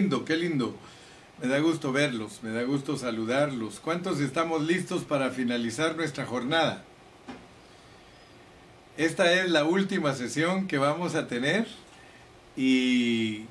lindo, 0.00 0.24
qué 0.24 0.36
lindo. 0.36 0.76
Me 1.42 1.48
da 1.48 1.58
gusto 1.58 1.90
verlos, 1.92 2.40
me 2.42 2.50
da 2.50 2.62
gusto 2.62 2.96
saludarlos. 2.96 3.80
¿Cuántos 3.80 4.20
estamos 4.20 4.62
listos 4.62 5.02
para 5.02 5.30
finalizar 5.30 5.96
nuestra 5.96 6.24
jornada? 6.24 6.84
Esta 8.96 9.32
es 9.32 9.50
la 9.50 9.64
última 9.64 10.14
sesión 10.14 10.68
que 10.68 10.78
vamos 10.78 11.16
a 11.16 11.26
tener 11.26 11.66
y 12.56 13.46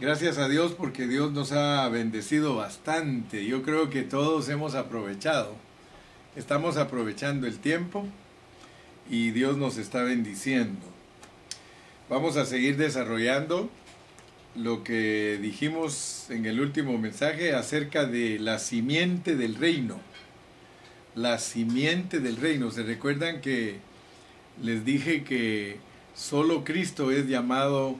gracias 0.00 0.38
a 0.38 0.48
Dios 0.48 0.72
porque 0.72 1.06
Dios 1.06 1.30
nos 1.30 1.52
ha 1.52 1.88
bendecido 1.88 2.56
bastante. 2.56 3.44
Yo 3.46 3.62
creo 3.62 3.88
que 3.88 4.02
todos 4.02 4.48
hemos 4.48 4.74
aprovechado. 4.74 5.54
Estamos 6.34 6.76
aprovechando 6.76 7.46
el 7.46 7.58
tiempo 7.58 8.04
y 9.08 9.30
Dios 9.30 9.56
nos 9.56 9.76
está 9.76 10.02
bendiciendo. 10.02 10.84
Vamos 12.10 12.36
a 12.36 12.46
seguir 12.46 12.76
desarrollando 12.76 13.70
lo 14.58 14.82
que 14.82 15.38
dijimos 15.40 16.26
en 16.30 16.44
el 16.44 16.60
último 16.60 16.98
mensaje 16.98 17.54
acerca 17.54 18.06
de 18.06 18.40
la 18.40 18.58
simiente 18.58 19.36
del 19.36 19.54
reino. 19.54 20.00
La 21.14 21.38
simiente 21.38 22.18
del 22.18 22.36
reino. 22.36 22.70
¿Se 22.72 22.82
recuerdan 22.82 23.40
que 23.40 23.78
les 24.60 24.84
dije 24.84 25.22
que 25.22 25.78
solo 26.14 26.64
Cristo 26.64 27.12
es 27.12 27.28
llamado 27.28 27.96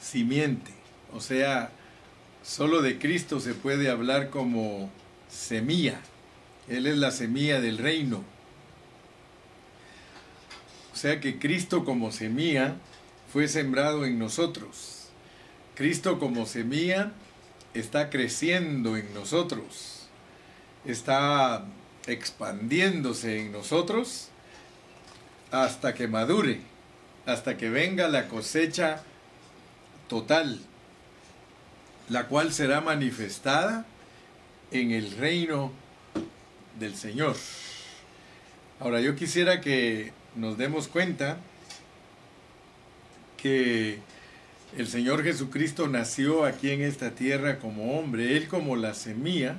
simiente? 0.00 0.70
O 1.14 1.20
sea, 1.20 1.70
solo 2.42 2.82
de 2.82 2.98
Cristo 2.98 3.40
se 3.40 3.54
puede 3.54 3.88
hablar 3.88 4.28
como 4.28 4.90
semilla. 5.30 5.98
Él 6.68 6.86
es 6.86 6.98
la 6.98 7.10
semilla 7.10 7.60
del 7.60 7.78
reino. 7.78 8.22
O 10.92 10.96
sea 10.96 11.20
que 11.20 11.38
Cristo 11.38 11.86
como 11.86 12.12
semilla 12.12 12.76
fue 13.32 13.48
sembrado 13.48 14.04
en 14.04 14.18
nosotros 14.18 15.01
Cristo 15.74 16.18
como 16.18 16.46
semilla 16.46 17.12
está 17.74 18.10
creciendo 18.10 18.96
en 18.96 19.12
nosotros, 19.14 20.06
está 20.84 21.64
expandiéndose 22.06 23.40
en 23.40 23.52
nosotros 23.52 24.28
hasta 25.50 25.94
que 25.94 26.08
madure, 26.08 26.60
hasta 27.26 27.56
que 27.56 27.70
venga 27.70 28.08
la 28.08 28.28
cosecha 28.28 29.02
total, 30.08 30.60
la 32.08 32.26
cual 32.28 32.52
será 32.52 32.80
manifestada 32.80 33.86
en 34.70 34.90
el 34.90 35.12
reino 35.12 35.72
del 36.78 36.94
Señor. 36.96 37.36
Ahora 38.80 39.00
yo 39.00 39.14
quisiera 39.14 39.60
que 39.60 40.12
nos 40.34 40.58
demos 40.58 40.88
cuenta 40.88 41.38
que 43.36 44.00
el 44.76 44.88
Señor 44.88 45.22
Jesucristo 45.22 45.86
nació 45.88 46.44
aquí 46.44 46.70
en 46.70 46.82
esta 46.82 47.10
tierra 47.10 47.58
como 47.58 47.98
hombre, 47.98 48.36
Él 48.36 48.48
como 48.48 48.76
la 48.76 48.94
semilla, 48.94 49.58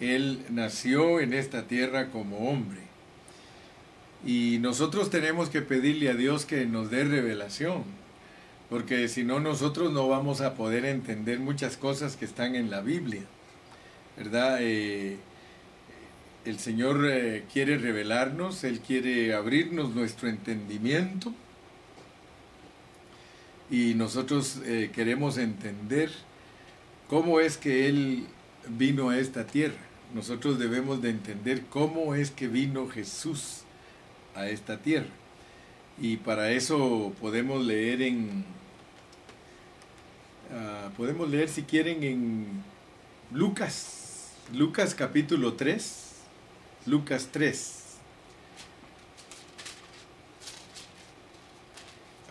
Él 0.00 0.44
nació 0.50 1.20
en 1.20 1.32
esta 1.32 1.66
tierra 1.66 2.10
como 2.10 2.50
hombre. 2.50 2.80
Y 4.26 4.58
nosotros 4.60 5.08
tenemos 5.08 5.48
que 5.48 5.62
pedirle 5.62 6.10
a 6.10 6.14
Dios 6.14 6.46
que 6.46 6.66
nos 6.66 6.90
dé 6.90 7.04
revelación, 7.04 7.84
porque 8.68 9.08
si 9.08 9.24
no 9.24 9.40
nosotros 9.40 9.92
no 9.92 10.08
vamos 10.08 10.40
a 10.40 10.54
poder 10.54 10.84
entender 10.84 11.38
muchas 11.38 11.76
cosas 11.76 12.16
que 12.16 12.24
están 12.24 12.56
en 12.56 12.70
la 12.70 12.80
Biblia, 12.80 13.22
¿verdad? 14.16 14.58
Eh, 14.60 15.16
el 16.44 16.58
Señor 16.58 17.06
eh, 17.08 17.44
quiere 17.52 17.78
revelarnos, 17.78 18.64
Él 18.64 18.80
quiere 18.80 19.32
abrirnos 19.32 19.94
nuestro 19.94 20.28
entendimiento 20.28 21.32
y 23.70 23.94
nosotros 23.94 24.60
eh, 24.64 24.90
queremos 24.92 25.38
entender 25.38 26.10
cómo 27.08 27.40
es 27.40 27.56
que 27.56 27.88
Él 27.88 28.26
vino 28.68 29.10
a 29.10 29.18
esta 29.18 29.46
tierra. 29.46 29.78
Nosotros 30.14 30.58
debemos 30.58 31.00
de 31.02 31.10
entender 31.10 31.64
cómo 31.70 32.14
es 32.16 32.30
que 32.32 32.48
vino 32.48 32.88
Jesús 32.88 33.62
a 34.34 34.48
esta 34.48 34.78
tierra. 34.78 35.10
Y 36.00 36.16
para 36.16 36.50
eso 36.50 37.12
podemos 37.20 37.64
leer 37.64 38.02
en... 38.02 38.44
Ah, 40.52 40.90
podemos 40.96 41.30
leer 41.30 41.48
si 41.48 41.62
quieren 41.62 42.02
en 42.02 42.46
Lucas, 43.32 44.32
Lucas 44.52 44.96
capítulo 44.96 45.54
3, 45.54 46.12
Lucas 46.86 47.28
3. 47.30 47.79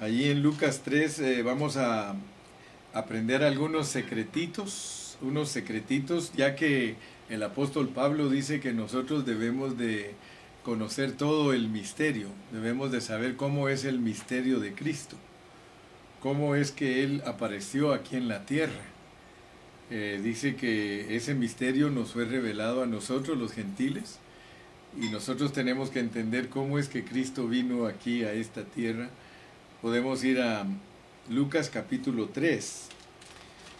Allí 0.01 0.29
en 0.29 0.41
Lucas 0.41 0.81
3 0.85 1.19
eh, 1.19 1.43
vamos 1.43 1.75
a 1.75 2.15
aprender 2.93 3.43
algunos 3.43 3.89
secretitos, 3.89 5.17
unos 5.21 5.49
secretitos, 5.49 6.31
ya 6.31 6.55
que 6.55 6.95
el 7.29 7.43
apóstol 7.43 7.89
Pablo 7.89 8.29
dice 8.29 8.61
que 8.61 8.71
nosotros 8.71 9.25
debemos 9.25 9.77
de 9.77 10.11
conocer 10.63 11.11
todo 11.11 11.51
el 11.51 11.67
misterio, 11.67 12.29
debemos 12.53 12.93
de 12.93 13.01
saber 13.01 13.35
cómo 13.35 13.67
es 13.67 13.83
el 13.83 13.99
misterio 13.99 14.61
de 14.61 14.73
Cristo, 14.73 15.17
cómo 16.21 16.55
es 16.55 16.71
que 16.71 17.03
Él 17.03 17.21
apareció 17.25 17.91
aquí 17.91 18.15
en 18.15 18.29
la 18.29 18.45
tierra. 18.45 18.85
Eh, 19.91 20.21
dice 20.23 20.55
que 20.55 21.13
ese 21.17 21.33
misterio 21.33 21.89
nos 21.89 22.13
fue 22.13 22.23
revelado 22.23 22.83
a 22.83 22.85
nosotros 22.85 23.37
los 23.37 23.51
gentiles 23.51 24.19
y 24.97 25.09
nosotros 25.09 25.51
tenemos 25.51 25.89
que 25.89 25.99
entender 25.99 26.47
cómo 26.47 26.79
es 26.79 26.87
que 26.87 27.03
Cristo 27.03 27.49
vino 27.49 27.85
aquí 27.85 28.23
a 28.23 28.31
esta 28.31 28.63
tierra 28.63 29.09
podemos 29.81 30.23
ir 30.25 30.41
a 30.41 30.65
Lucas 31.29 31.69
capítulo 31.69 32.29
3. 32.33 32.87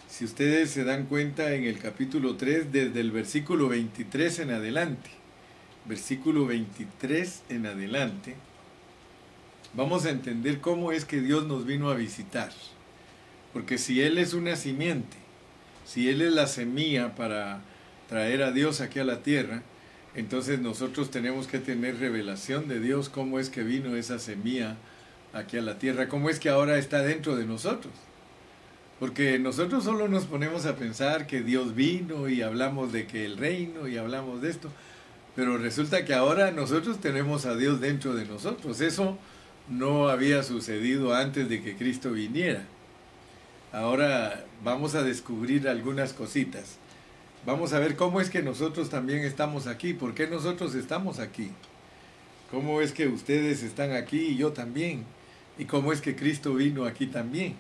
Si 0.10 0.24
ustedes 0.24 0.72
se 0.72 0.84
dan 0.84 1.06
cuenta 1.06 1.54
en 1.54 1.66
el 1.66 1.78
capítulo 1.78 2.36
3, 2.36 2.72
desde 2.72 3.00
el 3.02 3.12
versículo 3.12 3.68
23 3.68 4.40
en 4.40 4.52
adelante, 4.52 5.10
versículo 5.86 6.46
23 6.46 7.44
en 7.50 7.66
adelante, 7.66 8.36
vamos 9.74 10.06
a 10.06 10.12
entender 10.12 10.62
cómo 10.62 10.92
es 10.92 11.04
que 11.04 11.22
Dios 11.22 11.46
nos 11.46 11.66
vino 11.66 11.90
a 11.90 11.96
visitar. 11.96 12.52
Porque 13.52 13.78
si 13.78 14.02
Él 14.02 14.18
es 14.18 14.34
una 14.34 14.56
simiente, 14.56 15.18
si 15.86 16.10
Él 16.10 16.22
es 16.22 16.32
la 16.32 16.48
semilla 16.48 17.16
para 17.16 17.62
traer 18.08 18.42
a 18.44 18.52
Dios 18.52 18.80
aquí 18.80 19.00
a 19.00 19.04
la 19.04 19.22
tierra, 19.22 19.64
entonces 20.16 20.60
nosotros 20.60 21.12
tenemos 21.12 21.48
que 21.48 21.60
tener 21.60 22.00
revelación 22.00 22.68
de 22.68 22.80
Dios, 22.80 23.10
cómo 23.10 23.38
es 23.38 23.50
que 23.50 23.64
vino 23.64 23.96
esa 23.96 24.18
semilla 24.18 24.78
aquí 25.34 25.58
a 25.58 25.62
la 25.62 25.78
tierra, 25.78 26.08
cómo 26.08 26.30
es 26.30 26.40
que 26.40 26.50
ahora 26.50 26.78
está 26.78 27.02
dentro 27.02 27.36
de 27.36 27.46
nosotros. 27.46 27.94
Porque 29.00 29.40
nosotros 29.40 29.84
solo 29.84 30.08
nos 30.08 30.26
ponemos 30.26 30.66
a 30.66 30.76
pensar 30.76 31.26
que 31.26 31.42
Dios 31.42 31.74
vino 31.74 32.28
y 32.28 32.42
hablamos 32.42 32.92
de 32.92 33.08
que 33.08 33.26
el 33.26 33.38
reino 33.38 33.88
y 33.88 33.98
hablamos 33.98 34.42
de 34.42 34.50
esto, 34.50 34.70
pero 35.36 35.58
resulta 35.58 36.04
que 36.04 36.14
ahora 36.14 36.52
nosotros 36.52 37.00
tenemos 37.00 37.46
a 37.46 37.56
Dios 37.56 37.80
dentro 37.80 38.14
de 38.14 38.26
nosotros. 38.26 38.82
Eso 38.82 39.18
no 39.70 40.10
había 40.10 40.44
sucedido 40.44 41.14
antes 41.14 41.48
de 41.48 41.62
que 41.62 41.78
Cristo 41.78 42.12
viniera. 42.12 42.66
Ahora 43.72 44.44
vamos 44.64 44.96
a 44.96 45.04
descubrir 45.04 45.70
algunas 45.70 46.12
cositas. 46.12 46.78
Vamos 47.46 47.72
a 47.72 47.80
ver 47.80 47.96
cómo 47.96 48.20
es 48.20 48.30
que 48.30 48.42
nosotros 48.42 48.90
también 48.90 49.20
estamos 49.20 49.68
aquí, 49.68 49.94
por 49.94 50.14
qué 50.14 50.28
nosotros 50.28 50.76
estamos 50.76 51.20
aquí. 51.20 51.52
¿Cómo 52.52 52.82
es 52.82 52.92
que 52.92 53.08
ustedes 53.08 53.64
están 53.64 53.94
aquí 53.94 54.20
y 54.20 54.38
yo 54.38 54.52
también? 54.52 55.06
Y 55.60 55.66
cómo 55.66 55.94
es 55.94 56.02
que 56.02 56.16
Cristo 56.16 56.56
vino 56.56 56.86
aquí 56.86 57.06
también. 57.06 57.54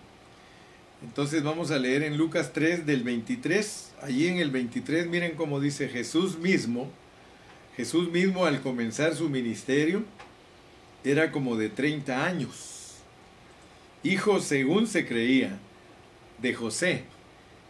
Entonces 1.03 1.43
vamos 1.43 1.69
a 1.69 1.77
leer 1.77 2.01
en 2.03 2.17
Lucas 2.17 2.51
3 2.53 2.85
del 2.85 3.03
23, 3.03 3.93
allí 4.01 4.27
en 4.27 4.37
el 4.37 4.51
23 4.51 5.07
miren 5.07 5.35
cómo 5.35 5.59
dice 5.59 5.87
Jesús 5.89 6.39
mismo, 6.39 6.89
Jesús 7.77 8.09
mismo 8.09 8.45
al 8.45 8.61
comenzar 8.61 9.15
su 9.15 9.29
ministerio 9.29 10.03
era 11.03 11.31
como 11.31 11.55
de 11.55 11.69
30 11.69 12.25
años, 12.25 12.95
hijo 14.03 14.41
según 14.41 14.87
se 14.87 15.05
creía 15.05 15.59
de 16.41 16.53
José. 16.53 17.03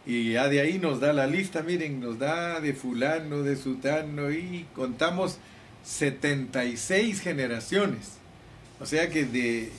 Y 0.06 0.32
ya 0.32 0.48
de 0.48 0.60
ahí 0.60 0.78
nos 0.78 0.98
da 0.98 1.12
la 1.12 1.26
lista, 1.26 1.62
miren, 1.62 2.00
nos 2.00 2.18
da 2.18 2.60
de 2.60 2.72
fulano, 2.72 3.42
de 3.42 3.54
sutano 3.54 4.30
y 4.30 4.66
contamos 4.74 5.38
76 5.84 7.20
generaciones. 7.20 8.14
O 8.80 8.86
sea 8.86 9.10
que 9.10 9.24
de 9.26 9.70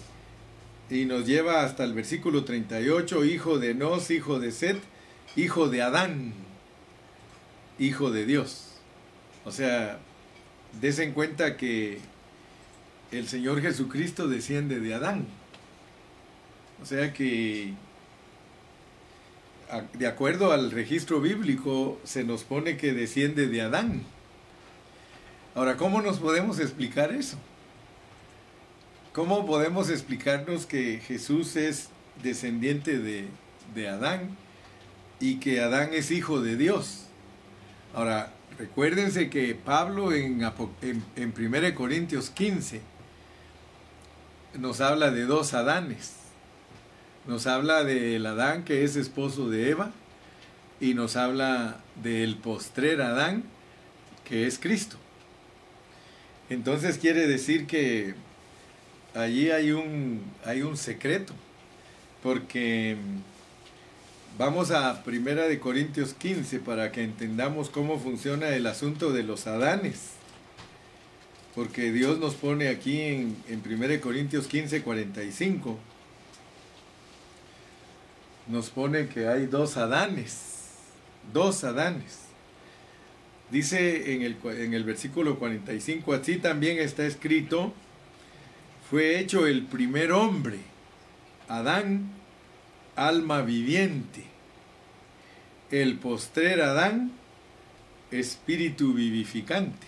y 0.91 1.05
nos 1.05 1.25
lleva 1.25 1.63
hasta 1.63 1.85
el 1.85 1.93
versículo 1.93 2.43
38, 2.43 3.23
hijo 3.23 3.59
de 3.59 3.73
Nos, 3.73 4.11
hijo 4.11 4.39
de 4.39 4.51
Set, 4.51 4.77
hijo 5.37 5.69
de 5.69 5.81
Adán, 5.81 6.33
hijo 7.79 8.11
de 8.11 8.25
Dios. 8.25 8.73
O 9.45 9.51
sea, 9.51 9.99
des 10.81 10.99
en 10.99 11.13
cuenta 11.13 11.55
que 11.55 11.99
el 13.11 13.29
Señor 13.29 13.61
Jesucristo 13.61 14.27
desciende 14.27 14.81
de 14.81 14.93
Adán. 14.93 15.27
O 16.83 16.85
sea 16.85 17.13
que, 17.13 17.73
de 19.93 20.07
acuerdo 20.07 20.51
al 20.51 20.71
registro 20.71 21.21
bíblico, 21.21 22.01
se 22.03 22.25
nos 22.25 22.43
pone 22.43 22.75
que 22.75 22.91
desciende 22.91 23.47
de 23.47 23.61
Adán. 23.61 24.03
Ahora, 25.55 25.77
¿cómo 25.77 26.01
nos 26.01 26.19
podemos 26.19 26.59
explicar 26.59 27.13
eso? 27.13 27.37
¿Cómo 29.13 29.45
podemos 29.45 29.89
explicarnos 29.89 30.65
que 30.65 31.01
Jesús 31.05 31.57
es 31.57 31.89
descendiente 32.23 32.97
de, 32.99 33.89
Adán 33.89 34.37
y 35.19 35.37
que 35.39 35.61
Adán 35.61 35.89
es 35.93 36.11
hijo 36.11 36.41
de 36.41 36.55
Dios. 36.55 37.07
Ahora, 37.93 38.31
recuérdense 38.57 39.29
que 39.29 39.55
Pablo 39.55 40.13
en, 40.13 40.41
en, 40.81 41.03
en 41.15 41.33
1 41.37 41.75
Corintios 41.75 42.29
15 42.29 42.81
nos 44.59 44.81
habla 44.81 45.11
de 45.11 45.25
dos 45.25 45.53
Adanes. 45.53 46.13
Nos 47.27 47.47
habla 47.47 47.83
del 47.83 48.25
Adán 48.25 48.63
que 48.63 48.83
es 48.83 48.95
esposo 48.95 49.49
de 49.49 49.69
Eva 49.69 49.91
y 50.79 50.93
nos 50.93 51.15
habla 51.15 51.81
del 52.01 52.37
postrer 52.37 53.01
Adán 53.01 53.43
que 54.23 54.47
es 54.47 54.57
Cristo. 54.57 54.97
Entonces 56.49 56.97
quiere 56.97 57.27
decir 57.27 57.67
que 57.67 58.15
allí 59.13 59.51
hay 59.51 59.71
un, 59.71 60.21
hay 60.45 60.61
un 60.61 60.77
secreto, 60.77 61.33
porque 62.23 62.97
vamos 64.37 64.71
a 64.71 65.03
Primera 65.03 65.47
de 65.47 65.59
Corintios 65.59 66.13
15 66.13 66.59
para 66.59 66.91
que 66.91 67.03
entendamos 67.03 67.69
cómo 67.69 67.99
funciona 67.99 68.49
el 68.49 68.67
asunto 68.67 69.11
de 69.11 69.23
los 69.23 69.47
Adanes. 69.47 70.11
Porque 71.55 71.91
Dios 71.91 72.17
nos 72.17 72.35
pone 72.35 72.69
aquí 72.69 73.01
en, 73.01 73.35
en 73.49 73.61
1 73.65 74.01
Corintios 74.01 74.47
15, 74.47 74.83
45, 74.83 75.77
nos 78.47 78.69
pone 78.69 79.07
que 79.07 79.27
hay 79.27 79.47
dos 79.47 79.75
Adanes, 79.77 80.71
dos 81.33 81.63
Adanes. 81.63 82.19
Dice 83.49 84.13
en 84.13 84.21
el, 84.21 84.37
en 84.45 84.73
el 84.73 84.85
versículo 84.85 85.37
45, 85.37 86.13
así 86.13 86.37
también 86.37 86.77
está 86.77 87.05
escrito, 87.05 87.73
fue 88.91 89.19
hecho 89.21 89.47
el 89.47 89.63
primer 89.63 90.11
hombre, 90.11 90.57
Adán, 91.47 92.09
alma 92.97 93.41
viviente. 93.41 94.25
El 95.71 95.97
postrer 95.97 96.59
Adán, 96.59 97.13
espíritu 98.11 98.93
vivificante. 98.93 99.87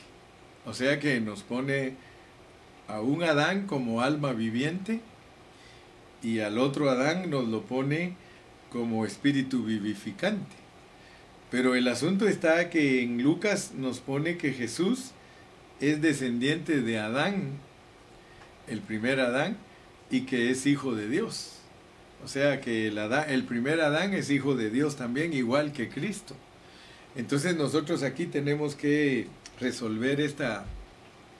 O 0.66 0.74
sea 0.74 1.02
que 1.02 1.20
nos 1.20 1.44
pone 1.44 1.96
a 2.88 3.02
un 3.02 3.24
Adán 3.24 3.68
como 3.68 4.00
alma 4.00 4.32
viviente 4.32 5.02
y 6.22 6.40
al 6.40 6.58
otro 6.58 6.90
Adán 6.90 7.30
nos 7.30 7.46
lo 7.50 7.64
pone 7.64 8.16
como 8.72 9.06
espíritu 9.06 9.66
vivificante. 9.66 10.56
Pero 11.52 11.76
el 11.76 11.90
asunto 11.90 12.26
está 12.26 12.70
que 12.70 13.04
en 13.04 13.22
Lucas 13.22 13.74
nos 13.76 14.00
pone 14.00 14.38
que 14.38 14.54
Jesús 14.54 15.12
es 15.82 16.02
descendiente 16.02 16.80
de 16.80 17.00
Adán, 17.00 17.60
el 18.68 18.82
primer 18.82 19.20
Adán, 19.20 19.58
y 20.10 20.22
que 20.22 20.52
es 20.52 20.66
hijo 20.66 20.94
de 20.96 21.08
Dios. 21.10 21.54
O 22.24 22.28
sea 22.28 22.62
que 22.62 22.88
el, 22.88 23.44
primer 23.44 23.82
Adán 23.82 24.14
es 24.14 24.30
hijo 24.30 24.56
de 24.56 24.70
Dios 24.70 24.96
también, 24.96 25.34
igual 25.34 25.74
que 25.74 25.90
Cristo. 25.90 26.36
Entonces 27.16 27.56
nosotros 27.58 28.04
aquí 28.04 28.28
tenemos 28.28 28.76
que 28.76 29.28
resolver 29.60 30.22
esta 30.22 30.66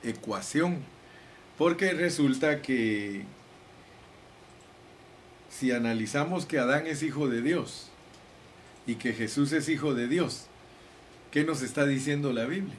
ecuación, 0.04 0.80
porque 1.58 1.94
resulta 1.94 2.62
que 2.62 3.24
si 5.50 5.72
analizamos 5.72 6.46
que 6.46 6.60
Adán 6.60 6.88
es 6.88 7.04
hijo 7.04 7.30
de 7.30 7.42
Dios 7.42 7.90
y 8.86 8.96
que 8.96 9.14
Jesús 9.14 9.52
es 9.54 9.70
hijo 9.70 9.94
de 9.94 10.08
Dios, 10.08 10.48
¿qué 11.32 11.44
nos 11.44 11.62
está 11.62 11.86
diciendo 11.86 12.34
la 12.34 12.46
Biblia? 12.46 12.76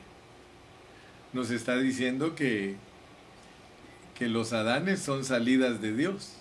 Nos 1.33 1.51
está 1.51 1.79
diciendo 1.79 2.35
que 2.35 2.75
que 4.15 4.29
los 4.29 4.53
Adanes 4.53 5.01
son 5.01 5.25
salidas 5.25 5.81
de 5.81 5.95
Dios. 5.95 6.35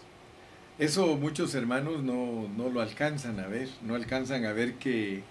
Eso 0.79 1.15
muchos 1.17 1.53
hermanos 1.55 2.03
no, 2.03 2.47
lo 2.57 2.81
alcanzan 2.81 3.39
a 3.39 3.47
ver, 3.47 3.69
no 3.81 3.95
alcanzan 3.95 4.45
a 4.45 4.53
ver 4.53 4.75
que, 4.75 5.23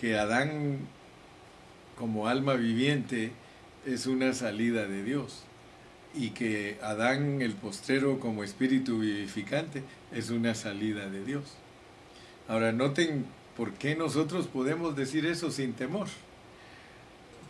que 0.00 0.18
Adán 0.18 0.78
como 1.96 2.28
alma 2.28 2.54
viviente 2.54 3.32
es 3.86 4.06
una 4.06 4.32
salida 4.32 4.86
de 4.86 5.02
Dios 5.02 5.44
y 6.14 6.30
que 6.30 6.78
Adán 6.82 7.42
el 7.42 7.54
postrero 7.54 8.20
como 8.20 8.44
espíritu 8.44 9.00
vivificante 9.00 9.82
es 10.12 10.30
una 10.30 10.54
salida 10.54 11.08
de 11.08 11.24
Dios. 11.24 11.44
Ahora 12.48 12.72
noten 12.72 13.24
por 13.56 13.72
qué 13.72 13.96
nosotros 13.96 14.46
podemos 14.46 14.96
decir 14.96 15.26
eso 15.26 15.50
sin 15.50 15.72
temor. 15.72 16.08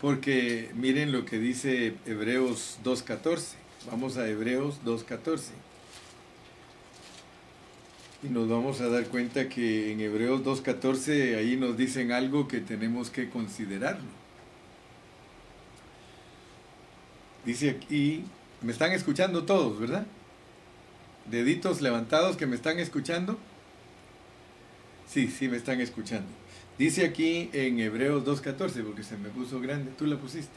Porque 0.01 0.71
miren 0.75 1.13
lo 1.13 1.25
que 1.25 1.39
dice 1.39 1.95
Hebreos 2.07 2.79
2.14. 2.85 3.62
Vamos 3.91 4.17
a 4.17 4.29
Hebreos 4.29 4.81
2.14. 4.85 5.51
Y 8.23 8.29
nos 8.29 8.49
vamos 8.49 8.81
a 8.81 8.89
dar 8.89 9.05
cuenta 9.07 9.49
que 9.49 9.91
en 9.91 10.01
Hebreos 10.01 10.45
2.14 10.45 11.37
ahí 11.37 11.57
nos 11.57 11.77
dicen 11.77 12.13
algo 12.13 12.47
que 12.47 12.61
tenemos 12.61 13.11
que 13.11 13.29
considerarlo. 13.29 14.09
Dice 17.45 17.71
aquí, 17.71 18.25
me 18.61 18.71
están 18.71 18.93
escuchando 18.93 19.43
todos, 19.43 19.81
¿verdad? 19.81 20.07
Deditos 21.29 21.81
levantados 21.81 22.37
que 22.37 22.47
me 22.47 22.55
están 22.55 22.79
escuchando. 22.79 23.37
Sí, 25.09 25.27
sí 25.27 25.49
me 25.49 25.57
están 25.57 25.81
escuchando. 25.81 26.29
Dice 26.79 27.05
aquí 27.05 27.51
en 27.53 27.81
Hebreos 27.81 28.25
2.14, 28.25 28.85
porque 28.85 29.03
se 29.03 29.17
me 29.17 29.29
puso 29.31 29.61
grande, 29.61 29.91
tú 29.99 30.07
la 30.07 30.17
pusiste. 30.17 30.55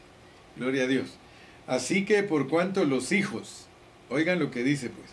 Gloria 0.55 0.83
a 0.83 0.87
Dios. 0.87 1.17
Así 1.67 2.05
que 2.05 2.23
por 2.23 2.47
cuanto 2.47 2.85
los 2.85 3.11
hijos, 3.11 3.65
oigan 4.09 4.39
lo 4.39 4.51
que 4.51 4.63
dice 4.63 4.89
pues, 4.89 5.09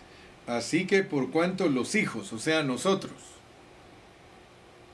así 0.47 0.87
que 0.87 1.03
por 1.03 1.31
cuanto 1.31 1.69
los 1.69 1.95
hijos, 1.95 2.33
o 2.33 2.39
sea 2.39 2.63
nosotros, 2.63 3.13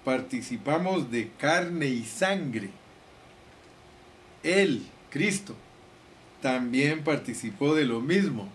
participamos 0.05 1.11
de 1.11 1.31
carne 1.39 1.87
y 1.87 2.05
sangre, 2.05 2.71
Él, 4.43 4.87
Cristo, 5.11 5.57
también 6.41 7.03
participó 7.03 7.75
de 7.75 7.85
lo 7.85 8.01
mismo, 8.01 8.49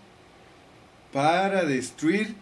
para 1.12 1.64
destruir 1.64 2.34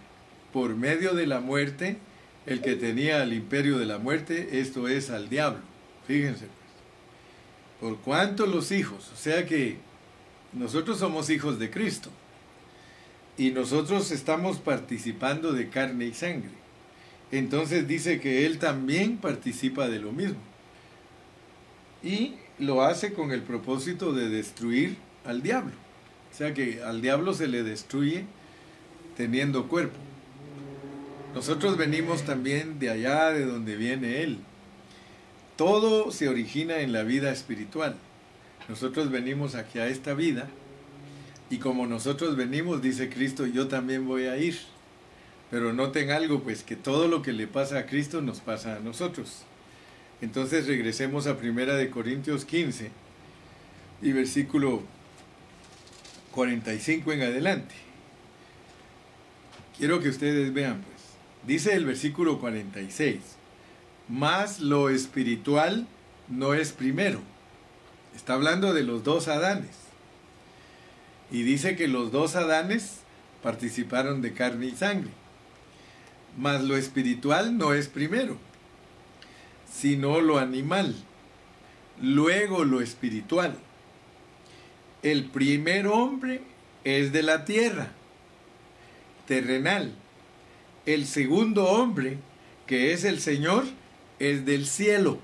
por 0.53 0.77
medio 0.77 1.15
de 1.15 1.27
la 1.27 1.41
muerte 1.41 1.99
el 2.47 2.61
que 2.61 2.75
tenía 2.75 3.23
el 3.23 3.33
imperio 3.33 3.79
de 3.79 3.87
la 3.87 3.99
muerte, 3.99 4.61
esto 4.61 4.89
es 4.89 5.11
al 5.11 5.29
diablo. 5.29 5.61
Fíjense, 6.07 6.47
pues. 6.47 7.93
por 7.93 8.01
cuanto 8.01 8.47
los 8.47 8.73
hijos, 8.73 9.11
o 9.13 9.17
sea 9.17 9.47
que 9.47 9.77
nosotros 10.53 10.99
somos 10.99 11.31
hijos 11.31 11.59
de 11.59 11.71
Cristo 11.71 12.11
y 13.39 13.51
nosotros 13.51 14.11
estamos 14.11 14.59
participando 14.59 15.53
de 15.53 15.69
carne 15.69 16.07
y 16.07 16.15
sangre. 16.15 16.51
Entonces 17.31 17.89
dice 17.89 18.21
que 18.21 18.45
Él 18.45 18.59
también 18.59 19.17
participa 19.17 19.89
de 19.89 19.99
lo 19.99 20.13
mismo. 20.13 20.39
Y 22.03 22.35
lo 22.59 22.83
hace 22.83 23.15
con 23.15 23.33
el 23.33 23.43
propósito 23.43 24.13
de 24.13 24.29
destruir 24.29 24.97
al 25.25 25.43
diablo. 25.43 25.73
O 26.31 26.37
sea 26.37 26.53
que 26.53 26.83
al 26.83 27.01
diablo 27.01 27.33
se 27.33 27.49
le 27.49 27.63
destruye 27.63 28.27
teniendo 29.17 29.69
cuerpo. 29.69 29.99
Nosotros 31.35 31.79
venimos 31.79 32.25
también 32.25 32.79
de 32.79 32.91
allá 32.91 33.31
de 33.31 33.47
donde 33.47 33.77
viene 33.77 34.23
Él. 34.23 34.39
Todo 35.57 36.11
se 36.11 36.29
origina 36.29 36.81
en 36.81 36.93
la 36.93 37.03
vida 37.03 37.33
espiritual. 37.33 37.97
Nosotros 38.73 39.11
venimos 39.11 39.55
aquí 39.55 39.81
a 39.81 39.87
esta 39.87 40.15
vida 40.15 40.49
y 41.51 41.59
como 41.59 41.87
nosotros 41.87 42.37
venimos, 42.37 42.81
dice 42.81 43.11
Cristo, 43.11 43.45
yo 43.45 43.69
también 43.69 44.07
voy 44.07 44.25
a 44.25 44.39
ir. 44.39 44.59
Pero 45.51 45.75
noten 45.75 46.11
algo, 46.11 46.43
pues 46.43 46.63
que 46.63 46.75
todo 46.75 47.07
lo 47.07 47.21
que 47.21 47.35
le 47.35 47.47
pasa 47.47 47.81
a 47.81 47.85
Cristo 47.85 48.23
nos 48.23 48.41
pasa 48.41 48.77
a 48.77 48.81
nosotros. 48.81 49.43
Entonces 50.23 50.67
regresemos 50.67 51.27
a 51.27 51.37
Primera 51.37 51.75
de 51.75 51.91
Corintios 51.91 52.47
15 52.47 52.91
y 54.01 54.13
versículo 54.13 54.83
45 56.31 57.13
en 57.13 57.23
adelante. 57.25 57.75
Quiero 59.77 60.01
que 60.01 60.09
ustedes 60.09 60.55
vean, 60.55 60.81
pues. 60.81 61.03
Dice 61.47 61.75
el 61.75 61.85
versículo 61.85 62.41
46, 62.41 63.19
más 64.09 64.61
lo 64.61 64.89
espiritual 64.89 65.87
no 66.31 66.55
es 66.55 66.73
primero 66.73 67.32
Está 68.15 68.35
hablando 68.35 68.75
de 68.75 68.83
los 68.83 69.05
dos 69.05 69.29
Adanes. 69.29 69.77
Y 71.31 71.43
dice 71.43 71.77
que 71.77 71.89
los 71.89 72.13
dos 72.13 72.37
Adanes 72.37 72.99
participaron 73.43 74.23
de 74.23 74.33
carne 74.35 74.67
y 74.67 74.73
sangre. 74.73 75.11
Mas 76.37 76.63
lo 76.63 76.77
espiritual 76.77 77.59
no 77.59 77.75
es 77.75 77.89
primero, 77.89 78.37
sino 79.71 80.21
lo 80.21 80.39
animal. 80.39 80.95
Luego 82.01 82.65
lo 82.65 82.81
espiritual. 82.81 83.57
El 85.03 85.25
primer 85.25 85.87
hombre 85.87 86.43
es 86.85 87.13
de 87.13 87.23
la 87.23 87.45
tierra, 87.45 87.89
terrenal. 89.27 89.95
El 90.87 91.07
segundo 91.07 91.67
hombre, 91.67 92.19
que 92.67 92.93
es 92.93 93.05
el 93.05 93.21
Señor, 93.21 93.65
es 94.19 94.45
del 94.45 94.67
cielo 94.67 95.19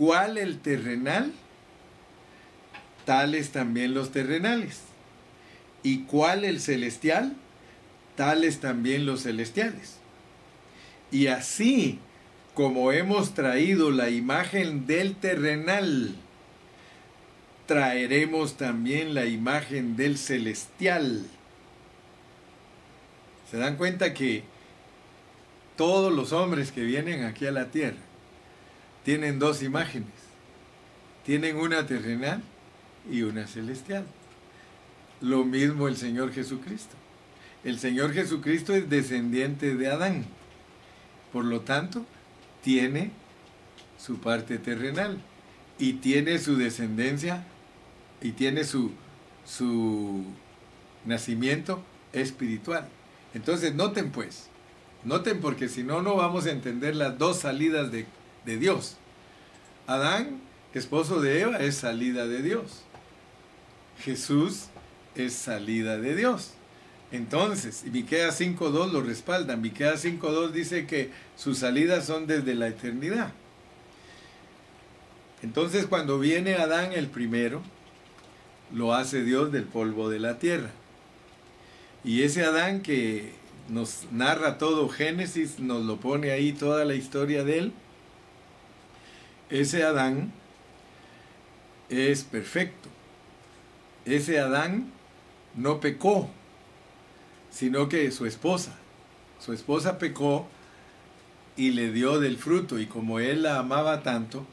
¿Cuál 0.00 0.38
el 0.38 0.60
terrenal? 0.60 1.30
Tales 3.04 3.50
también 3.50 3.92
los 3.92 4.12
terrenales. 4.12 4.80
¿Y 5.82 6.04
cuál 6.04 6.46
el 6.46 6.58
celestial? 6.58 7.36
Tales 8.16 8.60
también 8.60 9.04
los 9.04 9.24
celestiales. 9.24 9.98
Y 11.10 11.26
así 11.26 11.98
como 12.54 12.92
hemos 12.92 13.34
traído 13.34 13.90
la 13.90 14.08
imagen 14.08 14.86
del 14.86 15.16
terrenal, 15.16 16.14
traeremos 17.66 18.56
también 18.56 19.12
la 19.12 19.26
imagen 19.26 19.96
del 19.96 20.16
celestial. 20.16 21.26
¿Se 23.50 23.58
dan 23.58 23.76
cuenta 23.76 24.14
que 24.14 24.44
todos 25.76 26.10
los 26.10 26.32
hombres 26.32 26.72
que 26.72 26.84
vienen 26.84 27.22
aquí 27.24 27.44
a 27.44 27.52
la 27.52 27.66
tierra 27.66 28.09
tienen 29.04 29.38
dos 29.38 29.62
imágenes? 29.62 30.08
Tienen 31.24 31.56
una 31.56 31.86
terrenal 31.86 32.42
y 33.10 33.22
una 33.22 33.46
celestial. 33.46 34.04
Lo 35.20 35.44
mismo 35.44 35.88
el 35.88 35.96
Señor 35.96 36.32
Jesucristo. 36.32 36.96
El 37.64 37.78
Señor 37.78 38.12
Jesucristo 38.12 38.74
es 38.74 38.88
descendiente 38.88 39.74
de 39.76 39.88
Adán. 39.88 40.24
Por 41.32 41.44
lo 41.44 41.60
tanto, 41.60 42.04
tiene 42.62 43.10
su 43.98 44.18
parte 44.18 44.58
terrenal 44.58 45.20
y 45.78 45.94
tiene 45.94 46.38
su 46.38 46.56
descendencia 46.56 47.44
y 48.22 48.32
tiene 48.32 48.64
su, 48.64 48.92
su 49.44 50.24
nacimiento 51.04 51.82
espiritual. 52.12 52.88
Entonces, 53.34 53.74
noten 53.74 54.10
pues, 54.10 54.48
noten 55.04 55.40
porque 55.40 55.68
si 55.68 55.82
no, 55.82 56.02
no 56.02 56.16
vamos 56.16 56.46
a 56.46 56.50
entender 56.50 56.96
las 56.96 57.18
dos 57.18 57.40
salidas 57.40 57.92
de, 57.92 58.06
de 58.44 58.58
Dios. 58.58 58.96
Adán, 59.86 60.40
esposo 60.74 61.20
de 61.20 61.40
Eva, 61.40 61.58
es 61.58 61.76
salida 61.76 62.26
de 62.26 62.42
Dios. 62.42 62.82
Jesús 64.02 64.66
es 65.14 65.32
salida 65.32 65.98
de 65.98 66.14
Dios. 66.16 66.52
Entonces, 67.12 67.84
Miqueas 67.84 68.40
5.2 68.40 68.92
lo 68.92 69.02
respalda. 69.02 69.56
Miqueas 69.56 70.04
5.2 70.04 70.50
dice 70.50 70.86
que 70.86 71.10
sus 71.36 71.58
salidas 71.58 72.06
son 72.06 72.26
desde 72.26 72.54
la 72.54 72.68
eternidad. 72.68 73.32
Entonces, 75.42 75.86
cuando 75.86 76.18
viene 76.18 76.54
Adán 76.54 76.92
el 76.92 77.08
primero, 77.08 77.62
lo 78.72 78.94
hace 78.94 79.24
Dios 79.24 79.50
del 79.50 79.64
polvo 79.64 80.08
de 80.08 80.20
la 80.20 80.38
tierra. 80.38 80.70
Y 82.04 82.22
ese 82.22 82.44
Adán 82.44 82.82
que 82.82 83.32
nos 83.68 84.06
narra 84.12 84.58
todo 84.58 84.88
Génesis, 84.88 85.58
nos 85.58 85.84
lo 85.84 85.98
pone 85.98 86.30
ahí 86.30 86.52
toda 86.52 86.84
la 86.84 86.94
historia 86.94 87.44
de 87.44 87.58
él, 87.58 87.72
ese 89.50 89.82
Adán 89.82 90.32
es 91.88 92.24
perfecto. 92.24 92.88
Ese 94.04 94.38
Adán 94.38 94.90
no 95.54 95.80
pecó, 95.80 96.30
sino 97.50 97.88
que 97.88 98.10
su 98.12 98.26
esposa, 98.26 98.76
su 99.38 99.52
esposa 99.52 99.98
pecó 99.98 100.46
y 101.56 101.72
le 101.72 101.92
dio 101.92 102.20
del 102.20 102.38
fruto 102.38 102.78
y 102.78 102.86
como 102.86 103.20
él 103.20 103.42
la 103.42 103.58
amaba 103.58 104.02
tanto, 104.02 104.46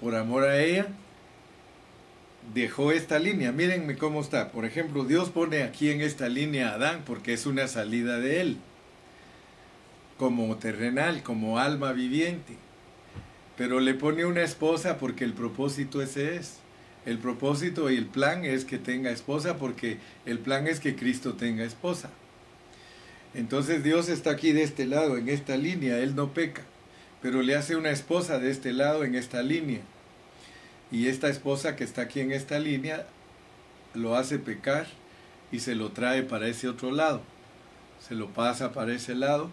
por 0.00 0.14
amor 0.14 0.44
a 0.44 0.60
ella, 0.60 0.88
dejó 2.54 2.92
esta 2.92 3.18
línea. 3.18 3.52
Mírenme 3.52 3.96
cómo 3.96 4.20
está. 4.20 4.50
Por 4.50 4.64
ejemplo, 4.64 5.04
Dios 5.04 5.30
pone 5.30 5.62
aquí 5.62 5.90
en 5.90 6.00
esta 6.00 6.28
línea 6.28 6.70
a 6.70 6.74
Adán 6.74 7.02
porque 7.04 7.32
es 7.32 7.46
una 7.46 7.68
salida 7.68 8.18
de 8.18 8.40
él, 8.40 8.56
como 10.16 10.56
terrenal, 10.56 11.22
como 11.22 11.58
alma 11.58 11.92
viviente. 11.92 12.56
Pero 13.56 13.80
le 13.80 13.94
pone 13.94 14.24
una 14.24 14.42
esposa 14.42 14.98
porque 14.98 15.24
el 15.24 15.34
propósito 15.34 16.02
ese 16.02 16.36
es. 16.36 16.58
El 17.04 17.18
propósito 17.18 17.90
y 17.90 17.96
el 17.96 18.06
plan 18.06 18.44
es 18.44 18.64
que 18.64 18.78
tenga 18.78 19.10
esposa 19.10 19.58
porque 19.58 19.98
el 20.24 20.38
plan 20.38 20.66
es 20.66 20.78
que 20.78 20.94
Cristo 20.94 21.34
tenga 21.34 21.64
esposa. 21.64 22.10
Entonces 23.34 23.82
Dios 23.82 24.08
está 24.08 24.30
aquí 24.30 24.52
de 24.52 24.62
este 24.62 24.86
lado, 24.86 25.16
en 25.16 25.28
esta 25.28 25.56
línea, 25.56 25.98
Él 25.98 26.14
no 26.14 26.32
peca, 26.34 26.62
pero 27.22 27.42
le 27.42 27.56
hace 27.56 27.76
una 27.76 27.90
esposa 27.90 28.38
de 28.38 28.50
este 28.50 28.72
lado, 28.72 29.04
en 29.04 29.14
esta 29.14 29.42
línea. 29.42 29.80
Y 30.90 31.08
esta 31.08 31.28
esposa 31.28 31.74
que 31.74 31.84
está 31.84 32.02
aquí 32.02 32.20
en 32.20 32.32
esta 32.32 32.58
línea 32.58 33.06
lo 33.94 34.16
hace 34.16 34.38
pecar 34.38 34.86
y 35.50 35.60
se 35.60 35.74
lo 35.74 35.92
trae 35.92 36.22
para 36.22 36.46
ese 36.48 36.68
otro 36.68 36.90
lado. 36.90 37.22
Se 38.06 38.14
lo 38.14 38.28
pasa 38.28 38.72
para 38.72 38.92
ese 38.92 39.14
lado 39.14 39.50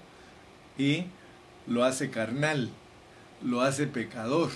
y 0.77 1.06
lo 1.68 1.86
hace 1.86 2.10
carnal, 2.10 2.70
lo 3.43 3.62
hace 3.62 3.88
pecador. 3.88 4.51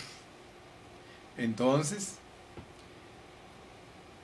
Entonces, 1.37 2.15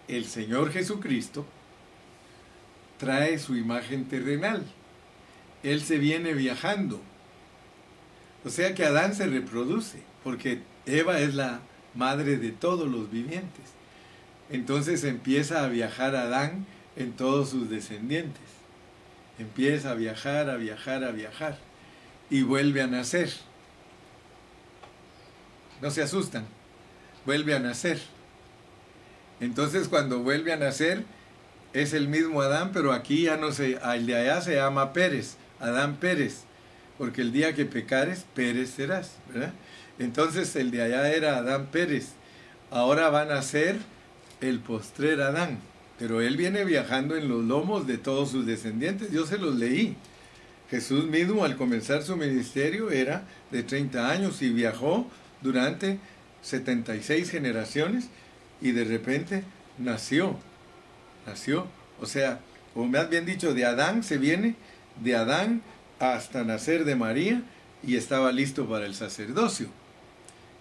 el 0.08 0.26
Señor 0.26 0.72
Jesucristo 0.72 1.46
trae 2.98 3.40
su 3.40 3.56
imagen 3.56 4.06
terrenal. 4.06 4.66
Él 5.64 5.82
se 5.82 5.98
viene 5.98 6.34
viajando. 6.34 7.02
O 8.46 8.50
sea 8.50 8.74
que 8.74 8.86
Adán 8.86 9.16
se 9.16 9.28
reproduce, 9.28 10.02
porque 10.24 10.62
Eva 10.86 11.20
es 11.20 11.36
la 11.36 11.62
madre 11.96 12.38
de 12.38 12.52
todos 12.52 12.88
los 12.88 13.12
vivientes. 13.12 13.66
Entonces 14.50 15.04
empieza 15.04 15.64
a 15.64 15.70
viajar 15.70 16.16
Adán 16.16 16.66
en 16.96 17.12
todos 17.14 17.50
sus 17.50 17.70
descendientes. 17.70 18.42
Empieza 19.38 19.92
a 19.92 19.96
viajar, 19.96 20.50
a 20.50 20.58
viajar, 20.58 21.04
a 21.04 21.12
viajar. 21.12 21.58
Y 22.30 22.44
vuelve 22.44 22.82
a 22.82 22.88
nacer. 22.88 23.32
No 25.82 25.92
se 25.92 26.02
asustan. 26.02 26.46
Vuelve 27.26 27.56
a 27.56 27.60
nacer. 27.60 28.00
Entonces 29.40 29.88
cuando 29.88 30.20
vuelve 30.20 30.52
a 30.52 30.58
nacer 30.58 31.04
es 31.74 31.94
el 31.94 32.08
mismo 32.08 32.42
Adán, 32.42 32.72
pero 32.74 32.92
aquí 32.92 33.24
ya 33.24 33.38
no 33.38 33.52
se, 33.52 33.78
el 33.94 34.06
de 34.06 34.16
allá 34.16 34.42
se 34.42 34.56
llama 34.56 34.92
Pérez, 34.94 35.36
Adán 35.60 35.98
Pérez, 35.98 36.42
porque 36.98 37.22
el 37.22 37.32
día 37.32 37.54
que 37.54 37.66
pecares, 37.66 38.26
Pérez 38.34 38.72
serás. 38.72 39.12
Entonces 40.00 40.56
el 40.56 40.72
de 40.72 40.82
allá 40.82 41.12
era 41.12 41.38
Adán 41.38 41.68
Pérez, 41.68 42.10
ahora 42.72 43.10
van 43.10 43.32
a 43.32 43.42
ser 43.42 43.78
el 44.42 44.60
postrer 44.60 45.22
Adán, 45.22 45.60
pero 45.98 46.22
él 46.22 46.38
viene 46.38 46.66
viajando 46.66 47.16
en 47.16 47.30
los 47.30 47.44
lomos 47.44 47.86
de 47.86 47.98
todos 47.98 48.32
sus 48.32 48.46
descendientes, 48.46 49.12
yo 49.12 49.26
se 49.26 49.38
los 49.38 49.56
leí. 49.56 49.96
Jesús 50.70 51.06
mismo 51.06 51.46
al 51.46 51.58
comenzar 51.58 52.04
su 52.04 52.16
ministerio 52.16 52.92
era 52.92 53.24
de 53.52 53.64
30 53.64 54.10
años 54.10 54.42
y 54.44 54.50
viajó 54.50 55.08
durante 55.42 56.00
76 56.42 57.30
generaciones 57.30 58.10
y 58.62 58.72
de 58.72 58.84
repente 58.84 59.44
nació, 59.78 60.38
nació. 61.26 61.68
O 62.02 62.06
sea, 62.06 62.40
o 62.76 62.86
más 62.86 63.10
bien 63.10 63.26
dicho, 63.26 63.54
de 63.54 63.66
Adán 63.66 64.04
se 64.04 64.18
viene, 64.18 64.56
de 65.02 65.16
Adán 65.16 65.62
hasta 66.00 66.44
nacer 66.44 66.86
de 66.86 66.96
María 66.96 67.42
y 67.84 67.96
estaba 67.96 68.32
listo 68.32 68.68
para 68.68 68.86
el 68.86 68.96
sacerdocio. 68.96 69.68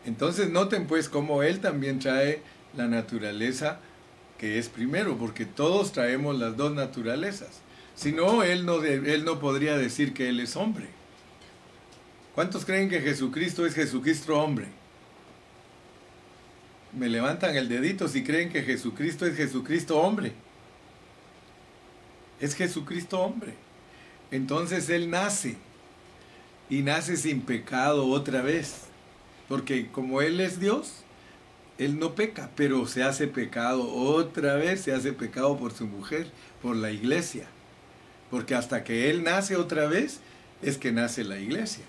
Entonces 0.04 0.50
noten 0.50 0.86
pues 0.86 1.08
cómo 1.08 1.42
él 1.42 1.60
también 1.60 1.98
trae 1.98 2.42
la 2.76 2.86
naturaleza 2.86 3.80
que 4.38 4.58
es 4.58 4.68
primero, 4.68 5.18
porque 5.18 5.44
todos 5.44 5.92
traemos 5.92 6.38
las 6.38 6.56
dos 6.56 6.72
naturalezas. 6.72 7.60
Si 7.96 8.12
no, 8.12 8.44
él 8.44 8.64
no, 8.64 8.82
él 8.84 9.24
no 9.24 9.40
podría 9.40 9.76
decir 9.76 10.14
que 10.14 10.28
él 10.28 10.38
es 10.38 10.54
hombre. 10.54 10.86
¿Cuántos 12.38 12.64
creen 12.64 12.88
que 12.88 13.00
Jesucristo 13.00 13.66
es 13.66 13.74
Jesucristo 13.74 14.40
hombre? 14.40 14.68
me 16.92 17.08
levantan 17.08 17.56
el 17.56 17.68
dedito 17.68 18.06
si 18.06 18.22
creen 18.22 18.48
que 18.48 18.62
Jesucristo 18.62 19.26
es 19.26 19.36
Jesucristo 19.36 19.98
hombre. 19.98 20.30
Es 22.38 22.54
Jesucristo 22.54 23.18
hombre. 23.18 23.54
Entonces 24.30 24.88
Él 24.88 25.10
nace 25.10 25.56
y 26.70 26.82
nace 26.82 27.16
sin 27.16 27.40
pecado 27.40 28.06
otra 28.06 28.40
vez. 28.40 28.82
Porque 29.48 29.88
como 29.88 30.22
Él 30.22 30.38
es 30.38 30.60
Dios, 30.60 31.02
Él 31.76 31.98
no 31.98 32.14
peca, 32.14 32.50
pero 32.54 32.86
se 32.86 33.02
hace 33.02 33.26
pecado 33.26 33.92
otra 33.92 34.54
vez, 34.54 34.82
se 34.82 34.92
hace 34.92 35.12
pecado 35.12 35.58
por 35.58 35.72
su 35.72 35.88
mujer, 35.88 36.30
por 36.62 36.76
la 36.76 36.92
iglesia. 36.92 37.48
Porque 38.30 38.54
hasta 38.54 38.84
que 38.84 39.10
Él 39.10 39.24
nace 39.24 39.56
otra 39.56 39.88
vez, 39.88 40.20
es 40.62 40.78
que 40.78 40.92
nace 40.92 41.24
la 41.24 41.40
iglesia. 41.40 41.82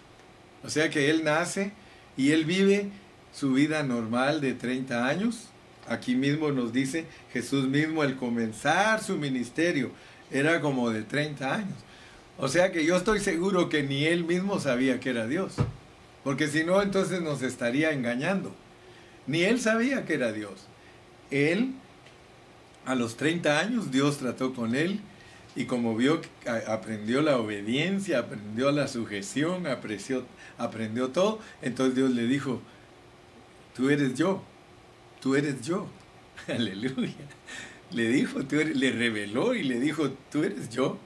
O 0.64 0.70
sea 0.70 0.90
que 0.90 1.10
Él 1.10 1.24
nace 1.24 1.72
y 2.18 2.32
Él 2.32 2.46
vive 2.46 2.90
su 3.34 3.54
vida 3.54 3.84
normal 3.84 4.42
de 4.42 4.54
30 4.54 5.08
años. 5.08 5.50
Aquí 5.88 6.16
mismo 6.16 6.52
nos 6.52 6.74
dice 6.74 7.06
Jesús 7.34 7.68
mismo 7.68 8.02
al 8.02 8.16
comenzar 8.16 9.04
su 9.04 9.18
ministerio 9.18 9.92
era 10.32 10.62
como 10.62 10.90
de 10.90 11.04
30 11.04 11.54
años. 11.56 11.78
O 12.38 12.48
sea 12.48 12.72
que 12.72 12.86
yo 12.86 12.96
estoy 12.96 13.20
seguro 13.20 13.70
que 13.70 13.84
ni 13.84 14.06
él 14.06 14.24
mismo 14.24 14.60
sabía 14.60 15.00
que 15.00 15.10
era 15.10 15.28
Dios. 15.28 15.56
Porque 16.24 16.48
si 16.48 16.64
no, 16.64 16.82
entonces 16.82 17.22
nos 17.22 17.42
estaría 17.42 17.92
engañando. 17.92 18.54
Ni 19.28 19.44
él 19.44 19.60
sabía 19.60 20.06
que 20.06 20.14
era 20.14 20.32
Dios. 20.32 20.68
Él, 21.32 21.74
a 22.86 22.96
los 22.96 23.18
30 23.18 23.60
años, 23.60 23.92
Dios 23.92 24.18
trató 24.18 24.54
con 24.54 24.76
él 24.76 25.02
y 25.60 25.66
como 25.66 25.94
vio, 25.94 26.22
aprendió 26.68 27.22
la 27.22 27.38
obediencia, 27.38 28.20
aprendió 28.20 28.72
la 28.72 28.88
sujeción, 28.88 29.68
apreció, 29.68 30.26
aprendió 30.58 31.10
todo, 31.10 31.40
entonces 31.62 31.96
Dios 31.96 32.12
le 32.12 32.28
dijo, 32.28 32.62
tú 33.76 33.90
eres 33.90 34.16
yo, 34.16 34.42
tú 35.20 35.36
eres 35.36 35.62
yo. 35.62 35.86
Aleluya. 36.48 37.12
Le 37.92 38.08
dijo, 38.08 38.40
le 38.40 38.92
reveló 38.94 39.54
y 39.54 39.64
le 39.64 39.82
dijo, 39.82 40.12
tú 40.32 40.46
eres 40.46 40.70
yo. 40.70 40.98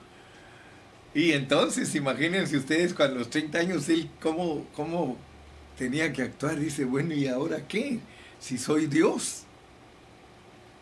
Y 1.16 1.32
entonces, 1.32 1.96
imagínense 1.96 2.56
ustedes, 2.56 2.94
cuando 2.94 3.16
a 3.16 3.20
los 3.22 3.32
30 3.32 3.58
años, 3.58 3.90
él 3.90 4.08
cómo, 4.22 4.68
cómo 4.76 5.18
tenía 5.80 6.14
que 6.14 6.22
actuar. 6.22 6.60
Dice, 6.60 6.86
bueno, 6.86 7.16
¿y 7.16 7.26
ahora 7.26 7.68
qué? 7.68 8.02
Si 8.40 8.60
soy 8.60 8.86
Dios. 8.86 9.46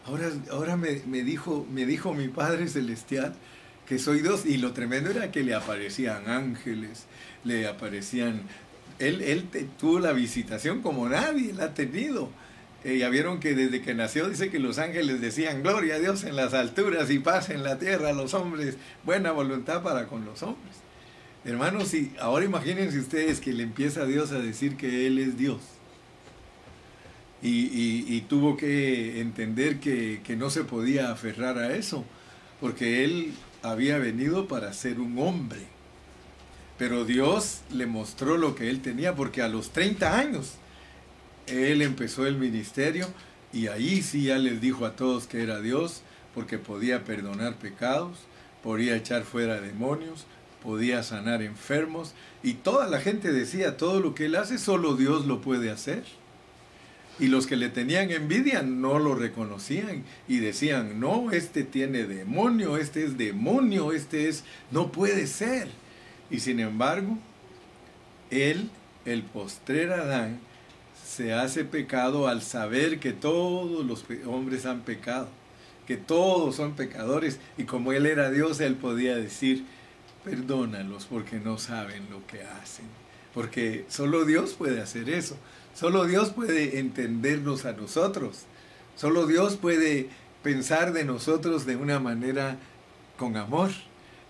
Ahora, 0.03 0.29
ahora 0.51 0.75
me, 0.75 1.23
dijo, 1.23 1.65
me 1.71 1.85
dijo 1.85 2.13
mi 2.13 2.27
Padre 2.27 2.67
Celestial 2.67 3.33
que 3.91 3.99
soy 3.99 4.21
Dios. 4.21 4.45
Y 4.45 4.55
lo 4.55 4.71
tremendo 4.71 5.09
era 5.09 5.31
que 5.31 5.43
le 5.43 5.53
aparecían 5.53 6.29
ángeles, 6.29 7.07
le 7.43 7.67
aparecían... 7.67 8.43
Él, 8.99 9.21
él 9.21 9.49
tuvo 9.77 9.99
la 9.99 10.13
visitación 10.13 10.81
como 10.81 11.09
nadie 11.09 11.51
la 11.51 11.65
ha 11.65 11.73
tenido. 11.73 12.29
Eh, 12.85 12.99
ya 12.99 13.09
vieron 13.09 13.41
que 13.41 13.53
desde 13.53 13.81
que 13.81 13.93
nació 13.93 14.29
dice 14.29 14.49
que 14.49 14.59
los 14.59 14.77
ángeles 14.77 15.19
decían 15.19 15.61
gloria 15.61 15.95
a 15.95 15.99
Dios 15.99 16.23
en 16.23 16.37
las 16.37 16.53
alturas 16.53 17.11
y 17.11 17.19
paz 17.19 17.49
en 17.49 17.63
la 17.63 17.79
tierra 17.79 18.09
a 18.09 18.13
los 18.13 18.33
hombres, 18.33 18.77
buena 19.03 19.33
voluntad 19.33 19.83
para 19.83 20.07
con 20.07 20.23
los 20.23 20.41
hombres. 20.41 20.77
Hermanos, 21.43 21.93
y 21.93 22.13
ahora 22.17 22.45
imagínense 22.45 22.97
ustedes 22.97 23.41
que 23.41 23.51
le 23.51 23.63
empieza 23.63 24.05
Dios 24.05 24.31
a 24.31 24.39
decir 24.39 24.77
que 24.77 25.05
Él 25.05 25.19
es 25.19 25.37
Dios. 25.37 25.59
Y, 27.43 28.21
tuvo 28.29 28.55
que 28.55 29.19
entender 29.19 29.79
que, 29.79 30.21
que, 30.23 30.37
no 30.37 30.49
se 30.49 30.63
podía 30.63 31.11
aferrar 31.11 31.57
a 31.57 31.75
eso, 31.75 32.05
porque 32.61 33.03
Él 33.03 33.33
había 33.61 33.97
venido 33.97 34.47
para 34.47 34.73
ser 34.73 34.99
un 34.99 35.17
hombre. 35.19 35.61
Pero 36.77 37.05
Dios 37.05 37.61
le 37.71 37.85
mostró 37.85 38.37
lo 38.37 38.55
que 38.55 38.69
Él 38.69 38.81
tenía, 38.81 39.15
porque 39.15 39.41
a 39.41 39.47
los 39.47 39.71
30 39.71 40.17
años 40.17 40.53
Él 41.47 41.81
empezó 41.81 42.25
el 42.25 42.37
ministerio 42.37 43.07
y 43.53 43.67
ahí 43.67 44.01
sí 44.01 44.23
ya 44.23 44.37
les 44.37 44.61
dijo 44.61 44.85
a 44.85 44.95
todos 44.95 45.27
que 45.27 45.43
era 45.43 45.61
Dios, 45.61 46.01
porque 46.33 46.57
podía 46.57 47.03
perdonar 47.03 47.55
pecados, 47.55 48.17
podía 48.63 48.95
echar 48.95 49.23
fuera 49.23 49.59
demonios, 49.59 50.25
podía 50.63 51.03
sanar 51.03 51.41
enfermos 51.41 52.13
y 52.43 52.53
toda 52.53 52.87
la 52.87 53.01
gente 53.01 53.31
decía, 53.31 53.77
todo 53.77 53.99
lo 53.99 54.15
que 54.15 54.25
él 54.25 54.35
hace, 54.35 54.57
solo 54.57 54.95
Dios 54.95 55.25
lo 55.25 55.41
puede 55.41 55.71
hacer. 55.71 56.03
Y 57.21 57.27
los 57.27 57.45
que 57.45 57.55
le 57.55 57.69
tenían 57.69 58.09
envidia 58.09 58.63
no 58.63 58.97
lo 58.97 59.13
reconocían 59.13 60.03
y 60.27 60.39
decían, 60.39 60.99
no, 60.99 61.29
este 61.29 61.63
tiene 61.63 62.05
demonio, 62.05 62.77
este 62.77 63.05
es 63.05 63.15
demonio, 63.15 63.91
este 63.91 64.27
es, 64.27 64.43
no 64.71 64.91
puede 64.91 65.27
ser. 65.27 65.67
Y 66.31 66.39
sin 66.39 66.59
embargo, 66.59 67.19
él, 68.31 68.71
el 69.05 69.21
postrer 69.21 69.91
Adán, 69.91 70.39
se 71.05 71.33
hace 71.33 71.63
pecado 71.63 72.27
al 72.27 72.41
saber 72.41 72.99
que 72.99 73.13
todos 73.13 73.85
los 73.85 74.03
hombres 74.25 74.65
han 74.65 74.81
pecado, 74.81 75.29
que 75.85 75.97
todos 75.97 76.55
son 76.55 76.73
pecadores. 76.73 77.39
Y 77.55 77.65
como 77.65 77.93
él 77.93 78.07
era 78.07 78.31
Dios, 78.31 78.59
él 78.61 78.73
podía 78.73 79.15
decir, 79.15 79.63
perdónalos 80.23 81.05
porque 81.05 81.37
no 81.37 81.59
saben 81.59 82.09
lo 82.09 82.25
que 82.25 82.41
hacen. 82.41 82.85
Porque 83.35 83.85
solo 83.89 84.25
Dios 84.25 84.53
puede 84.53 84.81
hacer 84.81 85.07
eso. 85.07 85.37
Solo 85.73 86.05
Dios 86.05 86.31
puede 86.31 86.79
entendernos 86.79 87.65
a 87.65 87.73
nosotros. 87.73 88.43
Solo 88.95 89.25
Dios 89.25 89.55
puede 89.55 90.09
pensar 90.43 90.93
de 90.93 91.05
nosotros 91.05 91.65
de 91.65 91.75
una 91.75 91.99
manera 91.99 92.57
con 93.17 93.37
amor. 93.37 93.71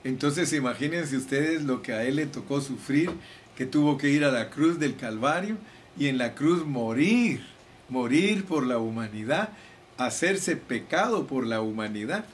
Entonces 0.04 0.54
imagínense 0.54 1.18
ustedes 1.18 1.64
lo 1.64 1.82
que 1.82 1.94
a 1.94 2.04
Él 2.04 2.18
le 2.18 2.26
tocó 2.26 2.62
sufrir, 2.62 3.12
que 3.56 3.66
tuvo 3.66 3.98
que 3.98 4.10
ir 4.10 4.24
a 4.24 4.32
la 4.32 4.50
cruz 4.50 4.80
del 4.80 4.96
Calvario 4.96 5.58
y 5.98 6.08
en 6.08 6.18
la 6.18 6.36
cruz 6.36 6.66
morir, 6.66 7.46
morir 7.90 8.46
por 8.46 8.66
la 8.66 8.78
humanidad, 8.78 9.50
hacerse 9.98 10.56
pecado 10.56 11.28
por 11.28 11.46
la 11.46 11.62
humanidad. 11.62 12.26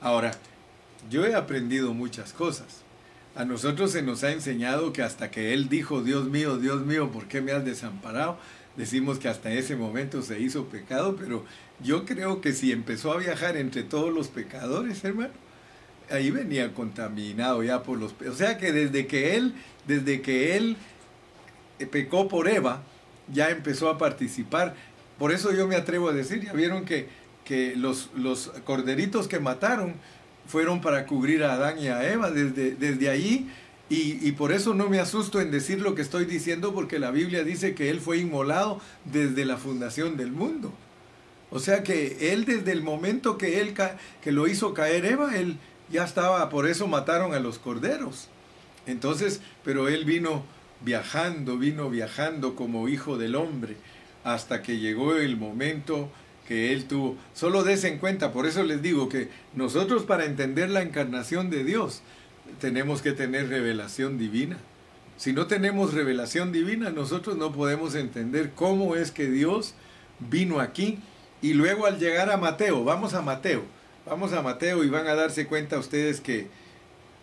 Ahora, 0.00 0.32
yo 1.10 1.24
he 1.26 1.34
aprendido 1.34 1.94
muchas 1.94 2.32
cosas. 2.32 2.82
A 3.38 3.44
nosotros 3.44 3.92
se 3.92 4.02
nos 4.02 4.24
ha 4.24 4.32
enseñado 4.32 4.92
que 4.92 5.00
hasta 5.00 5.30
que 5.30 5.54
Él 5.54 5.68
dijo, 5.68 6.02
Dios 6.02 6.28
mío, 6.28 6.56
Dios 6.56 6.84
mío, 6.84 7.12
¿por 7.12 7.28
qué 7.28 7.40
me 7.40 7.52
has 7.52 7.64
desamparado? 7.64 8.36
Decimos 8.76 9.20
que 9.20 9.28
hasta 9.28 9.52
ese 9.52 9.76
momento 9.76 10.22
se 10.22 10.40
hizo 10.40 10.64
pecado, 10.64 11.14
pero 11.14 11.44
yo 11.80 12.04
creo 12.04 12.40
que 12.40 12.52
si 12.52 12.72
empezó 12.72 13.12
a 13.12 13.18
viajar 13.18 13.56
entre 13.56 13.84
todos 13.84 14.12
los 14.12 14.26
pecadores, 14.26 15.04
hermano, 15.04 15.30
ahí 16.10 16.32
venía 16.32 16.74
contaminado 16.74 17.62
ya 17.62 17.84
por 17.84 17.96
los... 17.96 18.12
O 18.28 18.34
sea 18.34 18.58
que 18.58 18.72
desde 18.72 19.06
que 19.06 19.36
Él, 19.36 19.54
desde 19.86 20.20
que 20.20 20.56
Él 20.56 20.76
eh, 21.78 21.86
pecó 21.86 22.26
por 22.26 22.48
Eva, 22.48 22.82
ya 23.32 23.50
empezó 23.50 23.88
a 23.88 23.98
participar. 23.98 24.74
Por 25.16 25.30
eso 25.30 25.52
yo 25.52 25.68
me 25.68 25.76
atrevo 25.76 26.08
a 26.08 26.12
decir, 26.12 26.44
ya 26.44 26.54
vieron 26.54 26.84
que, 26.84 27.06
que 27.44 27.76
los, 27.76 28.10
los 28.16 28.48
corderitos 28.64 29.28
que 29.28 29.38
mataron, 29.38 29.94
fueron 30.48 30.80
para 30.80 31.06
cubrir 31.06 31.44
a 31.44 31.52
Adán 31.52 31.78
y 31.78 31.88
a 31.88 32.10
Eva 32.10 32.30
desde, 32.32 32.72
desde 32.72 33.08
allí. 33.08 33.48
Y, 33.90 34.32
por 34.32 34.52
eso 34.52 34.74
no 34.74 34.90
me 34.90 35.00
asusto 35.00 35.40
en 35.40 35.50
decir 35.50 35.80
lo 35.80 35.94
que 35.94 36.02
estoy 36.02 36.26
diciendo, 36.26 36.74
porque 36.74 36.98
la 36.98 37.10
Biblia 37.10 37.42
dice 37.42 37.74
que 37.74 37.88
Él 37.88 38.00
fue 38.00 38.18
inmolado 38.18 38.82
desde 39.06 39.46
la 39.46 39.56
fundación 39.56 40.18
del 40.18 40.30
mundo. 40.30 40.74
O 41.50 41.58
sea 41.58 41.82
que 41.82 42.32
Él 42.32 42.44
desde 42.44 42.72
el 42.72 42.82
momento 42.82 43.38
que 43.38 43.60
Él 43.62 43.74
que 44.20 44.30
lo 44.30 44.46
hizo 44.46 44.74
caer 44.74 45.06
Eva, 45.06 45.38
Él 45.38 45.56
ya 45.90 46.04
estaba, 46.04 46.50
por 46.50 46.68
eso 46.68 46.86
mataron 46.86 47.32
a 47.32 47.40
los 47.40 47.58
corderos. 47.58 48.28
Entonces, 48.86 49.40
pero 49.64 49.88
Él 49.88 50.04
vino 50.04 50.44
viajando, 50.82 51.56
vino 51.56 51.88
viajando 51.88 52.56
como 52.56 52.90
hijo 52.90 53.16
del 53.16 53.36
hombre, 53.36 53.76
hasta 54.22 54.62
que 54.62 54.78
llegó 54.78 55.16
el 55.16 55.38
momento 55.38 56.10
que 56.48 56.72
él 56.72 56.86
tuvo. 56.86 57.14
Solo 57.34 57.62
des 57.62 57.84
en 57.84 57.98
cuenta, 57.98 58.32
por 58.32 58.46
eso 58.46 58.62
les 58.64 58.80
digo 58.80 59.10
que 59.10 59.28
nosotros 59.54 60.04
para 60.04 60.24
entender 60.24 60.70
la 60.70 60.80
encarnación 60.80 61.50
de 61.50 61.62
Dios 61.62 62.00
tenemos 62.58 63.02
que 63.02 63.12
tener 63.12 63.50
revelación 63.50 64.16
divina. 64.16 64.56
Si 65.18 65.34
no 65.34 65.46
tenemos 65.46 65.92
revelación 65.92 66.50
divina, 66.50 66.88
nosotros 66.88 67.36
no 67.36 67.52
podemos 67.52 67.94
entender 67.94 68.52
cómo 68.54 68.96
es 68.96 69.10
que 69.10 69.28
Dios 69.28 69.74
vino 70.20 70.60
aquí. 70.60 70.98
Y 71.42 71.52
luego 71.52 71.84
al 71.84 71.98
llegar 71.98 72.30
a 72.30 72.38
Mateo, 72.38 72.82
vamos 72.82 73.12
a 73.12 73.20
Mateo, 73.20 73.64
vamos 74.06 74.32
a 74.32 74.40
Mateo 74.40 74.82
y 74.84 74.88
van 74.88 75.06
a 75.06 75.14
darse 75.14 75.46
cuenta 75.46 75.78
ustedes 75.78 76.22
que 76.22 76.46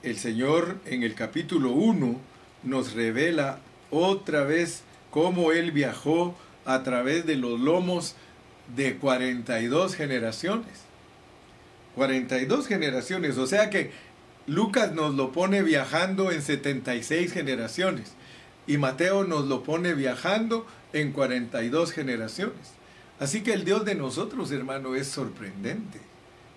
el 0.04 0.18
Señor 0.18 0.78
en 0.86 1.02
el 1.02 1.16
capítulo 1.16 1.72
1 1.72 2.20
nos 2.62 2.94
revela 2.94 3.58
otra 3.90 4.44
vez 4.44 4.84
cómo 5.10 5.52
Él 5.52 5.72
viajó 5.72 6.36
a 6.64 6.84
través 6.84 7.26
de 7.26 7.38
los 7.38 7.60
lomos 7.60 8.16
de 8.76 8.98
42 8.98 9.96
generaciones. 9.96 10.86
42 11.96 12.68
generaciones, 12.68 13.38
o 13.38 13.48
sea 13.48 13.70
que 13.70 13.92
Lucas 14.48 14.92
nos 14.94 15.16
lo 15.16 15.32
pone 15.32 15.64
viajando 15.64 16.32
en 16.32 16.42
76 16.42 17.32
generaciones 17.32 18.14
y 18.68 18.78
Mateo 18.78 19.24
nos 19.24 19.46
lo 19.48 19.64
pone 19.64 19.94
viajando 19.94 20.68
en 20.94 21.12
42 21.12 21.92
generaciones. 21.92 22.74
Así 23.20 23.42
que 23.42 23.54
el 23.54 23.64
Dios 23.64 23.86
de 23.86 23.96
nosotros, 23.96 24.52
hermano, 24.52 24.96
es 24.96 25.08
sorprendente. 25.08 26.00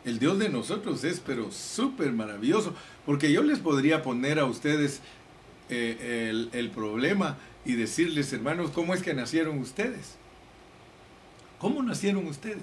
El 0.05 0.19
Dios 0.19 0.39
de 0.39 0.49
nosotros 0.49 1.05
es 1.05 1.21
pero 1.21 1.53
súper 1.53 2.13
maravilloso, 2.13 2.75
porque 3.07 3.33
yo 3.33 3.43
les 3.43 3.59
podría 3.59 4.03
poner 4.03 4.39
a 4.39 4.45
ustedes 4.45 5.01
eh, 5.71 6.29
el, 6.31 6.51
el 6.53 6.71
problema 6.71 7.39
y 7.65 7.75
decirles, 7.75 8.33
hermanos, 8.33 8.71
¿cómo 8.71 8.95
es 8.95 9.03
que 9.03 9.15
nacieron 9.15 9.59
ustedes? 9.59 10.18
¿Cómo 11.59 11.83
nacieron 11.83 12.27
ustedes? 12.27 12.63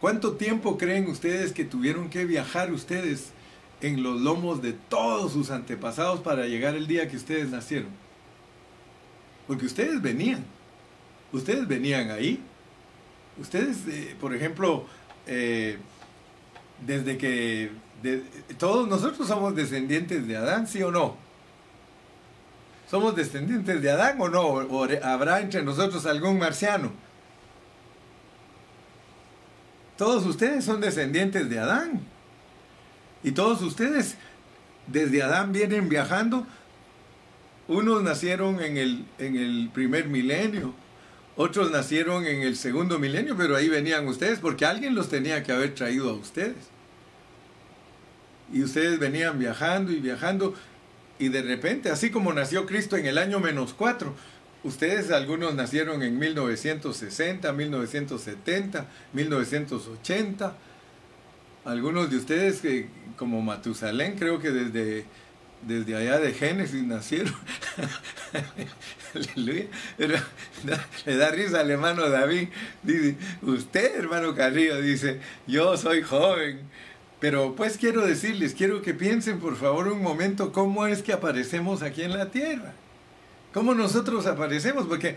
¿Cuánto 0.00 0.32
tiempo 0.32 0.78
creen 0.78 1.08
ustedes 1.08 1.52
que 1.52 1.64
tuvieron 1.64 2.08
que 2.10 2.24
viajar 2.24 2.72
ustedes 2.72 3.30
en 3.80 4.02
los 4.02 4.20
lomos 4.20 4.62
de 4.62 4.72
todos 4.72 5.32
sus 5.32 5.50
antepasados 5.50 6.20
para 6.20 6.46
llegar 6.46 6.74
el 6.74 6.86
día 6.86 7.08
que 7.08 7.16
ustedes 7.16 7.50
nacieron? 7.50 7.90
Porque 9.46 9.66
ustedes 9.66 10.00
venían, 10.00 10.44
ustedes 11.32 11.66
venían 11.66 12.10
ahí. 12.10 12.40
Ustedes, 13.38 13.78
eh, 13.88 14.14
por 14.20 14.34
ejemplo, 14.34 14.86
eh, 15.26 15.78
desde 16.86 17.16
que 17.16 17.70
todos 18.58 18.88
nosotros 18.88 19.28
somos 19.28 19.54
descendientes 19.54 20.26
de 20.26 20.36
Adán, 20.36 20.66
¿sí 20.66 20.82
o 20.82 20.90
no? 20.90 21.16
¿Somos 22.90 23.14
descendientes 23.14 23.80
de 23.82 23.90
Adán 23.90 24.20
o 24.20 24.28
no? 24.28 24.42
¿O 24.42 24.86
habrá 25.02 25.40
entre 25.40 25.62
nosotros 25.62 26.06
algún 26.06 26.38
marciano? 26.38 26.90
Todos 30.00 30.24
ustedes 30.24 30.64
son 30.64 30.80
descendientes 30.80 31.50
de 31.50 31.58
Adán. 31.58 32.00
Y 33.22 33.32
todos 33.32 33.60
ustedes 33.60 34.16
desde 34.86 35.22
Adán 35.22 35.52
vienen 35.52 35.90
viajando. 35.90 36.46
Unos 37.68 38.02
nacieron 38.02 38.62
en 38.62 38.78
el, 38.78 39.04
en 39.18 39.36
el 39.36 39.68
primer 39.74 40.08
milenio, 40.08 40.72
otros 41.36 41.70
nacieron 41.70 42.24
en 42.24 42.40
el 42.40 42.56
segundo 42.56 42.98
milenio, 42.98 43.36
pero 43.36 43.54
ahí 43.54 43.68
venían 43.68 44.08
ustedes 44.08 44.38
porque 44.38 44.64
alguien 44.64 44.94
los 44.94 45.10
tenía 45.10 45.42
que 45.42 45.52
haber 45.52 45.74
traído 45.74 46.08
a 46.08 46.14
ustedes. 46.14 46.70
Y 48.54 48.62
ustedes 48.62 48.98
venían 48.98 49.38
viajando 49.38 49.92
y 49.92 49.96
viajando 49.96 50.54
y 51.18 51.28
de 51.28 51.42
repente, 51.42 51.90
así 51.90 52.10
como 52.10 52.32
nació 52.32 52.64
Cristo 52.64 52.96
en 52.96 53.04
el 53.04 53.18
año 53.18 53.38
menos 53.38 53.74
cuatro, 53.74 54.14
Ustedes 54.62 55.10
algunos 55.10 55.54
nacieron 55.54 56.02
en 56.02 56.18
1960, 56.18 57.52
1970, 57.52 58.86
1980. 59.12 60.56
Algunos 61.64 62.10
de 62.10 62.16
ustedes, 62.16 62.62
como 63.16 63.40
Matusalén, 63.42 64.16
creo 64.18 64.38
que 64.38 64.50
desde 64.50 65.06
desde 65.66 65.94
allá 65.94 66.18
de 66.18 66.32
Génesis 66.32 66.82
nacieron. 66.84 67.34
Le 69.34 69.68
da 71.16 71.30
risa 71.30 71.60
al 71.60 71.70
hermano 71.70 72.08
David. 72.08 72.48
Dice, 72.82 73.16
usted, 73.42 73.96
hermano 73.96 74.34
Carrillo, 74.34 74.80
dice, 74.80 75.20
yo 75.46 75.76
soy 75.76 76.02
joven. 76.02 76.60
Pero 77.18 77.54
pues 77.54 77.76
quiero 77.76 78.06
decirles, 78.06 78.54
quiero 78.54 78.80
que 78.80 78.94
piensen 78.94 79.40
por 79.40 79.56
favor 79.56 79.88
un 79.88 80.02
momento 80.02 80.52
cómo 80.52 80.86
es 80.86 81.02
que 81.02 81.12
aparecemos 81.12 81.82
aquí 81.82 82.02
en 82.02 82.16
la 82.16 82.30
tierra. 82.30 82.72
¿Cómo 83.52 83.74
nosotros 83.74 84.26
aparecemos? 84.26 84.86
Porque 84.86 85.16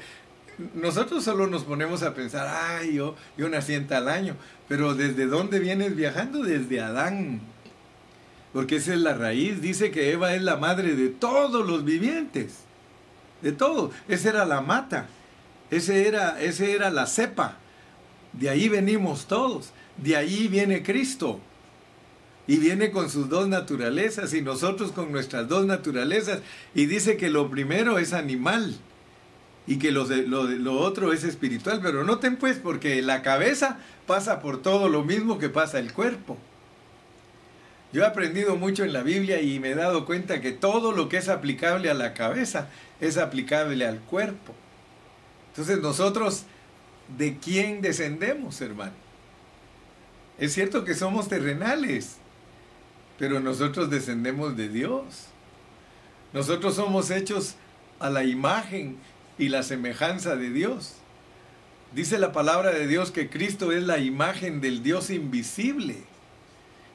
nosotros 0.73 1.23
solo 1.23 1.47
nos 1.47 1.63
ponemos 1.63 2.03
a 2.03 2.13
pensar, 2.13 2.47
ay, 2.47 2.95
yo, 2.95 3.15
yo 3.37 3.49
nací 3.49 3.73
en 3.73 3.87
tal 3.87 4.07
año. 4.07 4.35
Pero 4.67 4.95
¿desde 4.95 5.25
dónde 5.25 5.59
vienes 5.59 5.95
viajando? 5.95 6.43
Desde 6.43 6.81
Adán 6.81 7.41
porque 8.53 8.75
esa 8.75 8.93
es 8.93 8.99
la 8.99 9.15
raíz. 9.15 9.61
Dice 9.61 9.91
que 9.91 10.11
Eva 10.11 10.35
es 10.35 10.43
la 10.43 10.55
madre 10.55 10.95
de 10.95 11.09
todos 11.09 11.65
los 11.65 11.83
vivientes, 11.83 12.59
de 13.41 13.51
todo. 13.51 13.91
Esa 14.07 14.29
era 14.29 14.45
la 14.45 14.61
mata, 14.61 15.07
ese 15.71 16.07
era, 16.07 16.39
ese 16.39 16.71
era 16.71 16.91
la 16.91 17.07
cepa. 17.07 17.57
De 18.31 18.49
ahí 18.49 18.69
venimos 18.69 19.27
todos, 19.27 19.71
de 19.97 20.15
ahí 20.15 20.47
viene 20.47 20.83
Cristo. 20.83 21.39
Y 22.45 22.58
viene 22.58 22.91
con 22.91 23.10
sus 23.10 23.29
dos 23.29 23.47
naturalezas 23.47 24.34
y 24.34 24.41
nosotros 24.41 24.91
con 24.91 25.12
nuestras 25.12 25.47
dos 25.47 25.65
naturalezas. 25.65 26.39
Y 26.75 26.88
dice 26.88 27.15
que 27.15 27.29
lo 27.29 27.49
primero 27.49 27.99
es 27.99 28.13
animal 28.13 28.75
y 29.65 29.79
que 29.79 29.91
lo, 29.91 30.03
otro 30.79 31.13
es 31.13 31.23
espiritual. 31.23 31.79
Pero 31.82 32.03
noten 32.03 32.36
pues, 32.36 32.58
porque 32.58 33.01
la 33.01 33.21
cabeza 33.21 33.79
pasa 34.06 34.41
por 34.41 34.62
todo 34.62 34.89
lo 34.89 35.03
mismo 35.03 35.39
que 35.39 35.49
pasa 35.49 35.79
el 35.79 35.93
cuerpo. 35.93 36.38
Yo 37.93 38.01
he 38.01 38.06
aprendido 38.08 38.56
mucho 38.56 38.84
en 38.84 38.91
la 38.91 39.03
Biblia 39.03 39.41
y 39.41 39.60
me 39.60 39.69
he 39.69 39.75
dado 39.75 40.06
cuenta 40.06 40.41
que 40.41 40.51
todo 40.51 40.91
lo 40.91 41.10
que 41.10 41.17
es 41.17 41.29
aplicable 41.29 41.89
a 41.91 41.93
la 41.93 42.13
cabeza 42.13 42.67
es 42.99 43.17
aplicable 43.17 43.86
al 43.86 43.99
cuerpo. 43.99 44.56
Entonces 45.49 45.79
nosotros, 45.79 46.45
¿de 47.17 47.38
quién 47.38 47.82
descendemos, 47.82 48.60
hermano? 48.62 48.93
Es 50.39 50.53
cierto 50.53 50.84
que 50.84 50.95
somos 50.95 51.29
terrenales, 51.29 52.17
pero 53.17 53.39
nosotros 53.39 53.89
descendemos 53.89 54.58
de 54.58 54.69
Dios. 54.69 55.28
Nosotros 56.34 56.76
somos 56.76 57.12
hechos 57.12 57.56
a 57.99 58.10
la 58.10 58.23
imagen 58.23 58.97
y 59.38 59.49
la 59.49 59.63
semejanza 59.63 60.36
de 60.36 60.49
Dios. 60.49 60.95
Dice 61.93 62.17
la 62.17 62.32
palabra 62.32 62.71
de 62.71 62.88
Dios 62.88 63.12
que 63.12 63.30
Cristo 63.30 63.71
es 63.71 63.84
la 63.84 63.99
imagen 63.99 64.62
del 64.62 64.82
Dios 64.82 65.10
invisible. 65.10 65.97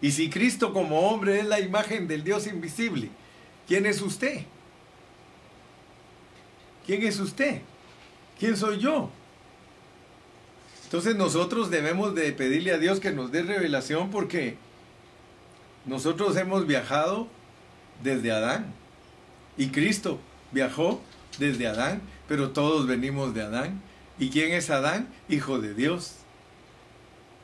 Y 0.01 0.13
si 0.13 0.29
Cristo 0.29 0.73
como 0.73 1.09
hombre 1.09 1.41
es 1.41 1.47
la 1.47 1.61
imagen 1.61 2.09
del 2.09 2.25
Dios 2.25 2.47
invisible, 2.47 3.11
¿quién 3.67 3.87
es 3.87 4.01
usted? 4.01 4.43
¿Quién 6.87 7.03
es 7.03 7.21
usted? 7.21 7.63
¿Quién 8.39 8.57
soy 8.57 8.79
yo? 8.79 9.11
Entonces 10.85 11.17
nosotros 11.17 11.71
debemos 11.71 12.15
de 12.15 12.33
pedirle 12.33 12.73
a 12.73 12.79
Dios 12.79 12.99
que 12.99 13.11
nos 13.11 13.31
dé 13.31 13.43
revelación 13.43 14.11
porque 14.11 14.57
nosotros 15.89 16.37
hemos 16.37 16.67
viajado 16.67 17.29
desde 18.03 18.31
Adán 18.31 18.75
y 19.57 19.69
Cristo 19.69 20.21
viajó 20.53 21.01
desde 21.39 21.67
Adán, 21.67 22.03
pero 22.29 22.51
todos 22.51 22.87
venimos 22.87 23.33
de 23.35 23.43
Adán. 23.43 23.81
¿Y 24.19 24.29
quién 24.29 24.53
es 24.53 24.69
Adán? 24.69 25.09
Hijo 25.29 25.61
de 25.61 25.73
Dios. 25.73 26.17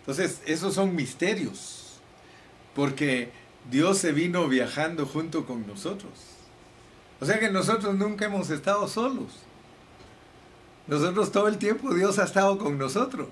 Entonces, 0.00 0.42
esos 0.44 0.74
son 0.74 0.94
misterios 0.94 2.00
porque 2.74 3.30
Dios 3.70 3.96
se 3.96 4.12
vino 4.12 4.46
viajando 4.46 5.07
junto 5.07 5.46
con 5.46 5.66
nosotros. 5.66 6.12
O 7.20 7.24
sea 7.24 7.38
que 7.38 7.50
nosotros 7.50 7.94
nunca 7.94 8.26
hemos 8.26 8.50
estado 8.50 8.87
solos. 8.88 9.33
Nosotros 10.87 11.33
todo 11.33 11.48
el 11.48 11.57
tiempo 11.57 11.94
Dios 11.94 12.18
ha 12.18 12.24
estado 12.24 12.59
con 12.59 12.76
nosotros. 12.76 13.28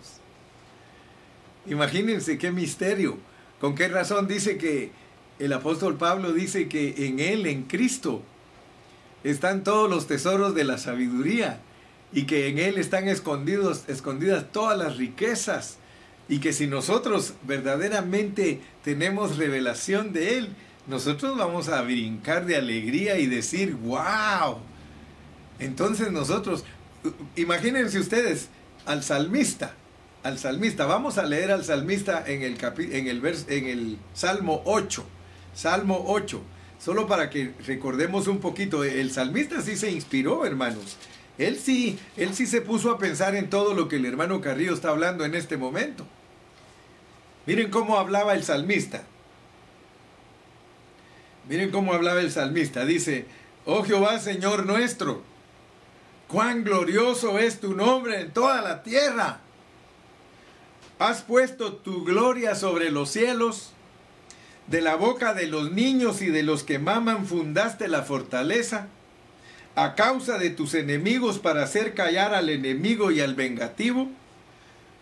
Imagínense 1.67 2.39
qué 2.39 2.51
misterio. 2.51 3.19
¿Con 3.61 3.75
qué 3.75 3.89
razón 3.89 4.27
dice 4.27 4.57
que 4.57 4.91
el 5.39 5.53
apóstol 5.53 5.97
Pablo 5.97 6.33
dice 6.33 6.69
que 6.69 7.07
en 7.07 7.21
Él, 7.21 7.47
en 7.47 7.65
Cristo, 7.65 8.23
están 9.25 9.65
todos 9.65 9.89
los 9.89 10.07
tesoros 10.07 10.55
de 10.55 10.65
la 10.65 10.79
sabiduría 10.79 11.61
y 12.13 12.25
que 12.25 12.49
en 12.49 12.59
Él 12.59 12.79
están 12.79 13.09
escondidos, 13.09 13.85
escondidas 13.89 14.53
todas 14.53 14.79
las 14.79 14.97
riquezas 14.97 15.79
y 16.29 16.39
que 16.39 16.53
si 16.53 16.67
nosotros 16.67 17.35
verdaderamente 17.43 18.61
tenemos 18.85 19.37
revelación 19.37 20.13
de 20.13 20.39
Él, 20.39 20.49
nosotros 20.87 21.37
vamos 21.37 21.69
a 21.69 21.83
brincar 21.83 22.47
de 22.47 22.57
alegría 22.57 23.19
y 23.19 23.27
decir, 23.27 23.75
wow. 23.75 24.59
Entonces 25.59 26.11
nosotros, 26.11 26.65
imagínense 27.37 27.99
ustedes 27.99 28.49
al 28.87 29.03
salmista, 29.03 29.75
al 30.23 30.39
salmista, 30.39 30.87
vamos 30.87 31.19
a 31.19 31.25
leer 31.25 31.51
al 31.51 31.65
salmista 31.65 32.25
en 32.27 32.43
el, 32.43 32.57
en 32.79 33.09
el, 33.09 33.37
en 33.49 33.67
el 33.67 33.99
Salmo 34.15 34.63
8, 34.65 35.05
Salmo 35.55 36.05
8, 36.09 36.41
solo 36.79 37.07
para 37.07 37.31
que 37.31 37.53
recordemos 37.67 38.27
un 38.27 38.39
poquito, 38.39 38.85
el 38.85 39.11
salmista 39.11 39.61
sí 39.61 39.77
se 39.77 39.91
inspiró, 39.91 40.45
hermanos. 40.47 40.97
Él 41.39 41.59
sí, 41.59 41.99
él 42.17 42.35
sí 42.35 42.47
se 42.47 42.61
puso 42.61 42.91
a 42.91 42.99
pensar 42.99 43.35
en 43.35 43.51
todo 43.51 43.75
lo 43.75 43.89
que 43.89 43.97
el 43.97 44.07
hermano 44.07 44.41
Carrillo 44.41 44.75
está 44.75 44.91
hablando 44.91 45.25
en 45.25 45.35
este 45.35 45.57
momento. 45.57 46.07
Miren 47.47 47.71
cómo 47.71 47.99
hablaba 47.99 48.35
el 48.35 48.45
salmista. 48.45 49.03
Miren 51.49 51.71
cómo 51.71 51.93
hablaba 51.93 52.21
el 52.21 52.31
salmista. 52.31 52.85
Dice, 52.85 53.27
oh 53.65 53.83
Jehová 53.83 54.21
Señor 54.21 54.67
nuestro, 54.67 55.23
cuán 56.29 56.65
glorioso 56.65 57.39
es 57.39 57.61
tu 57.61 57.75
nombre 57.75 58.21
en 58.21 58.31
toda 58.31 58.63
la 58.63 58.83
tierra. 58.83 59.41
Has 60.99 61.23
puesto 61.23 61.73
tu 61.75 62.05
gloria 62.05 62.55
sobre 62.55 62.91
los 62.91 63.11
cielos. 63.11 63.73
De 64.67 64.81
la 64.81 64.97
boca 64.97 65.35
de 65.35 65.47
los 65.47 65.73
niños 65.73 66.23
y 66.23 66.27
de 66.27 66.43
los 66.43 66.63
que 66.63 66.79
maman 66.79 67.27
fundaste 67.27 67.89
la 67.89 68.03
fortaleza 68.03 68.87
a 69.75 69.95
causa 69.95 70.39
de 70.39 70.51
tus 70.51 70.75
enemigos 70.75 71.39
para 71.39 71.63
hacer 71.63 71.95
callar 71.95 72.35
al 72.35 72.49
enemigo 72.49 73.11
y 73.11 73.21
al 73.21 73.35
vengativo 73.35 74.09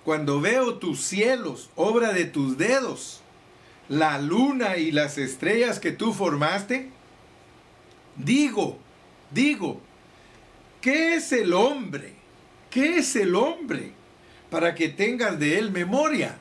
cuando 0.05 0.41
veo 0.41 0.75
tus 0.77 1.01
cielos, 1.01 1.71
obra 1.77 2.13
de 2.13 2.25
tus 2.25 2.57
dedos, 2.57 3.21
la 3.89 4.19
luna 4.19 4.77
y 4.77 4.93
las 4.93 5.19
estrellas 5.19 5.79
que 5.79 5.93
tú 5.93 6.13
formaste, 6.13 6.89
digo, 8.17 8.79
digo, 9.31 9.81
¿qué 10.81 11.15
es 11.15 11.33
el 11.33 11.53
hombre? 11.53 12.15
¿Qué 12.71 12.99
es 12.99 13.15
el 13.17 13.35
hombre? 13.35 13.93
Para 14.49 14.75
que 14.75 14.89
tengas 14.89 15.39
de 15.39 15.59
él 15.59 15.71
memoria. 15.71 16.39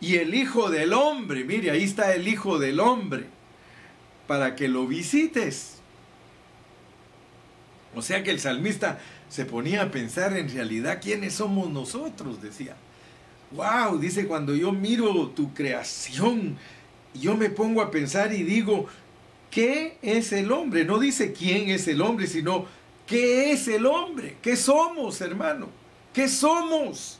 Y 0.00 0.16
el 0.16 0.34
Hijo 0.34 0.70
del 0.70 0.92
Hombre, 0.92 1.44
mire, 1.44 1.70
ahí 1.70 1.84
está 1.84 2.14
el 2.14 2.28
Hijo 2.28 2.58
del 2.58 2.80
Hombre, 2.80 3.24
para 4.26 4.54
que 4.54 4.68
lo 4.68 4.86
visites. 4.86 5.78
O 7.94 8.02
sea 8.02 8.22
que 8.22 8.30
el 8.30 8.40
salmista 8.40 8.98
se 9.28 9.46
ponía 9.46 9.82
a 9.82 9.90
pensar 9.90 10.36
en 10.36 10.50
realidad 10.50 11.00
quiénes 11.02 11.34
somos 11.34 11.70
nosotros, 11.70 12.42
decía. 12.42 12.76
Wow, 13.52 13.98
dice, 13.98 14.26
cuando 14.26 14.54
yo 14.54 14.72
miro 14.72 15.28
tu 15.28 15.54
creación, 15.54 16.58
yo 17.14 17.36
me 17.36 17.48
pongo 17.48 17.80
a 17.80 17.90
pensar 17.90 18.32
y 18.32 18.42
digo, 18.42 18.86
¿qué 19.50 19.96
es 20.02 20.32
el 20.32 20.52
hombre? 20.52 20.84
No 20.84 20.98
dice 20.98 21.32
quién 21.32 21.70
es 21.70 21.88
el 21.88 22.02
hombre, 22.02 22.26
sino 22.26 22.66
¿qué 23.06 23.52
es 23.52 23.66
el 23.68 23.86
hombre? 23.86 24.36
¿Qué 24.42 24.56
somos, 24.56 25.20
hermano? 25.20 25.68
¿Qué 26.12 26.28
somos? 26.28 27.18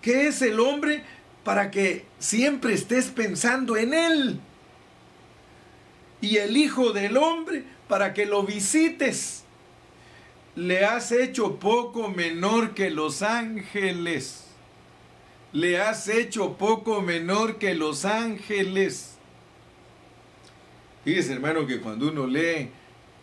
¿Qué 0.00 0.28
es 0.28 0.40
el 0.42 0.60
hombre 0.60 1.02
para 1.44 1.70
que 1.70 2.04
siempre 2.18 2.74
estés 2.74 3.06
pensando 3.06 3.76
en 3.76 3.94
él? 3.94 4.40
Y 6.20 6.36
el 6.36 6.56
Hijo 6.56 6.92
del 6.92 7.16
Hombre 7.16 7.64
para 7.88 8.12
que 8.12 8.26
lo 8.26 8.42
visites 8.42 9.44
le 10.54 10.84
has 10.84 11.12
hecho 11.12 11.56
poco 11.56 12.08
menor 12.08 12.74
que 12.74 12.90
los 12.90 13.22
ángeles. 13.22 14.44
Le 15.52 15.80
has 15.80 16.08
hecho 16.08 16.56
poco 16.58 17.00
menor 17.00 17.58
que 17.58 17.74
los 17.74 18.04
ángeles. 18.04 19.16
Fíjese, 21.04 21.32
hermano, 21.32 21.66
que 21.66 21.80
cuando 21.80 22.08
uno 22.08 22.26
lee 22.26 22.70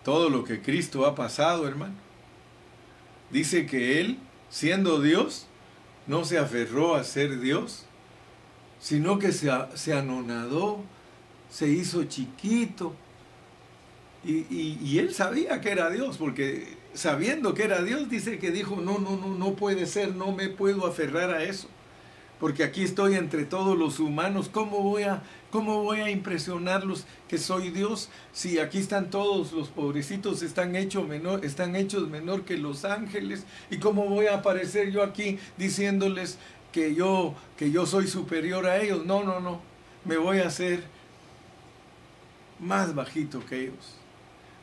todo 0.03 0.29
lo 0.29 0.43
que 0.43 0.61
Cristo 0.61 1.05
ha 1.05 1.15
pasado, 1.15 1.67
hermano, 1.67 1.95
dice 3.29 3.65
que 3.65 3.99
Él, 3.99 4.17
siendo 4.49 5.01
Dios, 5.01 5.47
no 6.07 6.25
se 6.25 6.37
aferró 6.37 6.95
a 6.95 7.03
ser 7.03 7.39
Dios, 7.39 7.85
sino 8.79 9.19
que 9.19 9.31
se, 9.31 9.49
se 9.75 9.93
anonadó, 9.93 10.83
se 11.49 11.69
hizo 11.69 12.03
chiquito. 12.05 12.93
Y, 14.23 14.77
y 14.83 14.99
Él 14.99 15.13
sabía 15.13 15.61
que 15.61 15.71
era 15.71 15.89
Dios, 15.89 16.17
porque 16.17 16.77
sabiendo 16.93 17.53
que 17.53 17.63
era 17.63 17.81
Dios, 17.83 18.09
dice 18.09 18.39
que 18.39 18.51
dijo, 18.51 18.77
no, 18.77 18.97
no, 18.99 19.15
no, 19.15 19.35
no 19.35 19.53
puede 19.55 19.85
ser, 19.85 20.15
no 20.15 20.31
me 20.33 20.49
puedo 20.49 20.85
aferrar 20.87 21.31
a 21.31 21.43
eso. 21.43 21.69
porque 22.39 22.63
aquí 22.63 22.83
estoy 22.83 23.15
entre 23.15 23.45
todos 23.45 23.77
los 23.77 23.99
humanos. 23.99 24.49
¿Cómo 24.51 24.81
voy 24.83 25.03
a, 25.03 25.23
cómo 25.51 25.83
voy 25.83 26.01
a 26.01 26.11
impresionarlos 26.11 27.05
que 27.27 27.37
soy 27.39 27.71
Dios? 27.71 28.09
Si 28.31 28.59
aquí 28.59 28.77
están 28.79 29.09
todos 29.09 29.53
los 29.53 29.69
pobrecitos, 29.69 30.43
están, 30.43 30.75
hechos 30.75 31.07
menor, 31.07 31.43
están 31.45 31.75
hechos 31.75 32.09
menor 32.09 32.43
que 32.45 32.57
los 32.57 32.85
ángeles. 32.85 33.45
¿Y 33.71 33.77
cómo 33.79 34.05
voy 34.07 34.27
a 34.27 34.35
aparecer 34.35 34.91
yo 34.91 35.01
aquí 35.03 35.39
diciéndoles 35.57 36.37
que 36.71 36.95
yo, 36.95 37.35
que 37.57 37.71
yo 37.71 37.85
soy 37.85 38.07
superior 38.07 38.65
a 38.65 38.81
ellos? 38.81 39.05
No, 39.05 39.23
no, 39.23 39.39
no. 39.39 39.61
Me 40.05 40.17
voy 40.17 40.39
a 40.39 40.47
hacer 40.47 40.83
más 42.59 42.93
bajito 42.95 43.45
que 43.45 43.63
ellos. 43.63 43.95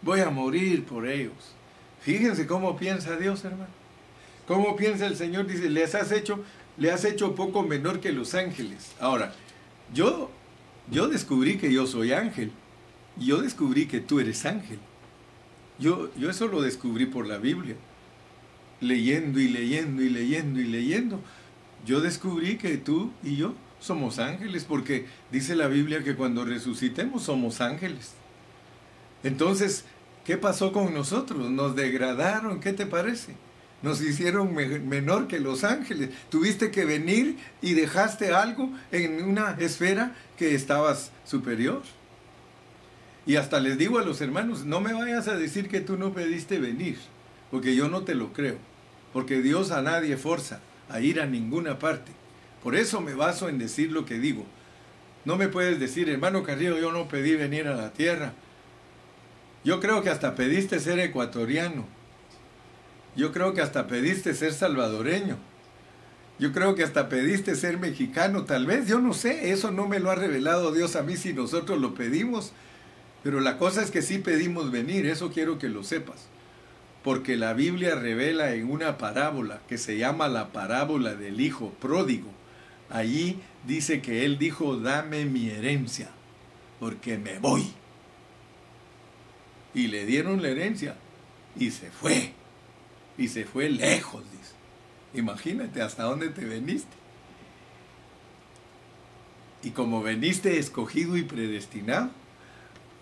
Voy 0.02 0.20
a 0.20 0.30
morir 0.30 0.84
por 0.84 1.06
ellos. 1.06 1.54
Fíjense 2.00 2.46
cómo 2.46 2.76
piensa 2.76 3.16
Dios, 3.16 3.44
hermano. 3.44 3.72
¿Cómo 4.46 4.76
piensa 4.76 5.06
el 5.06 5.16
Señor? 5.16 5.46
Dice, 5.46 5.70
les 5.70 5.94
has 5.94 6.12
hecho 6.12 6.44
le 6.76 6.90
has 6.90 7.04
hecho 7.04 7.34
poco 7.34 7.62
menor 7.62 8.00
que 8.00 8.12
los 8.12 8.34
ángeles. 8.34 8.92
Ahora, 9.00 9.32
yo, 9.92 10.30
yo 10.90 11.08
descubrí 11.08 11.56
que 11.56 11.72
yo 11.72 11.86
soy 11.86 12.12
ángel. 12.12 12.50
Yo 13.16 13.42
descubrí 13.42 13.86
que 13.86 14.00
tú 14.00 14.18
eres 14.18 14.44
ángel. 14.44 14.78
Yo, 15.78 16.10
yo 16.16 16.30
eso 16.30 16.48
lo 16.48 16.62
descubrí 16.62 17.06
por 17.06 17.26
la 17.26 17.38
Biblia. 17.38 17.76
Leyendo 18.80 19.40
y 19.40 19.48
leyendo 19.48 20.02
y 20.02 20.08
leyendo 20.08 20.60
y 20.60 20.64
leyendo. 20.64 21.20
Yo 21.84 22.00
descubrí 22.00 22.56
que 22.56 22.76
tú 22.76 23.12
y 23.22 23.36
yo 23.36 23.54
somos 23.80 24.18
ángeles 24.18 24.64
porque 24.64 25.06
dice 25.30 25.54
la 25.54 25.68
Biblia 25.68 26.02
que 26.02 26.16
cuando 26.16 26.44
resucitemos 26.44 27.24
somos 27.24 27.60
ángeles. 27.60 28.12
Entonces, 29.22 29.84
¿qué 30.24 30.36
pasó 30.36 30.72
con 30.72 30.94
nosotros? 30.94 31.50
Nos 31.50 31.76
degradaron, 31.76 32.60
¿qué 32.60 32.72
te 32.72 32.86
parece? 32.86 33.34
nos 33.84 34.00
hicieron 34.00 34.54
menor 34.54 35.28
que 35.28 35.38
los 35.38 35.62
ángeles. 35.62 36.08
Tuviste 36.30 36.70
que 36.70 36.86
venir 36.86 37.36
y 37.60 37.74
dejaste 37.74 38.32
algo 38.32 38.72
en 38.90 39.22
una 39.22 39.56
esfera 39.60 40.16
que 40.38 40.54
estabas 40.54 41.12
superior. 41.26 41.82
Y 43.26 43.36
hasta 43.36 43.60
les 43.60 43.76
digo 43.76 43.98
a 43.98 44.04
los 44.04 44.22
hermanos, 44.22 44.64
no 44.64 44.80
me 44.80 44.94
vayas 44.94 45.28
a 45.28 45.36
decir 45.36 45.68
que 45.68 45.82
tú 45.82 45.98
no 45.98 46.14
pediste 46.14 46.58
venir, 46.58 46.96
porque 47.50 47.76
yo 47.76 47.90
no 47.90 48.04
te 48.04 48.14
lo 48.14 48.32
creo, 48.32 48.56
porque 49.12 49.42
Dios 49.42 49.70
a 49.70 49.82
nadie 49.82 50.16
forza 50.16 50.60
a 50.88 51.00
ir 51.00 51.20
a 51.20 51.26
ninguna 51.26 51.78
parte. 51.78 52.12
Por 52.62 52.74
eso 52.74 53.00
me 53.00 53.14
baso 53.14 53.48
en 53.48 53.58
decir 53.58 53.92
lo 53.92 54.04
que 54.04 54.18
digo. 54.18 54.44
No 55.24 55.36
me 55.36 55.48
puedes 55.48 55.80
decir, 55.80 56.08
hermano 56.08 56.42
Carrillo, 56.42 56.78
yo 56.78 56.92
no 56.92 57.08
pedí 57.08 57.34
venir 57.34 57.66
a 57.68 57.74
la 57.74 57.92
tierra. 57.92 58.32
Yo 59.64 59.80
creo 59.80 60.02
que 60.02 60.10
hasta 60.10 60.34
pediste 60.34 60.80
ser 60.80 60.98
ecuatoriano. 60.98 61.86
Yo 63.16 63.32
creo 63.32 63.54
que 63.54 63.62
hasta 63.62 63.86
pediste 63.86 64.34
ser 64.34 64.52
salvadoreño. 64.52 65.38
Yo 66.38 66.52
creo 66.52 66.74
que 66.74 66.82
hasta 66.82 67.08
pediste 67.08 67.54
ser 67.54 67.78
mexicano, 67.78 68.44
tal 68.44 68.66
vez, 68.66 68.88
yo 68.88 68.98
no 68.98 69.12
sé, 69.12 69.52
eso 69.52 69.70
no 69.70 69.86
me 69.86 70.00
lo 70.00 70.10
ha 70.10 70.16
revelado 70.16 70.72
Dios 70.72 70.96
a 70.96 71.02
mí 71.02 71.16
si 71.16 71.32
nosotros 71.32 71.80
lo 71.80 71.94
pedimos, 71.94 72.52
pero 73.22 73.40
la 73.40 73.56
cosa 73.56 73.82
es 73.82 73.92
que 73.92 74.02
sí 74.02 74.18
pedimos 74.18 74.72
venir, 74.72 75.06
eso 75.06 75.30
quiero 75.30 75.58
que 75.60 75.68
lo 75.68 75.84
sepas, 75.84 76.26
porque 77.04 77.36
la 77.36 77.52
Biblia 77.52 77.94
revela 77.94 78.54
en 78.54 78.70
una 78.70 78.96
parábola 78.96 79.60
que 79.68 79.76
se 79.76 79.98
llama 79.98 80.26
la 80.26 80.52
parábola 80.52 81.14
del 81.14 81.38
Hijo 81.38 81.68
Pródigo, 81.78 82.30
allí 82.88 83.38
dice 83.66 84.00
que 84.00 84.24
él 84.24 84.38
dijo, 84.38 84.78
dame 84.78 85.26
mi 85.26 85.50
herencia, 85.50 86.08
porque 86.80 87.18
me 87.18 87.38
voy. 87.38 87.70
Y 89.74 89.88
le 89.88 90.06
dieron 90.06 90.40
la 90.40 90.48
herencia 90.48 90.96
y 91.56 91.72
se 91.72 91.90
fue 91.90 92.32
y 93.18 93.28
se 93.28 93.44
fue 93.44 93.68
lejos, 93.68 94.22
dice. 94.32 94.54
Imagínate 95.12 95.82
hasta 95.82 96.04
dónde 96.04 96.30
te 96.30 96.46
veniste. 96.46 96.96
Y 99.62 99.70
como 99.70 100.02
veniste 100.02 100.58
escogido 100.58 101.18
y 101.18 101.22
predestinado, 101.22 102.10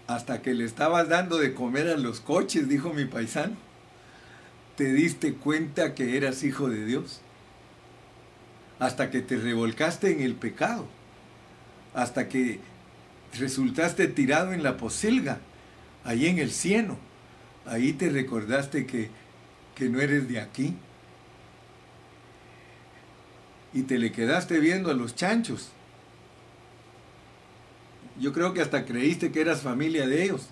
hasta 0.08 0.42
que 0.42 0.54
le 0.54 0.64
estabas 0.64 1.08
dando 1.08 1.38
de 1.38 1.54
comer 1.54 1.88
a 1.88 1.96
los 1.96 2.20
coches, 2.20 2.68
dijo 2.68 2.92
mi 2.92 3.04
paisano, 3.04 3.56
te 4.82 4.92
diste 4.92 5.34
cuenta 5.34 5.94
que 5.94 6.16
eras 6.16 6.42
hijo 6.42 6.68
de 6.68 6.84
Dios. 6.84 7.20
Hasta 8.80 9.10
que 9.10 9.20
te 9.20 9.36
revolcaste 9.36 10.10
en 10.10 10.22
el 10.22 10.34
pecado. 10.34 10.88
Hasta 11.94 12.28
que 12.28 12.58
resultaste 13.38 14.08
tirado 14.08 14.52
en 14.52 14.64
la 14.64 14.76
posilga, 14.78 15.38
ahí 16.02 16.26
en 16.26 16.40
el 16.40 16.50
cielo. 16.50 16.96
Ahí 17.64 17.92
te 17.92 18.10
recordaste 18.10 18.84
que 18.84 19.08
que 19.76 19.88
no 19.88 20.00
eres 20.00 20.28
de 20.28 20.40
aquí. 20.40 20.74
Y 23.72 23.82
te 23.82 23.98
le 23.98 24.10
quedaste 24.10 24.58
viendo 24.58 24.90
a 24.90 24.94
los 24.94 25.14
chanchos. 25.14 25.68
Yo 28.20 28.32
creo 28.32 28.52
que 28.52 28.60
hasta 28.60 28.84
creíste 28.84 29.30
que 29.30 29.42
eras 29.42 29.62
familia 29.62 30.08
de 30.08 30.24
ellos. 30.24 30.48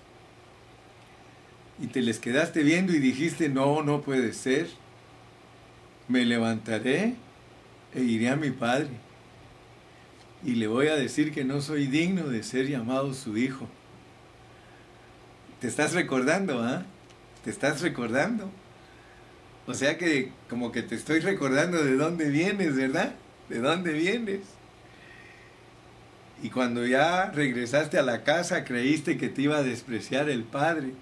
Y 1.81 1.87
te 1.87 2.01
les 2.01 2.19
quedaste 2.19 2.61
viendo 2.61 2.93
y 2.93 2.99
dijiste, 2.99 3.49
no, 3.49 3.81
no 3.81 4.01
puede 4.01 4.33
ser. 4.33 4.67
Me 6.07 6.25
levantaré 6.25 7.15
e 7.95 8.01
iré 8.01 8.29
a 8.29 8.35
mi 8.35 8.51
padre. 8.51 8.89
Y 10.43 10.55
le 10.55 10.67
voy 10.67 10.87
a 10.87 10.95
decir 10.95 11.31
que 11.33 11.43
no 11.43 11.59
soy 11.59 11.87
digno 11.87 12.27
de 12.27 12.43
ser 12.43 12.67
llamado 12.67 13.13
su 13.13 13.37
hijo. 13.37 13.67
Te 15.59 15.67
estás 15.67 15.93
recordando, 15.93 16.61
¿ah? 16.63 16.85
Te 17.43 17.49
estás 17.49 17.81
recordando. 17.81 18.49
O 19.67 19.73
sea 19.73 19.97
que 19.97 20.31
como 20.49 20.71
que 20.71 20.83
te 20.83 20.95
estoy 20.95 21.19
recordando 21.19 21.83
de 21.83 21.95
dónde 21.95 22.29
vienes, 22.29 22.75
¿verdad? 22.75 23.13
¿De 23.49 23.59
dónde 23.59 23.93
vienes? 23.93 24.41
Y 26.43 26.49
cuando 26.49 26.85
ya 26.85 27.31
regresaste 27.31 27.97
a 27.99 28.03
la 28.03 28.23
casa 28.23 28.65
creíste 28.65 29.17
que 29.17 29.29
te 29.29 29.43
iba 29.43 29.57
a 29.57 29.63
despreciar 29.63 30.29
el 30.29 30.43
padre. 30.43 30.93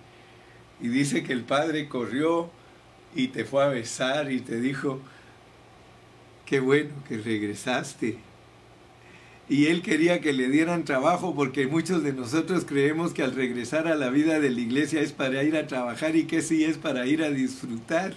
Y 0.81 0.87
dice 0.87 1.23
que 1.23 1.33
el 1.33 1.43
padre 1.43 1.87
corrió 1.87 2.49
y 3.15 3.29
te 3.29 3.45
fue 3.45 3.63
a 3.63 3.67
besar 3.67 4.31
y 4.31 4.39
te 4.39 4.61
dijo, 4.61 4.99
qué 6.45 6.59
bueno 6.59 6.91
que 7.07 7.17
regresaste. 7.17 8.17
Y 9.49 9.65
él 9.65 9.81
quería 9.81 10.21
que 10.21 10.31
le 10.31 10.47
dieran 10.47 10.85
trabajo 10.85 11.33
porque 11.35 11.65
muchos 11.65 12.03
de 12.03 12.13
nosotros 12.13 12.65
creemos 12.65 13.13
que 13.13 13.23
al 13.23 13.33
regresar 13.33 13.87
a 13.87 13.95
la 13.95 14.09
vida 14.09 14.39
de 14.39 14.51
la 14.51 14.61
iglesia 14.61 15.01
es 15.01 15.11
para 15.11 15.43
ir 15.43 15.57
a 15.57 15.65
trabajar 15.65 16.15
y 16.15 16.25
que 16.25 16.43
sí 16.43 16.63
es 16.63 16.77
para 16.77 17.07
ir 17.07 17.23
a 17.23 17.31
disfrutar. 17.31 18.13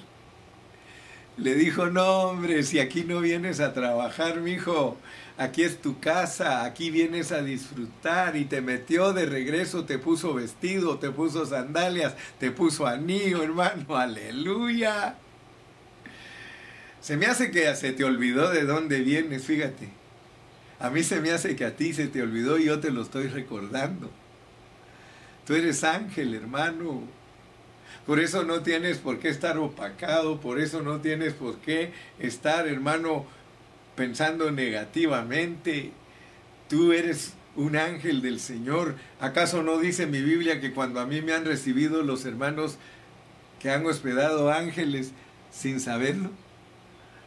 Le 1.38 1.55
dijo, 1.55 1.87
no 1.87 2.05
hombre, 2.05 2.62
si 2.62 2.79
aquí 2.79 3.05
no 3.05 3.20
vienes 3.20 3.61
a 3.61 3.72
trabajar, 3.72 4.42
mijo, 4.42 4.98
aquí 5.37 5.62
es 5.62 5.81
tu 5.81 5.99
casa, 6.01 6.64
aquí 6.64 6.90
vienes 6.90 7.33
a 7.33 7.42
disfrutar 7.42 8.37
y 8.37 8.45
te 8.45 8.61
metió 8.61 9.12
de 9.12 9.27
regreso, 9.27 9.85
te 9.85 9.99
puso 9.99 10.35
vestido, 10.35 10.99
te 10.99 11.11
puso 11.11 11.47
sandalias, 11.47 12.14
te 12.38 12.51
puso 12.51 12.87
anillo, 12.87 13.42
hermano, 13.42 13.97
aleluya. 13.97 15.16
Se 17.01 17.16
me 17.16 17.27
hace 17.27 17.51
que 17.51 17.75
se 17.75 17.92
te 17.92 18.05
olvidó 18.05 18.51
de 18.51 18.64
dónde 18.64 19.01
vienes, 19.01 19.45
fíjate. 19.45 19.88
A 20.79 20.90
mí 20.90 21.03
se 21.03 21.21
me 21.21 21.31
hace 21.31 21.57
que 21.57 21.64
a 21.64 21.77
ti 21.77 21.92
se 21.92 22.09
te 22.09 22.23
olvidó 22.23 22.59
y 22.59 22.64
yo 22.64 22.81
te 22.81 22.90
lo 22.90 23.03
estoy 23.03 23.29
recordando. 23.29 24.11
Tú 25.47 25.55
eres 25.55 25.85
ángel, 25.85 26.35
hermano. 26.35 27.03
Por 28.07 28.18
eso 28.18 28.45
no 28.45 28.62
tienes 28.62 28.99
por 28.99 29.18
qué 29.18 29.29
estar 29.29 29.59
opacado, 29.59 30.40
por 30.40 30.59
eso 30.59 30.83
no 30.83 31.01
tienes 31.01 31.35
por 31.35 31.57
qué 31.59 31.92
estar, 32.18 32.66
hermano, 32.66 33.27
pensando 34.03 34.51
negativamente. 34.51 35.93
Tú 36.69 36.93
eres 36.93 37.35
un 37.55 37.77
ángel 37.77 38.21
del 38.21 38.41
Señor. 38.41 38.97
¿Acaso 39.21 39.62
no 39.62 39.79
dice 39.79 40.07
mi 40.07 40.21
Biblia 40.21 40.61
que 40.61 40.73
cuando 40.73 40.99
a 40.99 41.07
mí 41.07 41.23
me 41.23 41.35
han 41.35 41.45
recibido 41.45 42.03
los 42.03 42.25
hermanos 42.25 42.79
que 43.61 43.71
han 43.71 43.87
hospedado 43.87 44.51
ángeles 44.51 45.12
sin 45.53 45.79
saberlo? 45.79 46.31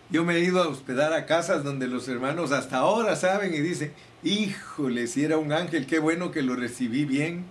Yo 0.10 0.26
me 0.26 0.36
he 0.36 0.42
ido 0.42 0.62
a 0.62 0.68
hospedar 0.68 1.14
a 1.14 1.26
casas 1.26 1.64
donde 1.64 1.88
los 1.88 2.10
hermanos 2.10 2.52
hasta 2.52 2.80
ahora 2.80 3.16
saben 3.16 3.54
y 3.54 3.60
dicen, 3.60 3.94
híjole, 4.22 5.08
si 5.08 5.24
era 5.24 5.38
un 5.38 5.54
ángel, 5.54 5.88
qué 5.88 6.00
bueno 6.00 6.32
que 6.32 6.42
lo 6.42 6.58
recibí 6.58 7.06
bien. 7.06 7.46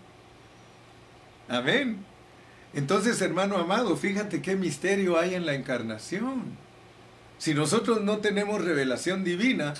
Amén. 1.49 2.05
Entonces, 2.75 3.23
hermano 3.23 3.57
amado, 3.57 3.97
fíjate 3.97 4.43
qué 4.43 4.55
misterio 4.55 5.19
hay 5.19 5.35
en 5.35 5.47
la 5.47 5.55
encarnación. 5.55 6.63
Si 7.39 7.55
nosotros 7.55 8.03
no 8.03 8.19
tenemos 8.19 8.65
revelación 8.65 9.25
divina, 9.25 9.75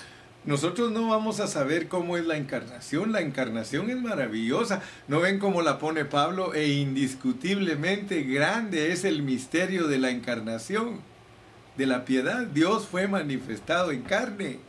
nosotros 0.45 0.91
no 0.91 1.09
vamos 1.09 1.39
a 1.39 1.47
saber 1.47 1.87
cómo 1.87 2.17
es 2.17 2.25
la 2.25 2.37
encarnación. 2.37 3.11
La 3.11 3.21
encarnación 3.21 3.89
es 3.89 3.97
maravillosa. 3.97 4.83
¿No 5.07 5.19
ven 5.19 5.39
cómo 5.39 5.63
la 5.63 5.79
pone 5.79 6.05
Pablo? 6.05 6.53
E 6.53 6.67
indiscutiblemente 6.67 8.21
grande 8.23 8.91
es 8.91 9.05
el 9.05 9.23
misterio 9.23 9.87
de 9.87 9.97
la 9.97 10.11
encarnación, 10.11 11.01
de 11.77 11.87
la 11.87 12.05
piedad. 12.05 12.45
Dios 12.45 12.87
fue 12.87 13.07
manifestado 13.07 13.91
en 13.91 14.03
carne. 14.03 14.59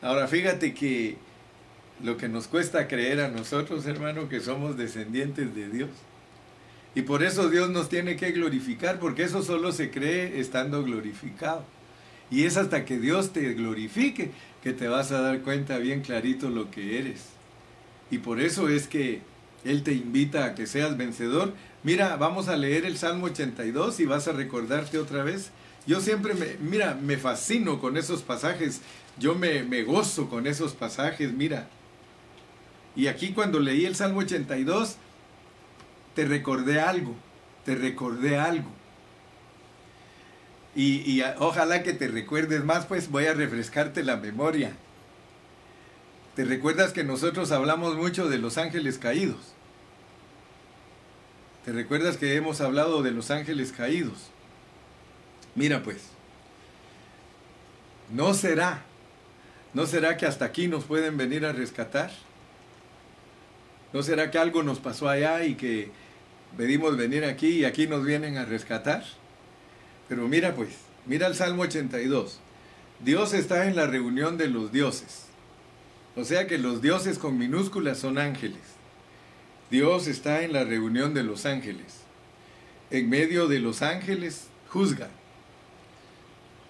Ahora 0.00 0.26
fíjate 0.28 0.72
que 0.72 1.18
lo 2.02 2.16
que 2.16 2.28
nos 2.28 2.48
cuesta 2.48 2.88
creer 2.88 3.20
a 3.20 3.28
nosotros, 3.28 3.86
hermano, 3.86 4.30
que 4.30 4.40
somos 4.40 4.78
descendientes 4.78 5.54
de 5.54 5.68
Dios. 5.68 5.90
Y 6.94 7.02
por 7.02 7.22
eso 7.22 7.48
Dios 7.48 7.70
nos 7.70 7.88
tiene 7.88 8.16
que 8.16 8.32
glorificar, 8.32 8.98
porque 8.98 9.24
eso 9.24 9.42
solo 9.42 9.72
se 9.72 9.90
cree 9.90 10.40
estando 10.40 10.82
glorificado. 10.84 11.64
Y 12.30 12.44
es 12.44 12.56
hasta 12.56 12.84
que 12.84 12.98
Dios 12.98 13.32
te 13.32 13.54
glorifique 13.54 14.30
que 14.62 14.72
te 14.72 14.88
vas 14.88 15.10
a 15.12 15.20
dar 15.20 15.40
cuenta 15.40 15.78
bien 15.78 16.02
clarito 16.02 16.48
lo 16.48 16.70
que 16.70 16.98
eres. 16.98 17.24
Y 18.10 18.18
por 18.18 18.40
eso 18.40 18.68
es 18.68 18.86
que 18.86 19.22
Él 19.64 19.82
te 19.82 19.92
invita 19.92 20.44
a 20.44 20.54
que 20.54 20.66
seas 20.66 20.96
vencedor. 20.96 21.52
Mira, 21.82 22.16
vamos 22.16 22.48
a 22.48 22.56
leer 22.56 22.84
el 22.84 22.96
Salmo 22.96 23.26
82 23.26 24.00
y 24.00 24.06
vas 24.06 24.28
a 24.28 24.32
recordarte 24.32 24.98
otra 24.98 25.24
vez. 25.24 25.50
Yo 25.86 26.00
siempre 26.00 26.34
me, 26.34 26.56
mira, 26.60 26.94
me 26.94 27.16
fascino 27.16 27.80
con 27.80 27.96
esos 27.96 28.22
pasajes. 28.22 28.82
Yo 29.18 29.34
me, 29.34 29.62
me 29.62 29.82
gozo 29.82 30.28
con 30.28 30.46
esos 30.46 30.74
pasajes, 30.74 31.32
mira. 31.32 31.68
Y 32.94 33.06
aquí 33.06 33.32
cuando 33.32 33.60
leí 33.60 33.84
el 33.84 33.96
Salmo 33.96 34.20
82, 34.20 34.96
te 36.14 36.24
recordé 36.24 36.80
algo, 36.80 37.14
te 37.64 37.74
recordé 37.74 38.38
algo. 38.38 38.70
Y, 40.74 41.20
ojalá 41.38 41.82
que 41.82 41.92
te 41.92 42.08
recuerdes 42.08 42.64
más, 42.64 42.86
pues 42.86 43.10
voy 43.10 43.26
a 43.26 43.34
refrescarte 43.34 44.02
la 44.02 44.16
memoria. 44.16 44.72
¿Te 46.34 46.44
recuerdas 46.46 46.92
que 46.92 47.04
nosotros 47.04 47.52
hablamos 47.52 47.96
mucho 47.96 48.28
de 48.28 48.38
los 48.38 48.56
ángeles 48.56 48.96
caídos? 48.96 49.52
¿Te 51.66 51.72
recuerdas 51.72 52.16
que 52.16 52.36
hemos 52.36 52.62
hablado 52.62 53.02
de 53.02 53.10
los 53.10 53.30
ángeles 53.30 53.70
caídos? 53.70 54.30
Mira 55.54 55.82
pues, 55.82 55.98
¿no 58.10 58.32
será, 58.32 58.82
no 59.74 59.86
será 59.86 60.16
que 60.16 60.24
hasta 60.24 60.46
aquí 60.46 60.68
nos 60.68 60.84
pueden 60.84 61.18
venir 61.18 61.44
a 61.44 61.52
rescatar? 61.52 62.10
¿No 63.92 64.02
será 64.02 64.30
que 64.30 64.38
algo 64.38 64.62
nos 64.62 64.78
pasó 64.80 65.10
allá 65.10 65.44
y 65.44 65.54
que 65.54 65.92
pedimos 66.56 66.96
venir 66.96 67.24
aquí 67.24 67.48
y 67.48 67.64
aquí 67.64 67.86
nos 67.86 68.04
vienen 68.04 68.36
a 68.36 68.44
rescatar? 68.44 69.04
Pero 70.08 70.28
mira 70.28 70.54
pues, 70.54 70.70
mira 71.06 71.26
el 71.26 71.34
Salmo 71.34 71.62
82. 71.62 72.38
Dios 73.00 73.34
está 73.34 73.66
en 73.66 73.76
la 73.76 73.86
reunión 73.86 74.36
de 74.36 74.48
los 74.48 74.72
dioses. 74.72 75.26
O 76.14 76.24
sea 76.24 76.46
que 76.46 76.58
los 76.58 76.82
dioses 76.82 77.18
con 77.18 77.38
minúsculas 77.38 77.98
son 77.98 78.18
ángeles. 78.18 78.60
Dios 79.70 80.06
está 80.06 80.42
en 80.42 80.52
la 80.52 80.64
reunión 80.64 81.14
de 81.14 81.22
los 81.22 81.46
ángeles. 81.46 82.00
En 82.90 83.08
medio 83.08 83.48
de 83.48 83.58
los 83.58 83.80
ángeles 83.80 84.48
juzga. 84.68 85.08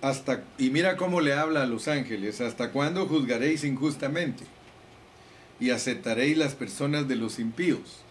Hasta, 0.01 0.45
y 0.59 0.71
mira 0.71 0.97
cómo 0.97 1.21
le 1.21 1.35
habla 1.35 1.65
a 1.65 1.67
los 1.67 1.89
ángeles. 1.89 2.41
¿Hasta 2.41 2.71
cuándo 2.71 3.07
juzgaréis 3.07 3.65
injustamente? 3.65 4.45
Y 5.59 5.71
aceptaréis 5.71 6.39
las 6.39 6.55
personas 6.55 7.09
de 7.09 7.17
los 7.17 7.39
impíos 7.39 8.03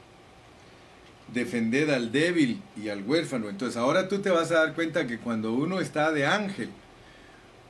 defended 1.33 1.89
al 1.89 2.11
débil 2.11 2.61
y 2.75 2.89
al 2.89 3.03
huérfano. 3.03 3.49
Entonces 3.49 3.77
ahora 3.77 4.07
tú 4.07 4.19
te 4.19 4.29
vas 4.29 4.51
a 4.51 4.65
dar 4.65 4.73
cuenta 4.73 5.07
que 5.07 5.17
cuando 5.17 5.53
uno 5.53 5.79
está 5.79 6.11
de 6.11 6.25
ángel, 6.25 6.69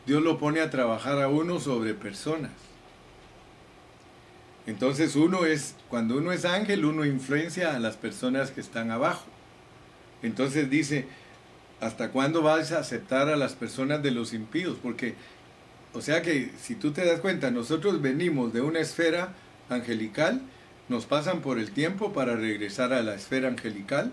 Dios 0.06 0.24
lo 0.24 0.39
pone 0.39 0.62
a 0.62 0.69
trabajar 0.69 1.21
a 1.21 1.28
uno 1.28 1.60
sobre 1.60 1.93
personas. 1.93 2.52
Entonces 4.67 5.15
uno 5.15 5.45
es, 5.45 5.76
cuando 5.89 6.17
uno 6.17 6.32
es 6.32 6.45
ángel, 6.45 6.86
uno 6.86 7.06
influencia 7.06 7.76
a 7.76 7.80
las 7.80 7.97
personas 7.97 8.52
que 8.52 8.62
están 8.62 8.91
abajo. 8.91 9.26
Entonces 10.24 10.69
dice, 10.69 11.08
¿hasta 11.80 12.10
cuándo 12.12 12.41
vas 12.41 12.71
a 12.71 12.80
aceptar 12.80 13.28
a 13.30 13.36
las 13.36 13.54
personas 13.54 14.04
de 14.04 14.12
los 14.12 14.34
impíos? 14.34 14.78
Porque, 14.82 15.15
o 15.93 16.02
sea 16.02 16.21
que 16.21 16.52
si 16.62 16.76
tú 16.76 16.91
te 16.91 17.06
das 17.06 17.19
cuenta, 17.19 17.50
nosotros 17.50 18.02
venimos 18.02 18.54
de 18.54 18.62
una 18.62 18.80
esfera 18.80 19.34
angelical 19.69 20.41
nos 20.91 21.06
pasan 21.06 21.39
por 21.39 21.58
el 21.58 21.71
tiempo 21.71 22.12
para 22.12 22.36
regresar 22.36 22.91
a 22.91 23.01
la 23.01 23.15
esfera 23.15 23.47
angelical 23.47 24.12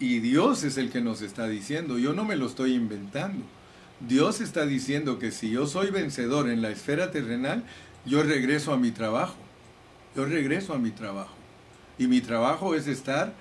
y 0.00 0.20
Dios 0.20 0.64
es 0.64 0.78
el 0.78 0.90
que 0.90 1.02
nos 1.02 1.20
está 1.20 1.46
diciendo, 1.46 1.98
yo 1.98 2.14
no 2.14 2.24
me 2.24 2.36
lo 2.36 2.46
estoy 2.46 2.74
inventando. 2.74 3.44
Dios 4.00 4.40
está 4.40 4.64
diciendo 4.64 5.18
que 5.18 5.30
si 5.30 5.50
yo 5.50 5.66
soy 5.66 5.90
vencedor 5.90 6.48
en 6.48 6.62
la 6.62 6.70
esfera 6.70 7.10
terrenal, 7.10 7.64
yo 8.06 8.22
regreso 8.22 8.72
a 8.72 8.78
mi 8.78 8.92
trabajo. 8.92 9.36
Yo 10.14 10.24
regreso 10.24 10.72
a 10.72 10.78
mi 10.78 10.90
trabajo. 10.90 11.34
Y 11.98 12.06
mi 12.06 12.22
trabajo 12.22 12.74
es 12.74 12.86
estar 12.86 13.34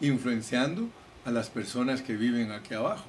influenciando 0.00 0.88
a 1.26 1.30
las 1.30 1.50
personas 1.50 2.00
que 2.00 2.16
viven 2.16 2.52
aquí 2.52 2.72
abajo. 2.72 3.06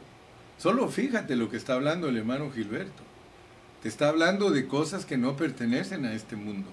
Solo 0.57 0.89
fíjate 0.89 1.37
lo 1.37 1.49
que 1.49 1.57
está 1.57 1.73
hablando 1.73 2.09
el 2.09 2.17
hermano 2.17 2.51
Gilberto. 2.51 3.03
Te 3.81 3.87
está 3.87 4.09
hablando 4.09 4.51
de 4.51 4.67
cosas 4.67 5.05
que 5.05 5.17
no 5.17 5.37
pertenecen 5.37 6.05
a 6.05 6.13
este 6.13 6.35
mundo. 6.35 6.69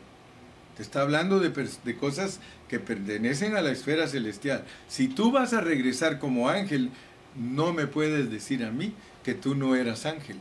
Te 0.77 0.83
está 0.83 1.03
hablando 1.03 1.39
de, 1.39 1.53
cosas 1.97 2.41
que 2.69 2.81
pertenecen 2.81 3.57
a 3.57 3.61
la 3.61 3.71
esfera 3.71 4.09
celestial. 4.09 4.65
Si 4.89 5.09
tú 5.09 5.31
vas 5.31 5.53
a 5.53 5.61
regresar 5.61 6.19
como 6.19 6.49
ángel, 6.49 6.91
no 7.37 7.73
me 7.73 7.87
puedes 7.87 8.31
decir 8.31 8.65
a 8.65 8.71
mí 8.71 8.95
que 9.23 9.35
tú 9.35 9.55
no 9.55 9.77
eras 9.77 10.07
ángel. 10.07 10.39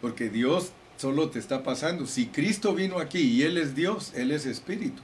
Porque 0.00 0.28
Dios 0.28 0.72
solo 0.96 1.30
te 1.30 1.38
está 1.38 1.62
pasando. 1.62 2.06
Si 2.06 2.26
Cristo 2.26 2.74
vino 2.74 2.98
aquí 2.98 3.20
y 3.20 3.42
Él 3.42 3.58
es 3.58 3.76
Dios, 3.76 4.12
Él 4.14 4.32
es 4.32 4.44
espíritu. 4.44 5.02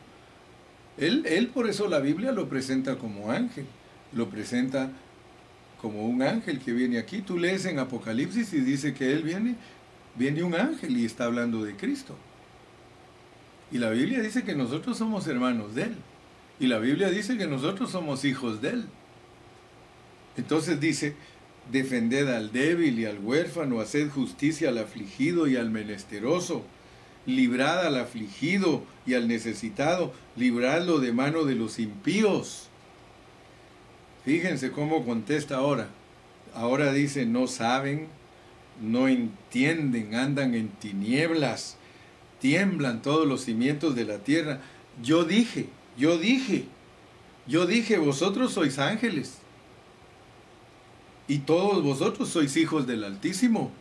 Él, 0.96 1.24
él 1.26 1.48
por 1.48 1.68
eso 1.68 1.88
la 1.88 1.98
Biblia 1.98 2.32
lo 2.32 2.48
presenta 2.48 2.98
como 2.98 3.30
ángel. 3.30 3.66
Lo 4.12 4.28
presenta 4.28 4.90
como 5.80 6.06
un 6.06 6.22
ángel 6.22 6.58
que 6.58 6.72
viene 6.72 6.98
aquí. 6.98 7.20
Tú 7.20 7.38
lees 7.38 7.66
en 7.66 7.78
Apocalipsis 7.78 8.52
y 8.52 8.60
dice 8.60 8.94
que 8.94 9.12
Él 9.12 9.22
viene, 9.22 9.54
viene 10.16 10.42
un 10.42 10.54
ángel 10.54 10.96
y 10.96 11.04
está 11.04 11.24
hablando 11.24 11.62
de 11.62 11.76
Cristo. 11.76 12.16
Y 13.74 13.78
la 13.78 13.90
Biblia 13.90 14.22
dice 14.22 14.44
que 14.44 14.54
nosotros 14.54 14.96
somos 14.96 15.26
hermanos 15.26 15.74
de 15.74 15.82
Él. 15.82 15.96
Y 16.60 16.68
la 16.68 16.78
Biblia 16.78 17.10
dice 17.10 17.36
que 17.36 17.48
nosotros 17.48 17.90
somos 17.90 18.24
hijos 18.24 18.62
de 18.62 18.68
Él. 18.68 18.84
Entonces 20.36 20.78
dice, 20.78 21.16
defended 21.72 22.28
al 22.28 22.52
débil 22.52 23.00
y 23.00 23.04
al 23.04 23.18
huérfano, 23.18 23.80
haced 23.80 24.10
justicia 24.10 24.68
al 24.68 24.78
afligido 24.78 25.48
y 25.48 25.56
al 25.56 25.70
menesteroso, 25.70 26.62
librad 27.26 27.84
al 27.84 27.98
afligido 27.98 28.84
y 29.06 29.14
al 29.14 29.26
necesitado, 29.26 30.12
libradlo 30.36 31.00
de 31.00 31.12
mano 31.12 31.42
de 31.42 31.56
los 31.56 31.80
impíos. 31.80 32.68
Fíjense 34.24 34.70
cómo 34.70 35.04
contesta 35.04 35.56
ahora. 35.56 35.88
Ahora 36.54 36.92
dice, 36.92 37.26
no 37.26 37.48
saben, 37.48 38.06
no 38.80 39.08
entienden, 39.08 40.14
andan 40.14 40.54
en 40.54 40.68
tinieblas 40.68 41.76
tiemblan 42.44 43.00
todos 43.00 43.26
los 43.26 43.40
cimientos 43.40 43.94
de 43.94 44.04
la 44.04 44.18
tierra. 44.18 44.60
Yo 45.02 45.24
dije, 45.24 45.66
yo 45.96 46.18
dije, 46.18 46.66
yo 47.46 47.64
dije, 47.64 47.96
vosotros 47.96 48.52
sois 48.52 48.78
ángeles. 48.78 49.38
Y 51.26 51.38
todos 51.38 51.82
vosotros 51.82 52.28
sois 52.28 52.54
hijos 52.58 52.86
del 52.86 53.02
Altísimo. 53.02 53.72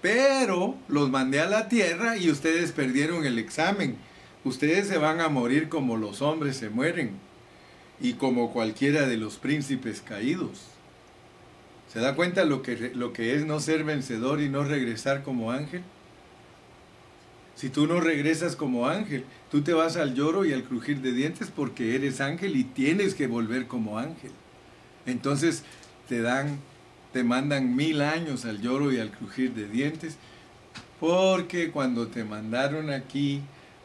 Pero 0.00 0.76
los 0.86 1.10
mandé 1.10 1.40
a 1.40 1.48
la 1.48 1.68
tierra 1.68 2.16
y 2.16 2.30
ustedes 2.30 2.70
perdieron 2.70 3.26
el 3.26 3.40
examen. 3.40 3.96
Ustedes 4.44 4.86
se 4.86 4.98
van 4.98 5.20
a 5.20 5.28
morir 5.28 5.68
como 5.68 5.96
los 5.96 6.22
hombres 6.22 6.56
se 6.56 6.70
mueren 6.70 7.18
y 8.00 8.12
como 8.12 8.52
cualquiera 8.52 9.08
de 9.08 9.16
los 9.16 9.38
príncipes 9.38 10.00
caídos. 10.00 10.66
¿Se 11.92 11.98
da 11.98 12.14
cuenta 12.14 12.44
lo 12.44 12.62
que, 12.62 12.92
lo 12.94 13.12
que 13.12 13.34
es 13.34 13.44
no 13.44 13.58
ser 13.58 13.82
vencedor 13.82 14.40
y 14.40 14.48
no 14.48 14.62
regresar 14.62 15.24
como 15.24 15.50
ángel? 15.50 15.82
Si 17.56 17.68
tú 17.68 17.86
no 17.86 18.00
regresas 18.00 18.56
como 18.56 18.88
ángel, 18.88 19.24
tú 19.50 19.62
te 19.62 19.72
vas 19.72 19.96
al 19.96 20.14
lloro 20.14 20.44
y 20.44 20.52
al 20.52 20.64
crujir 20.64 21.00
de 21.00 21.12
dientes 21.12 21.50
porque 21.54 21.94
eres 21.94 22.20
ángel 22.20 22.56
y 22.56 22.64
tienes 22.64 23.14
que 23.14 23.26
volver 23.26 23.66
como 23.66 23.98
ángel. 23.98 24.32
Entonces 25.06 25.62
te 26.08 26.20
dan, 26.20 26.58
te 27.12 27.22
mandan 27.22 27.76
mil 27.76 28.02
años 28.02 28.44
al 28.44 28.60
lloro 28.60 28.92
y 28.92 28.98
al 28.98 29.10
crujir 29.10 29.54
de 29.54 29.68
dientes 29.68 30.16
porque 30.98 31.70
cuando 31.70 32.08
te 32.08 32.24
mandaron 32.24 32.90
aquí 32.90 33.40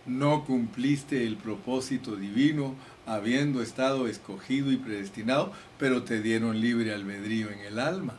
no 0.05 0.45
cumpliste 0.45 1.25
el 1.25 1.35
propósito 1.35 2.15
divino 2.15 2.75
habiendo 3.05 3.61
estado 3.61 4.07
escogido 4.07 4.71
y 4.71 4.77
predestinado, 4.77 5.51
pero 5.77 6.03
te 6.03 6.21
dieron 6.21 6.61
libre 6.61 6.93
albedrío 6.93 7.49
en 7.49 7.59
el 7.59 7.79
alma. 7.79 8.15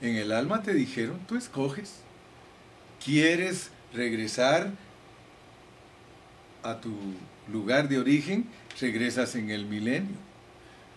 En 0.00 0.16
el 0.16 0.32
alma 0.32 0.62
te 0.62 0.74
dijeron, 0.74 1.18
tú 1.26 1.36
escoges. 1.36 1.96
¿Quieres 3.04 3.70
regresar 3.94 4.70
a 6.62 6.80
tu 6.80 6.92
lugar 7.50 7.88
de 7.88 7.98
origen, 7.98 8.46
regresas 8.80 9.34
en 9.34 9.50
el 9.50 9.66
milenio. 9.66 10.16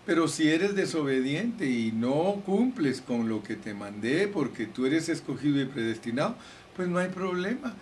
Pero 0.05 0.28
si 0.28 0.49
eres 0.49 0.76
desobediente 0.76 1.67
y 1.67 1.91
no 1.91 2.43
cumples 2.45 3.01
con 3.01 3.28
lo 3.28 3.41
que 3.41 3.55
te 3.55 3.74
mandé 3.74 4.28
porque 4.28 4.67
tú 4.67 4.86
eres 4.86 5.09
escogido 5.09 5.59
y 5.61 5.65
predestinado, 5.65 6.36
pues 6.76 6.88
no 6.88 6.99
hay 6.99 7.09
problema. 7.09 7.74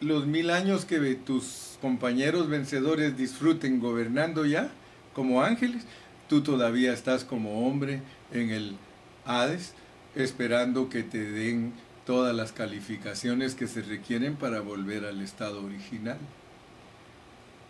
Los 0.00 0.26
mil 0.26 0.50
años 0.50 0.84
que 0.84 0.98
tus 1.16 1.78
compañeros 1.80 2.48
vencedores 2.48 3.16
disfruten 3.16 3.80
gobernando 3.80 4.46
ya 4.46 4.70
como 5.12 5.42
ángeles, 5.42 5.84
tú 6.28 6.42
todavía 6.42 6.92
estás 6.92 7.24
como 7.24 7.66
hombre 7.66 8.00
en 8.32 8.50
el 8.50 8.76
Hades 9.24 9.74
esperando 10.14 10.88
que 10.88 11.02
te 11.02 11.30
den 11.30 11.72
todas 12.06 12.34
las 12.34 12.52
calificaciones 12.52 13.54
que 13.54 13.66
se 13.66 13.82
requieren 13.82 14.36
para 14.36 14.60
volver 14.60 15.04
al 15.04 15.20
estado 15.20 15.64
original. 15.64 16.18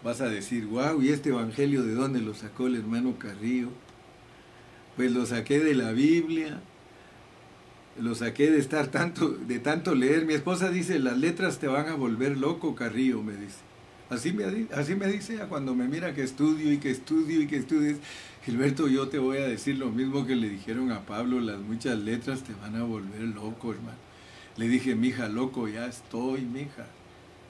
Vas 0.03 0.20
a 0.20 0.28
decir, 0.28 0.66
wow, 0.66 1.01
¿y 1.03 1.11
este 1.11 1.28
evangelio 1.28 1.83
de 1.83 1.95
dónde 1.95 2.20
lo 2.20 2.35
sacó 2.35 2.66
el 2.66 2.76
hermano 2.76 3.18
Carrillo? 3.18 3.68
Pues 4.97 5.12
lo 5.12 5.26
saqué 5.26 5.61
de 5.61 5.74
la 5.74 5.93
Biblia, 5.93 6.61
lo 8.01 8.14
saqué 8.14 8.51
de 8.51 8.59
estar 8.59 8.89
tanto, 8.89 9.28
de 9.28 9.59
tanto 9.59 9.95
leer. 9.95 10.26
Mi 10.26 10.35
esposa 10.35 10.70
dice, 10.70 10.99
las 10.99 11.18
letras 11.18 11.59
te 11.59 11.68
van 11.68 11.89
a 11.89 11.95
volver 11.95 12.37
loco, 12.37 12.74
Carrillo, 12.74 13.22
me 13.22 13.35
dice. 13.35 13.59
Así 14.11 14.33
me, 14.33 14.45
así 14.74 14.95
me 14.95 15.07
dice 15.07 15.39
cuando 15.49 15.74
me 15.74 15.89
mira 15.89 16.14
que 16.14 16.22
estudio 16.22 16.70
y 16.70 16.78
que 16.78 16.91
estudio 16.91 17.41
y 17.41 17.47
que 17.47 17.57
estudies. 17.57 17.99
Gilberto, 18.45 18.89
yo 18.89 19.09
te 19.09 19.18
voy 19.18 19.39
a 19.39 19.47
decir 19.47 19.78
lo 19.78 19.91
mismo 19.91 20.26
que 20.26 20.35
le 20.35 20.49
dijeron 20.49 20.91
a 20.91 21.07
Pablo, 21.07 21.41
las 21.41 21.61
muchas 21.61 21.99
letras 21.99 22.43
te 22.43 22.53
van 22.55 22.76
a 22.76 22.83
volver 22.83 23.22
loco, 23.22 23.72
hermano. 23.72 24.12
Le 24.57 24.69
dije, 24.69 24.95
mija, 24.95 25.29
loco, 25.29 25.69
ya 25.69 25.87
estoy, 25.87 26.43
mija. 26.43 26.87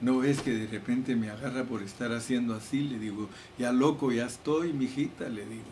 ¿No 0.01 0.19
ves 0.19 0.41
que 0.41 0.53
de 0.53 0.67
repente 0.67 1.15
me 1.17 1.31
agarra 1.31 1.65
por 1.65 1.83
estar 1.83 2.13
haciendo 2.13 2.55
así? 2.55 2.83
Le 2.83 2.99
digo, 2.99 3.29
ya 3.59 3.73
loco, 3.73 4.13
ya 4.13 4.27
estoy, 4.27 4.73
mijita, 4.73 5.29
le 5.29 5.45
digo. 5.47 5.71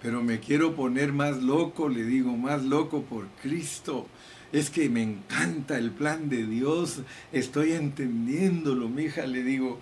Pero 0.00 0.22
me 0.22 0.40
quiero 0.40 0.74
poner 0.74 1.12
más 1.12 1.42
loco, 1.42 1.88
le 1.88 2.04
digo, 2.04 2.36
más 2.36 2.64
loco 2.64 3.02
por 3.02 3.26
Cristo. 3.42 4.06
Es 4.52 4.70
que 4.70 4.88
me 4.88 5.02
encanta 5.02 5.78
el 5.78 5.90
plan 5.90 6.28
de 6.28 6.46
Dios, 6.46 7.00
estoy 7.32 7.72
entendiéndolo, 7.72 8.88
mija, 8.88 9.26
le 9.26 9.42
digo, 9.42 9.78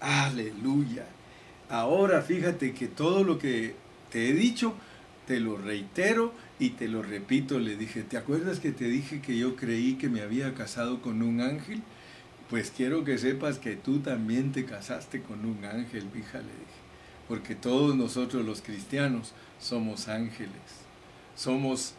aleluya. 0.00 1.06
Ahora 1.68 2.22
fíjate 2.22 2.72
que 2.72 2.86
todo 2.86 3.24
lo 3.24 3.38
que 3.38 3.74
te 4.10 4.28
he 4.28 4.32
dicho, 4.34 4.74
te 5.26 5.40
lo 5.40 5.56
reitero 5.56 6.34
y 6.62 6.70
te 6.70 6.86
lo 6.86 7.02
repito, 7.02 7.58
le 7.58 7.76
dije, 7.76 8.04
¿te 8.04 8.16
acuerdas 8.16 8.60
que 8.60 8.70
te 8.70 8.84
dije 8.84 9.20
que 9.20 9.36
yo 9.36 9.56
creí 9.56 9.94
que 9.94 10.08
me 10.08 10.20
había 10.20 10.54
casado 10.54 11.02
con 11.02 11.20
un 11.20 11.40
ángel? 11.40 11.82
Pues 12.48 12.70
quiero 12.70 13.02
que 13.02 13.18
sepas 13.18 13.58
que 13.58 13.74
tú 13.74 13.98
también 13.98 14.52
te 14.52 14.64
casaste 14.64 15.22
con 15.22 15.44
un 15.44 15.64
ángel, 15.64 16.04
hija, 16.16 16.38
le 16.38 16.44
dije. 16.44 16.80
Porque 17.26 17.56
todos 17.56 17.96
nosotros 17.96 18.46
los 18.46 18.62
cristianos 18.62 19.32
somos 19.58 20.06
ángeles, 20.06 20.52
somos 21.34 21.94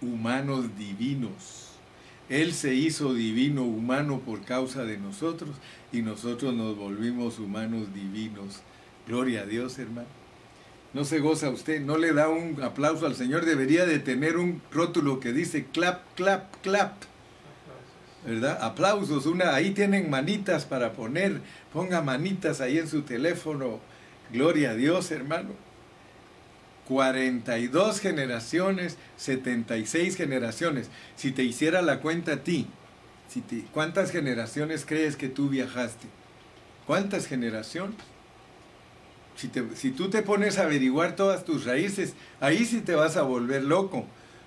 humanos 0.00 0.76
divinos. 0.76 1.68
Él 2.28 2.52
se 2.52 2.74
hizo 2.74 3.14
divino 3.14 3.62
humano 3.62 4.18
por 4.26 4.40
causa 4.40 4.82
de 4.82 4.98
nosotros 4.98 5.54
y 5.92 6.02
nosotros 6.02 6.52
nos 6.52 6.76
volvimos 6.76 7.38
humanos 7.38 7.94
divinos. 7.94 8.60
Gloria 9.06 9.42
a 9.42 9.46
Dios, 9.46 9.78
hermano. 9.78 10.23
No 10.94 11.04
se 11.04 11.18
goza 11.18 11.50
usted, 11.50 11.80
no 11.80 11.98
le 11.98 12.12
da 12.12 12.28
un 12.28 12.62
aplauso 12.62 13.06
al 13.06 13.16
Señor, 13.16 13.44
debería 13.44 13.84
de 13.84 13.98
tener 13.98 14.36
un 14.36 14.62
rótulo 14.70 15.18
que 15.18 15.32
dice 15.32 15.66
clap, 15.72 16.02
clap, 16.14 16.62
clap. 16.62 17.02
¿Verdad? 18.24 18.62
Aplausos, 18.62 19.26
una, 19.26 19.54
ahí 19.54 19.72
tienen 19.72 20.08
manitas 20.08 20.64
para 20.64 20.92
poner, 20.92 21.40
ponga 21.72 22.00
manitas 22.00 22.60
ahí 22.60 22.78
en 22.78 22.88
su 22.88 23.02
teléfono. 23.02 23.80
Gloria 24.32 24.70
a 24.70 24.74
Dios, 24.74 25.10
hermano. 25.10 25.50
42 26.86 27.98
generaciones, 27.98 28.96
76 29.16 30.16
generaciones. 30.16 30.90
Si 31.16 31.32
te 31.32 31.42
hiciera 31.42 31.82
la 31.82 32.00
cuenta 32.00 32.34
a 32.34 32.44
ti, 32.44 32.68
¿cuántas 33.72 34.12
generaciones 34.12 34.84
crees 34.86 35.16
que 35.16 35.28
tú 35.28 35.48
viajaste? 35.48 36.06
¿Cuántas 36.86 37.26
generaciones? 37.26 38.13
Si, 39.36 39.90
tú 39.90 40.10
te 40.10 40.22
pones 40.22 40.58
a 40.58 40.62
averiguar 40.62 41.16
todas 41.16 41.44
tus 41.44 41.64
raíces, 41.64 42.14
ahí 42.40 42.64
sí 42.64 42.80
te 42.80 42.94
vas 42.94 43.16
a 43.16 43.22
volver 43.22 43.64
loco. 43.64 44.06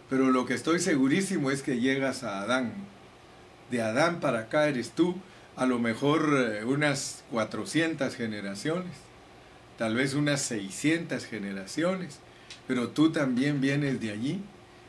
Pero 0.09 0.31
lo 0.31 0.45
que 0.45 0.53
estoy 0.53 0.79
segurísimo 0.79 1.51
es 1.51 1.61
que 1.61 1.79
llegas 1.79 2.23
a 2.23 2.41
Adán. 2.41 2.73
De 3.69 3.81
Adán 3.81 4.21
para 4.21 4.39
acá 4.39 4.69
eres 4.69 4.91
tú, 4.91 5.15
a 5.57 5.65
lo 5.65 5.79
mejor 5.79 6.33
eh, 6.37 6.63
unas 6.63 7.25
400 7.31 8.15
generaciones, 8.15 8.93
tal 9.77 9.95
vez 9.95 10.13
unas 10.13 10.41
600 10.43 11.25
generaciones, 11.25 12.19
pero 12.67 12.89
tú 12.89 13.11
también 13.11 13.59
vienes 13.59 13.99
de 13.99 14.11
allí. 14.11 14.41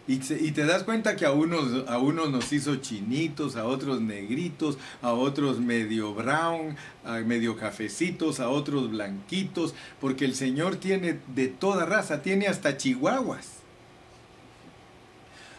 Y, 0.08 0.16
te 0.52 0.64
das 0.64 0.84
cuenta 0.84 1.16
que 1.16 1.26
a 1.26 1.32
unos, 1.32 1.86
a 1.86 1.98
unos 1.98 2.30
nos 2.30 2.50
hizo 2.54 2.76
chinitos, 2.76 3.56
a 3.56 3.66
otros 3.66 4.00
negritos, 4.00 4.78
a 5.02 5.12
otros 5.12 5.60
medio 5.60 6.14
brown, 6.14 6.76
a 7.04 7.18
medio 7.18 7.56
cafecitos, 7.56 8.40
a 8.40 8.48
otros 8.48 8.90
blanquitos, 8.90 9.74
porque 10.00 10.24
el 10.24 10.34
Señor 10.34 10.76
tiene 10.76 11.18
de 11.34 11.48
toda 11.48 11.84
raza, 11.84 12.22
tiene 12.22 12.46
hasta 12.46 12.78
chihuahuas. 12.78 13.58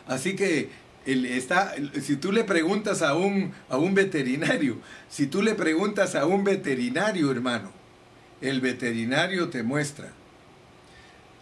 Así 0.08 0.36
que 0.36 0.72
está, 1.06 1.76
si 2.02 2.16
tú 2.16 2.32
le 2.32 2.44
preguntas 2.44 3.04
a 3.04 3.14
un, 3.14 3.54
a 3.70 3.78
un 3.78 3.94
veterinario, 3.94 4.78
si 5.10 5.28
tú 5.28 5.44
le 5.44 5.54
preguntas 5.54 6.16
a 6.16 6.26
un 6.26 6.44
veterinario, 6.44 7.30
hermano, 7.30 7.72
el 8.42 8.62
veterinario 8.62 9.50
te 9.50 9.62
muestra 9.62 10.12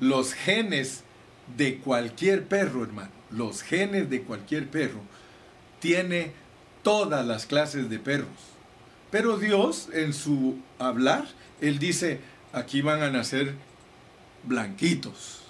los 0.01 0.33
genes 0.33 1.03
de 1.55 1.77
cualquier 1.77 2.45
perro, 2.45 2.83
hermano, 2.83 3.11
los 3.31 3.61
genes 3.61 4.09
de 4.09 4.21
cualquier 4.21 4.67
perro, 4.67 4.99
tiene 5.79 6.31
todas 6.83 7.25
las 7.25 7.45
clases 7.45 7.89
de 7.89 7.99
perros. 7.99 8.27
Pero 9.11 9.37
Dios, 9.37 9.89
en 9.93 10.13
su 10.13 10.57
hablar, 10.79 11.25
Él 11.61 11.79
dice, 11.79 12.19
aquí 12.51 12.81
van 12.81 13.01
a 13.01 13.09
nacer 13.09 13.53
blanquitos. 14.43 15.43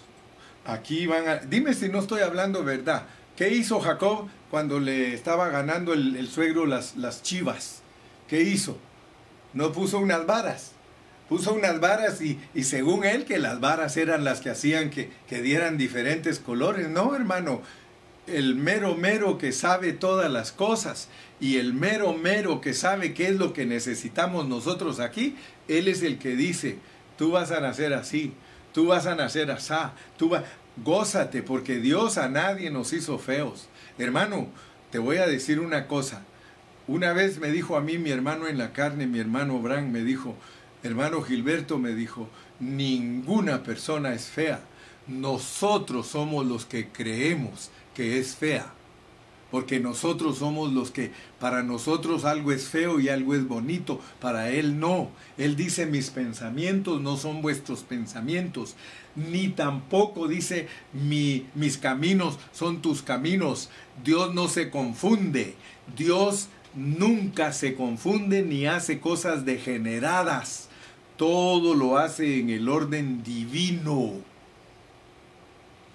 Aquí 0.66 1.08
van 1.08 1.28
a... 1.28 1.36
Dime 1.38 1.74
si 1.74 1.89
no 1.89 2.00
estoy 2.00 2.22
hablando 2.22 2.64
verdad. 2.64 3.04
¿Qué 3.36 3.50
hizo 3.50 3.80
Jacob 3.80 4.28
cuando 4.52 4.80
le 4.80 5.14
estaba 5.14 5.50
ganando 5.50 5.93
el, 5.93 6.28
suegro 6.28 6.66
las, 6.66 6.98
las 6.98 7.24
chivas? 7.24 7.82
¿Qué 8.28 8.41
hizo? 8.41 8.78
No 9.54 9.72
puso 9.72 10.00
unas 10.00 10.26
varas 10.26 10.72
puso 11.30 11.53
unas 11.53 11.80
varas 11.80 12.21
y, 12.21 12.39
según 12.63 13.03
él 13.03 13.25
que 13.25 13.39
las 13.39 13.59
varas 13.59 13.97
eran 13.97 14.23
las 14.23 14.41
que 14.41 14.49
hacían 14.49 14.89
que, 14.89 15.09
que 15.28 15.41
dieran 15.41 15.78
diferentes 15.78 16.39
colores. 16.39 16.89
No, 16.89 17.15
hermano, 17.15 17.61
el 18.28 18.55
mero 18.55 18.95
mero 18.95 19.38
que 19.38 19.51
sabe 19.51 19.93
todas 19.93 20.32
las 20.32 20.51
cosas 20.51 21.07
y 21.39 21.57
el 21.57 21.73
mero 21.73 22.13
mero 22.13 22.61
que 22.61 22.73
sabe 22.73 23.13
qué 23.13 23.28
es 23.28 23.38
lo 23.38 23.53
que 23.53 23.65
necesitamos 23.65 24.47
nosotros 24.47 24.99
aquí, 24.99 25.36
él 25.67 25.88
es 25.88 26.03
el 26.03 26.17
que 26.17 26.36
dice, 26.36 26.78
tú 27.17 27.32
vas 27.32 27.51
a 27.51 27.59
nacer 27.59 27.93
así, 27.93 28.34
tú 28.73 28.88
vas 28.88 29.05
a 29.05 29.15
nacer 29.15 29.51
asá, 29.51 29.93
tú 30.17 30.30
vas, 30.30 30.43
gózate 30.84 31.43
porque 31.43 31.80
Dios 31.80 32.17
a 32.17 32.30
nadie 32.30 32.69
nos 32.69 32.93
hizo 32.93 33.17
feos. 33.17 33.69
Hermano, 33.97 34.47
te 34.91 34.99
voy 34.99 35.17
a 35.17 35.28
decir 35.28 35.59
una 35.59 35.88
cosa. 35.88 36.23
Una 36.88 37.11
vez 37.13 37.39
me 37.39 37.51
dijo 37.51 37.75
a 37.75 37.82
mí 37.82 37.97
mi 37.97 38.11
hermano 38.11 38.47
en 38.47 38.57
la 38.57 38.71
carne, 38.71 39.07
mi 39.07 39.19
hermano 39.19 39.59
Bran, 39.59 39.91
me 39.91 40.03
dijo, 40.03 40.36
hermano 40.88 41.21
Gilberto 41.21 41.77
me 41.77 41.93
dijo, 41.93 42.29
ninguna 42.59 43.63
persona 43.63 44.13
es 44.13 44.25
fea. 44.25 44.61
Nosotros 45.07 46.07
somos 46.07 46.45
los 46.45 46.65
que 46.65 46.89
creemos 46.89 47.69
que 47.93 48.19
es 48.19 48.35
fea. 48.35 48.73
Porque 49.51 49.79
nosotros 49.79 50.39
somos 50.39 50.73
los 50.73 50.91
que, 50.91 51.11
para 51.39 51.63
nosotros 51.63 52.25
algo 52.25 52.51
es 52.51 52.67
feo 52.67 52.99
y 52.99 53.07
algo 53.07 53.33
es 53.33 53.47
bonito, 53.47 54.01
para 54.19 54.49
Él 54.49 54.77
no. 54.77 55.09
Él 55.38 55.55
dice, 55.55 55.85
mis 55.85 56.09
pensamientos 56.09 56.99
no 56.99 57.15
son 57.15 57.41
vuestros 57.41 57.83
pensamientos, 57.83 58.75
ni 59.15 59.47
tampoco 59.47 60.27
dice, 60.27 60.67
mis 60.91 61.77
caminos 61.77 62.38
son 62.51 62.81
tus 62.81 63.01
caminos. 63.01 63.69
Dios 64.03 64.33
no 64.33 64.49
se 64.49 64.69
confunde, 64.69 65.55
Dios 65.95 66.49
nunca 66.75 67.53
se 67.53 67.73
confunde 67.73 68.43
ni 68.43 68.67
hace 68.67 68.99
cosas 68.99 69.45
degeneradas 69.45 70.66
todo 71.18 71.76
lo 71.76 71.97
hace 71.97 72.39
en 72.39 72.49
el 72.49 72.70
orden 72.70 73.24
divino. 73.24 74.13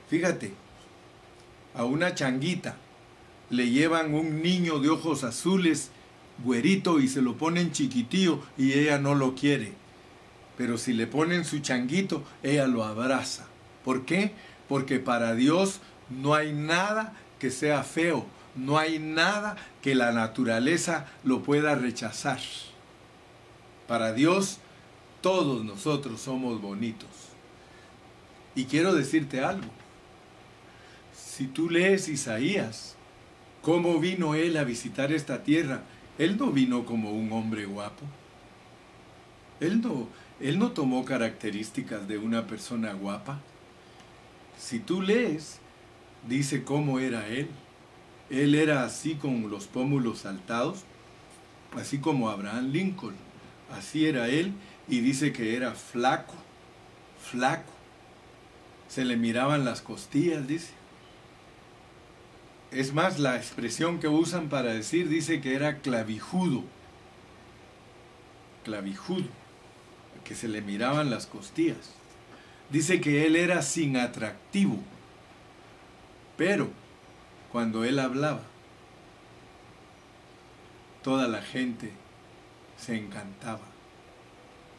Fíjate, 0.09 0.53
a 1.75 1.85
una 1.85 2.15
changuita 2.15 2.77
le 3.49 3.71
llevan 3.71 4.15
un 4.15 4.43
niño 4.43 4.79
de 4.79 4.91
ojos 4.91 5.25
azules, 5.25 5.91
güerito, 6.45 7.01
y 7.01 7.09
se 7.09 7.23
lo 7.23 7.37
ponen 7.37 7.73
chiquitío 7.73 8.41
y 8.59 8.73
ella 8.73 8.99
no 8.99 9.15
lo 9.15 9.35
quiere. 9.35 9.73
Pero 10.57 10.79
si 10.79 10.93
le 10.93 11.07
ponen 11.07 11.45
su 11.45 11.61
changuito, 11.61 12.25
ella 12.43 12.67
lo 12.67 12.85
abraza. 12.85 13.47
¿Por 13.85 14.05
qué? 14.05 14.33
Porque 14.69 14.99
para 14.99 15.35
Dios 15.35 15.81
no 16.11 16.35
hay 16.35 16.53
nada 16.53 17.15
que 17.39 17.51
sea 17.51 17.83
feo, 17.83 18.27
no 18.55 18.79
hay 18.79 18.99
nada 18.99 19.57
que 19.83 19.95
la 19.95 20.13
naturaleza 20.13 21.07
lo 21.25 21.43
pueda 21.43 21.75
rechazar. 21.75 22.41
Para 23.87 24.13
Dios 24.13 24.59
todos 25.23 25.65
nosotros 25.65 26.21
somos 26.21 26.61
bonitos. 26.61 27.09
Y 28.55 28.65
quiero 28.65 28.93
decirte 28.93 29.41
algo. 29.41 29.71
Si 31.15 31.47
tú 31.47 31.71
lees 31.71 32.09
Isaías, 32.09 32.97
cómo 33.63 33.99
vino 33.99 34.35
él 34.35 34.57
a 34.59 34.65
visitar 34.65 35.13
esta 35.13 35.43
tierra, 35.43 35.83
él 36.19 36.37
no 36.37 36.51
vino 36.51 36.85
como 36.85 37.13
un 37.13 37.33
hombre 37.33 37.65
guapo. 37.65 38.05
Él 39.61 39.81
no, 39.81 40.09
él 40.41 40.59
no 40.59 40.73
tomó 40.73 41.05
características 41.05 42.07
de 42.09 42.19
una 42.19 42.47
persona 42.47 42.93
guapa. 42.93 43.41
Si 44.59 44.81
tú 44.81 45.01
lees, 45.01 45.61
dice 46.29 46.65
cómo 46.65 46.99
era 46.99 47.29
él. 47.29 47.49
Él 48.29 48.55
era 48.55 48.85
así 48.85 49.15
con 49.15 49.51
los 49.51 49.67
pómulos 49.67 50.19
saltados, 50.21 50.81
así 51.73 51.99
como 51.99 52.29
Abraham 52.29 52.73
Lincoln. 52.73 53.15
Así 53.71 54.05
era 54.05 54.29
él 54.29 54.53
y 54.89 55.01
dice 55.01 55.33
que 55.33 55.57
era 55.57 55.73
flaco, 55.73 56.35
flaco. 57.21 57.73
Se 58.89 59.05
le 59.05 59.17
miraban 59.17 59.65
las 59.65 59.81
costillas, 59.81 60.47
dice. 60.47 60.73
es 62.71 62.93
más, 62.93 63.19
la 63.19 63.37
expresión 63.37 64.01
que 64.01 64.09
usan 64.09 64.49
para 64.49 64.75
decir 64.75 65.09
dice 65.09 65.41
que 65.41 65.55
era 65.55 65.79
clavijudo. 65.79 66.65
Clavijudo, 68.65 69.29
que 70.25 70.35
se 70.35 70.49
le 70.49 70.61
miraban 70.61 71.11
las 71.11 71.27
costillas. 71.27 71.95
Dice 72.71 73.01
que 73.01 73.27
él 73.27 73.37
era 73.37 73.63
sin 73.63 73.97
atractivo, 73.97 74.79
pero 76.37 76.71
cuando 77.51 77.85
él 77.85 77.99
hablaba, 77.99 78.43
toda 81.03 81.29
la 81.29 81.43
gente 81.43 81.93
se 82.79 82.97
encantaba. 82.97 83.72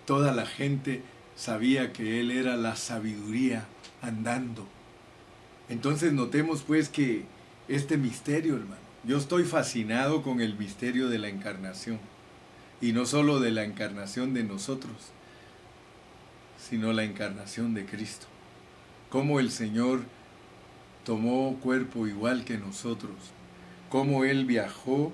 Toda 0.05 0.33
la 0.33 0.45
gente 0.45 1.01
sabía 1.35 1.93
que 1.93 2.19
él 2.19 2.31
era 2.31 2.55
la 2.55 2.75
sabiduría 2.75 3.65
andando. 4.01 4.67
Entonces 5.69 6.13
notemos 6.13 6.63
pues 6.63 6.89
que 6.89 7.23
este 7.67 7.97
misterio, 7.97 8.55
hermano, 8.55 8.81
yo 9.05 9.17
estoy 9.17 9.43
fascinado 9.43 10.21
con 10.21 10.41
el 10.41 10.57
misterio 10.57 11.09
de 11.09 11.19
la 11.19 11.29
encarnación. 11.29 11.99
Y 12.81 12.91
no 12.91 13.05
solo 13.05 13.39
de 13.39 13.51
la 13.51 13.63
encarnación 13.63 14.33
de 14.33 14.43
nosotros, 14.43 14.95
sino 16.57 16.91
la 16.93 17.03
encarnación 17.03 17.73
de 17.73 17.85
Cristo. 17.85 18.27
Cómo 19.09 19.39
el 19.39 19.51
Señor 19.51 20.01
tomó 21.05 21.57
cuerpo 21.61 22.07
igual 22.07 22.45
que 22.45 22.57
nosotros, 22.57 23.15
cómo 23.89 24.23
Él 24.23 24.45
viajó. 24.45 25.11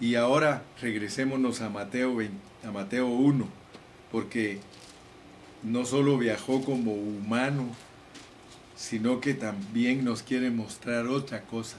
Y 0.00 0.14
ahora 0.14 0.62
regresémonos 0.80 1.60
a 1.60 1.70
Mateo, 1.70 2.14
a 2.64 2.70
Mateo 2.70 3.06
1, 3.06 3.46
porque 4.10 4.58
no 5.62 5.84
solo 5.84 6.18
viajó 6.18 6.64
como 6.64 6.92
humano, 6.92 7.68
sino 8.76 9.20
que 9.20 9.34
también 9.34 10.04
nos 10.04 10.22
quiere 10.22 10.50
mostrar 10.50 11.06
otra 11.06 11.42
cosa. 11.42 11.78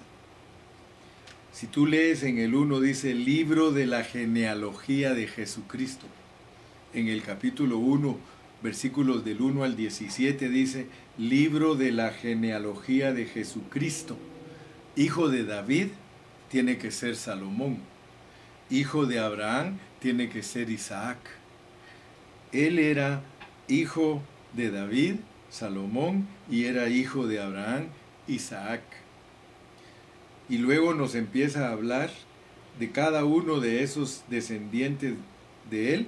Si 1.51 1.67
tú 1.67 1.85
lees 1.85 2.23
en 2.23 2.39
el 2.39 2.55
1 2.55 2.79
dice 2.79 3.13
libro 3.13 3.71
de 3.71 3.85
la 3.85 4.03
genealogía 4.03 5.13
de 5.13 5.27
Jesucristo. 5.27 6.07
En 6.93 7.07
el 7.07 7.21
capítulo 7.21 7.77
1, 7.77 8.17
versículos 8.63 9.23
del 9.23 9.41
1 9.41 9.63
al 9.63 9.75
17 9.75 10.49
dice 10.49 10.87
libro 11.17 11.75
de 11.75 11.91
la 11.91 12.11
genealogía 12.11 13.13
de 13.13 13.25
Jesucristo. 13.25 14.17
Hijo 14.95 15.29
de 15.29 15.43
David 15.43 15.87
tiene 16.49 16.77
que 16.77 16.89
ser 16.89 17.15
Salomón. 17.15 17.77
Hijo 18.69 19.05
de 19.05 19.19
Abraham 19.19 19.77
tiene 20.03 20.27
que 20.27 20.43
ser 20.43 20.69
Isaac. 20.69 21.17
Él 22.51 22.77
era 22.77 23.23
hijo 23.69 24.21
de 24.51 24.69
David, 24.69 25.15
Salomón, 25.49 26.27
y 26.51 26.65
era 26.65 26.89
hijo 26.89 27.25
de 27.25 27.39
Abraham, 27.39 27.85
Isaac. 28.27 28.81
Y 30.49 30.57
luego 30.57 30.93
nos 30.93 31.15
empieza 31.15 31.69
a 31.69 31.71
hablar 31.71 32.11
de 32.79 32.91
cada 32.91 33.23
uno 33.23 33.61
de 33.61 33.81
esos 33.81 34.25
descendientes 34.29 35.13
de 35.71 35.93
él 35.93 36.07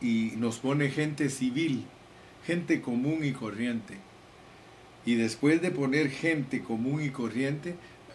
y 0.00 0.34
nos 0.36 0.58
pone 0.58 0.90
gente 0.90 1.28
civil, 1.28 1.82
gente 2.46 2.80
común 2.80 3.24
y 3.24 3.32
corriente. 3.32 3.94
Y 5.04 5.16
después 5.16 5.60
de 5.60 5.72
poner 5.72 6.08
gente 6.08 6.62
común 6.62 7.02
y 7.02 7.10
corriente, 7.10 7.74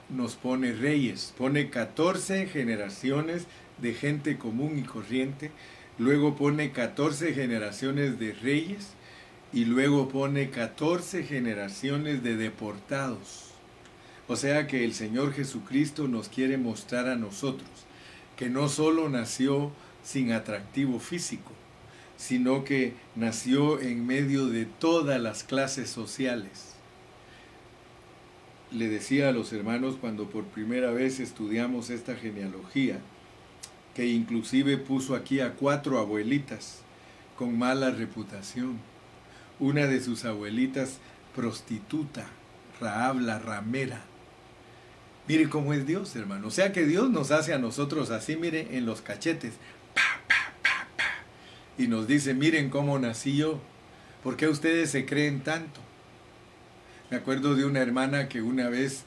nos 0.10 0.36
pone 0.36 0.72
reyes, 0.72 1.34
pone 1.38 1.70
14 1.70 2.48
generaciones 2.48 3.48
de 3.82 3.94
gente 3.94 4.38
común 4.38 4.78
y 4.80 4.84
corriente, 4.84 5.52
luego 5.98 6.36
pone 6.36 6.72
14 6.72 7.34
generaciones 7.34 8.20
de 8.20 8.34
reyes 8.34 8.94
y 9.52 9.66
luego 9.66 10.10
pone 10.10 10.50
14 10.50 11.24
generaciones 11.24 12.24
de 12.24 12.36
deportados. 12.38 13.52
O 14.28 14.36
sea 14.36 14.68
que 14.68 14.86
el 14.86 14.94
Señor 14.94 15.34
Jesucristo 15.34 16.08
nos 16.08 16.30
quiere 16.30 16.58
mostrar 16.58 17.08
a 17.08 17.16
nosotros 17.16 17.70
que 18.38 18.50
no 18.50 18.70
solo 18.70 19.10
nació 19.10 19.72
sin 20.04 20.32
atractivo 20.32 21.00
físico, 21.00 21.52
sino 22.16 22.64
que 22.64 22.94
nació 23.16 23.82
en 23.82 24.06
medio 24.06 24.46
de 24.46 24.66
todas 24.66 25.20
las 25.20 25.44
clases 25.44 25.90
sociales. 25.90 26.76
Le 28.72 28.88
decía 28.88 29.30
a 29.30 29.32
los 29.32 29.52
hermanos 29.52 29.98
cuando 30.00 30.30
por 30.30 30.44
primera 30.46 30.92
vez 30.92 31.20
estudiamos 31.20 31.90
esta 31.90 32.16
genealogía, 32.16 33.00
que 34.00 34.06
inclusive 34.06 34.78
puso 34.78 35.14
aquí 35.14 35.42
a 35.42 35.56
cuatro 35.56 36.00
abuelitas 36.00 36.84
con 37.38 37.60
mala 37.60 37.92
reputación 37.92 38.80
una 39.60 39.88
de 39.88 40.00
sus 40.00 40.24
abuelitas 40.24 41.00
prostituta, 41.36 42.26
Raab 42.80 43.20
la 43.20 43.40
ramera. 43.40 44.00
Mire 45.28 45.50
cómo 45.50 45.74
es 45.74 45.86
Dios, 45.86 46.16
hermano. 46.16 46.48
O 46.48 46.50
sea 46.50 46.72
que 46.72 46.86
Dios 46.86 47.10
nos 47.10 47.32
hace 47.32 47.54
a 47.54 47.60
nosotros 47.60 48.10
así, 48.10 48.38
mire, 48.38 48.78
en 48.78 48.86
los 48.86 49.02
cachetes. 49.02 49.56
Y 51.78 51.88
nos 51.88 52.08
dice, 52.08 52.34
miren 52.34 52.70
cómo 52.70 52.98
nací 53.00 53.36
yo. 53.36 53.60
¿Por 54.24 54.38
qué 54.38 54.48
ustedes 54.48 54.92
se 54.92 55.06
creen 55.06 55.42
tanto? 55.42 55.82
Me 57.12 57.18
acuerdo 57.18 57.54
de 57.54 57.66
una 57.66 57.82
hermana 57.82 58.30
que 58.30 58.42
una 58.42 58.70
vez 58.70 59.04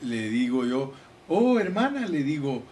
le 0.00 0.30
digo 0.30 0.64
yo, 0.64 0.94
oh 1.28 1.60
hermana, 1.60 2.06
le 2.06 2.22
digo, 2.22 2.64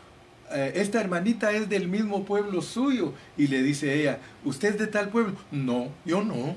eh, 0.53 0.73
esta 0.77 1.01
hermanita 1.01 1.53
es 1.53 1.69
del 1.69 1.89
mismo 1.89 2.25
pueblo 2.25 2.63
suyo. 2.63 3.15
Y 3.37 3.49
le 3.49 3.63
dice 3.63 4.01
ella, 4.01 4.19
¿usted 4.45 4.71
es 4.71 4.79
de 4.79 4.87
tal 4.87 5.09
pueblo? 5.11 5.35
No, 5.51 5.89
yo 6.05 6.23
no 6.23 6.57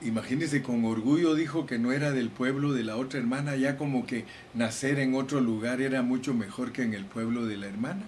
imagínese, 0.00 0.62
con 0.62 0.84
orgullo 0.84 1.34
dijo 1.34 1.66
que 1.66 1.78
no 1.78 1.92
era 1.92 2.10
del 2.10 2.30
pueblo 2.30 2.72
de 2.72 2.84
la 2.84 2.96
otra 2.96 3.18
hermana, 3.18 3.56
ya 3.56 3.76
como 3.76 4.06
que 4.06 4.24
nacer 4.54 4.98
en 4.98 5.14
otro 5.14 5.40
lugar 5.40 5.80
era 5.80 6.02
mucho 6.02 6.34
mejor 6.34 6.72
que 6.72 6.82
en 6.82 6.94
el 6.94 7.04
pueblo 7.04 7.46
de 7.46 7.56
la 7.56 7.66
hermana. 7.66 8.02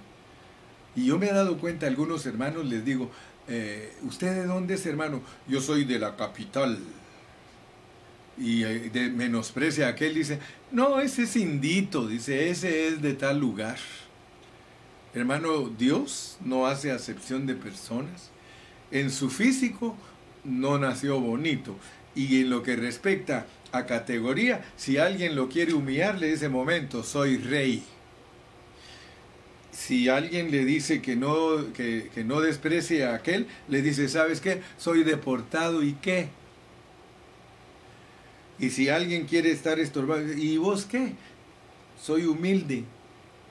Y 0.95 1.07
yo 1.07 1.19
me 1.19 1.29
he 1.29 1.33
dado 1.33 1.59
cuenta, 1.59 1.87
algunos 1.87 2.27
hermanos 2.27 2.67
les 2.67 2.85
digo, 2.85 3.11
eh, 3.49 3.95
¿usted 4.03 4.35
de 4.35 4.47
dónde 4.47 4.75
es 4.75 4.85
hermano? 4.87 5.23
Yo 5.47 5.61
soy 5.61 5.85
de 5.85 5.99
la 5.99 6.17
capital. 6.17 6.79
Y 8.37 8.65
eh, 8.65 8.91
de, 8.93 9.11
menosprecia 9.11 9.87
a 9.87 9.91
aquel, 9.91 10.15
dice, 10.15 10.39
no, 10.71 11.01
ese 11.01 11.23
es 11.23 11.37
indito, 11.37 12.07
dice, 12.07 12.51
ese 12.51 12.89
es 12.89 13.03
de 13.03 13.15
tal 13.15 13.41
lugar. 13.41 13.79
Hermano, 15.15 15.69
Dios 15.69 16.37
no 16.45 16.67
hace 16.67 16.91
acepción 16.91 17.47
de 17.47 17.55
personas. 17.55 18.31
En 18.91 19.11
su 19.11 19.31
físico 19.31 19.97
no 20.45 20.79
nació 20.79 21.21
bonito. 21.21 21.77
Y 22.15 22.41
en 22.41 22.51
lo 22.51 22.63
que 22.63 22.77
respecta 22.77 23.47
a 23.73 23.87
categoría, 23.87 24.65
si 24.77 24.99
alguien 24.99 25.37
lo 25.37 25.49
quiere 25.49 25.75
humillar, 25.75 26.19
le 26.19 26.29
dice, 26.29 26.49
momento, 26.49 27.03
soy 27.03 27.39
rey. 27.39 27.85
Si 29.71 30.09
alguien 30.09 30.51
le 30.51 30.65
dice 30.65 31.01
que 31.01 31.17
no, 31.17 31.73
que, 31.73 32.11
no 32.25 32.41
desprecie 32.41 33.05
a 33.05 33.15
aquel, 33.15 33.47
le 33.69 33.81
dice, 33.83 34.09
¿sabes 34.09 34.41
qué? 34.41 34.63
Soy 34.77 35.05
deportado 35.05 35.83
y 35.83 35.93
qué. 35.95 36.29
Y 38.59 38.71
si 38.71 38.89
alguien 38.89 39.27
quiere 39.27 39.53
estar 39.53 39.79
estorbado, 39.79 40.33
¿y 40.33 40.57
vos 40.57 40.85
qué? 40.85 41.13
Soy 42.03 42.25
humilde. 42.25 42.85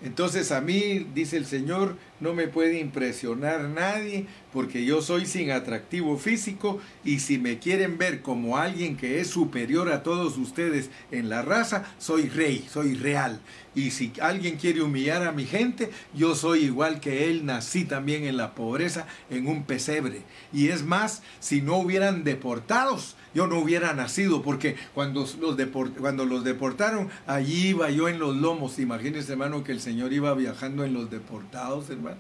Entonces 0.04 0.52
a 0.52 0.62
mí, 0.62 1.08
dice 1.16 1.38
el 1.38 1.48
Señor, 1.48 1.98
no 2.20 2.34
me 2.34 2.48
puede 2.48 2.80
impresionar 2.80 3.62
nadie 3.70 4.28
porque 4.54 4.86
yo 4.86 5.02
soy 5.02 5.26
sin 5.26 5.52
atractivo 5.52 6.18
físico 6.18 6.80
y 7.04 7.20
si 7.20 7.40
me 7.40 7.58
quieren 7.58 7.98
ver 7.98 8.22
como 8.22 8.58
alguien 8.58 8.96
que 8.96 9.20
es 9.20 9.28
superior 9.28 9.92
a 9.92 10.04
todos 10.04 10.38
ustedes 10.38 10.92
en 11.12 11.30
la 11.30 11.42
raza, 11.42 11.84
soy 11.98 12.30
rey, 12.30 12.68
soy 12.72 12.94
real. 12.94 13.40
Y 13.74 13.92
si 13.92 14.12
alguien 14.22 14.58
quiere 14.58 14.82
humillar 14.82 15.26
a 15.26 15.32
mi 15.32 15.46
gente, 15.46 15.90
yo 16.14 16.36
soy 16.36 16.66
igual 16.66 17.00
que 17.00 17.30
él, 17.30 17.46
nací 17.46 17.84
también 17.84 18.24
en 18.24 18.38
la 18.38 18.56
pobreza, 18.56 19.08
en 19.30 19.48
un 19.48 19.64
pesebre. 19.64 20.22
Y 20.54 20.70
es 20.70 20.84
más, 20.84 21.22
si 21.40 21.62
no 21.62 21.78
hubieran 21.78 22.24
deportados, 22.24 23.16
yo 23.38 23.46
no 23.46 23.60
hubiera 23.60 23.94
nacido, 23.94 24.42
porque 24.42 24.78
cuando 24.96 25.28
los, 25.40 25.62
cuando 26.00 26.26
los 26.26 26.44
deportaron, 26.44 27.08
allí 27.28 27.68
iba 27.68 27.92
yo 27.92 28.10
en 28.10 28.18
los 28.18 28.36
lomos. 28.36 28.80
Imagínense, 28.80 29.34
hermano, 29.34 29.64
que 29.64 29.74
el 29.74 29.80
Señor 29.80 30.12
iba 30.12 30.34
viajando 30.34 30.84
en 30.84 30.96
los 30.96 31.12
deportados, 31.12 31.88
hermano. 31.92 32.18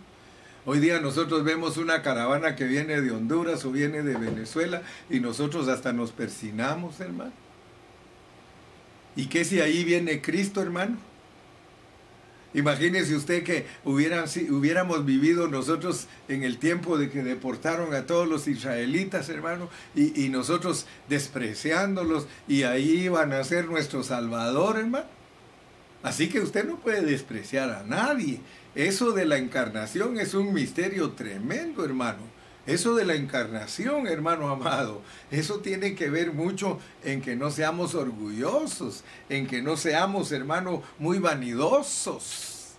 Hoy 0.63 0.79
día 0.79 0.99
nosotros 0.99 1.43
vemos 1.43 1.77
una 1.77 2.03
caravana 2.03 2.55
que 2.55 2.65
viene 2.65 3.01
de 3.01 3.09
Honduras 3.09 3.65
o 3.65 3.71
viene 3.71 4.03
de 4.03 4.15
Venezuela 4.15 4.83
y 5.09 5.19
nosotros 5.19 5.67
hasta 5.69 5.91
nos 5.91 6.11
persinamos, 6.11 6.99
hermano. 6.99 7.31
¿Y 9.15 9.25
qué 9.25 9.43
si 9.43 9.59
ahí 9.59 9.83
viene 9.83 10.21
Cristo, 10.21 10.61
hermano? 10.61 10.97
Imagínese 12.57 13.15
usted 13.15 13.43
que 13.43 13.67
hubiéramos 13.85 15.05
vivido 15.05 15.47
nosotros 15.47 16.07
en 16.27 16.41
el 16.41 16.57
tiempo 16.57 16.97
de 16.97 17.11
que 17.11 17.21
deportaron 17.21 17.93
a 17.93 18.07
todos 18.07 18.27
los 18.27 18.47
israelitas, 18.47 19.29
hermano, 19.29 19.69
y, 19.93 20.25
y 20.25 20.29
nosotros 20.29 20.87
despreciándolos, 21.07 22.25
y 22.47 22.63
ahí 22.63 23.03
iban 23.03 23.31
a 23.31 23.43
ser 23.43 23.65
nuestro 23.65 24.01
Salvador, 24.01 24.79
hermano. 24.79 25.05
Así 26.01 26.29
que 26.29 26.39
usted 26.39 26.65
no 26.65 26.79
puede 26.79 27.01
despreciar 27.01 27.69
a 27.69 27.83
nadie. 27.83 28.39
Eso 28.73 29.11
de 29.11 29.25
la 29.25 29.37
encarnación 29.37 30.19
es 30.19 30.33
un 30.33 30.51
misterio 30.51 31.11
tremendo, 31.11 31.85
hermano. 31.85 32.36
Eso 32.67 32.95
de 32.95 33.05
la 33.05 33.15
encarnación, 33.15 34.07
hermano 34.07 34.49
amado, 34.49 35.01
eso 35.31 35.59
tiene 35.59 35.95
que 35.95 36.09
ver 36.09 36.33
mucho 36.33 36.79
en 37.01 37.21
que 37.21 37.33
no 37.37 37.49
seamos 37.49 37.95
orgullosos, 37.95 39.05
en 39.29 39.47
que 39.47 39.61
no 39.61 39.77
seamos, 39.77 40.33
hermano, 40.33 40.83
muy 40.99 41.17
vanidosos. 41.17 42.73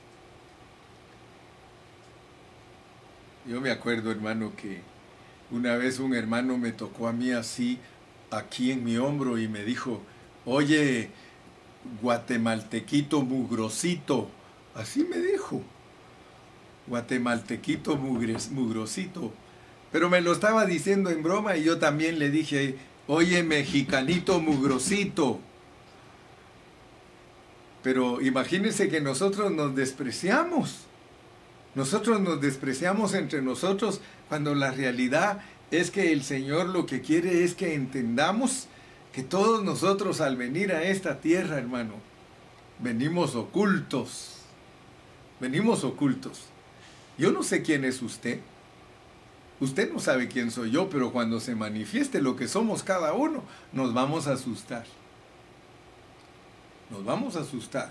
Yo 3.47 3.63
me 3.63 3.71
acuerdo, 3.71 4.11
hermano, 4.11 4.53
que 4.55 4.83
una 5.51 5.77
vez 5.77 5.99
un 6.01 6.15
hermano 6.15 6.59
me 6.59 6.73
tocó 6.73 7.09
a 7.09 7.15
mí 7.15 7.31
así, 7.31 7.79
aquí 8.31 8.73
en 8.73 8.85
mi 8.85 8.99
hombro, 8.99 9.39
y 9.39 9.49
me 9.49 9.65
dijo, 9.65 10.03
oye, 10.45 11.09
guatemaltequito 12.03 13.23
mugrosito, 13.23 14.29
así 14.75 15.03
me 15.05 15.17
dijo, 15.17 15.63
guatemaltequito 16.87 17.97
mugrosito 17.97 19.33
pero 19.93 20.11
me 20.11 20.21
lo 20.21 20.33
estaba 20.33 20.67
diciendo 20.67 21.11
en 21.11 21.23
broma 21.23 21.57
y 21.57 21.65
yo 21.65 21.79
también 21.79 22.19
le 22.19 22.31
dije, 22.31 22.77
oye, 23.07 23.43
mexicanito 23.43 24.41
mugrosito. 24.41 25.41
Pero 27.83 28.21
imagínense 28.21 28.89
que 28.89 29.01
nosotros 29.01 29.51
nos 29.53 29.75
despreciamos. 29.75 30.81
Nosotros 31.75 32.21
nos 32.21 32.41
despreciamos 32.41 33.15
entre 33.15 33.41
nosotros 33.41 34.01
cuando 34.29 34.55
la 34.55 34.73
realidad 34.73 35.41
es 35.71 35.91
que 35.91 36.13
el 36.13 36.23
Señor 36.23 36.67
lo 36.69 36.87
que 36.87 37.01
quiere 37.01 37.45
es 37.45 37.55
que 37.55 37.75
entendamos 37.75 38.67
que 39.13 39.23
todos 39.23 39.65
nosotros 39.65 40.21
al 40.21 40.37
venir 40.37 40.73
a 40.73 40.83
esta 40.83 41.21
tierra, 41.21 41.59
hermano, 41.59 41.95
venimos 42.79 43.35
ocultos. 43.35 44.39
Venimos 45.41 45.85
ocultos. 45.85 46.47
Yo 47.17 47.33
no 47.33 47.43
sé 47.43 47.63
quién 47.63 47.85
es 47.85 48.03
usted. 48.03 48.41
Usted 49.61 49.93
no 49.93 49.99
sabe 49.99 50.29
quién 50.29 50.51
soy 50.51 50.71
yo, 50.71 50.89
pero 50.89 51.13
cuando 51.13 51.41
se 51.41 51.55
manifieste 51.55 52.23
lo 52.23 52.37
que 52.37 52.47
somos 52.47 52.83
cada 52.83 53.13
uno, 53.13 53.43
nos 53.73 53.93
vamos 53.93 54.29
a 54.29 54.33
asustar. 54.33 54.85
Nos 56.91 57.05
vamos 57.05 57.37
a 57.37 57.41
asustar. 57.41 57.91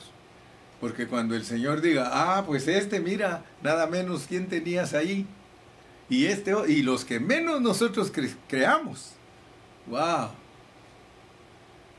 Porque 0.79 1.07
cuando 1.07 1.35
el 1.35 1.43
Señor 1.43 1.81
diga, 1.81 2.09
ah, 2.13 2.45
pues 2.45 2.67
este, 2.67 2.99
mira, 2.99 3.43
nada 3.63 3.87
menos 3.87 4.25
quién 4.27 4.47
tenías 4.47 4.93
ahí. 4.93 5.25
Y 6.09 6.27
este, 6.27 6.53
y 6.69 6.83
los 6.83 7.03
que 7.03 7.19
menos 7.19 7.61
nosotros 7.61 8.11
creamos. 8.47 9.11
¡Wow! 9.87 10.29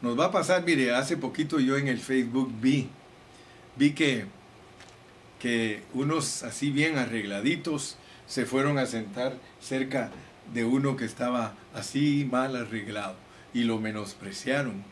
Nos 0.01 0.19
va 0.19 0.27
a 0.27 0.31
pasar, 0.31 0.64
mire, 0.64 0.95
hace 0.95 1.16
poquito 1.16 1.59
yo 1.61 1.77
en 1.77 1.89
el 1.89 1.99
Facebook 1.99 2.53
vi, 2.61 2.89
vi 3.77 3.93
que, 3.93 4.27
que 5.41 5.83
unos 5.93 6.43
así 6.45 6.71
bien 6.71 6.97
arregladitos, 6.97 7.98
se 8.29 8.47
fueron 8.47 8.79
a 8.79 8.87
sentar 8.87 9.35
cerca 9.61 10.11
de 10.53 10.64
uno 10.64 10.97
que 10.97 11.05
estaba 11.05 11.55
así 11.74 12.29
mal 12.31 12.55
arreglado 12.55 13.16
y 13.53 13.64
lo 13.64 13.79
menospreciaron 13.79 14.85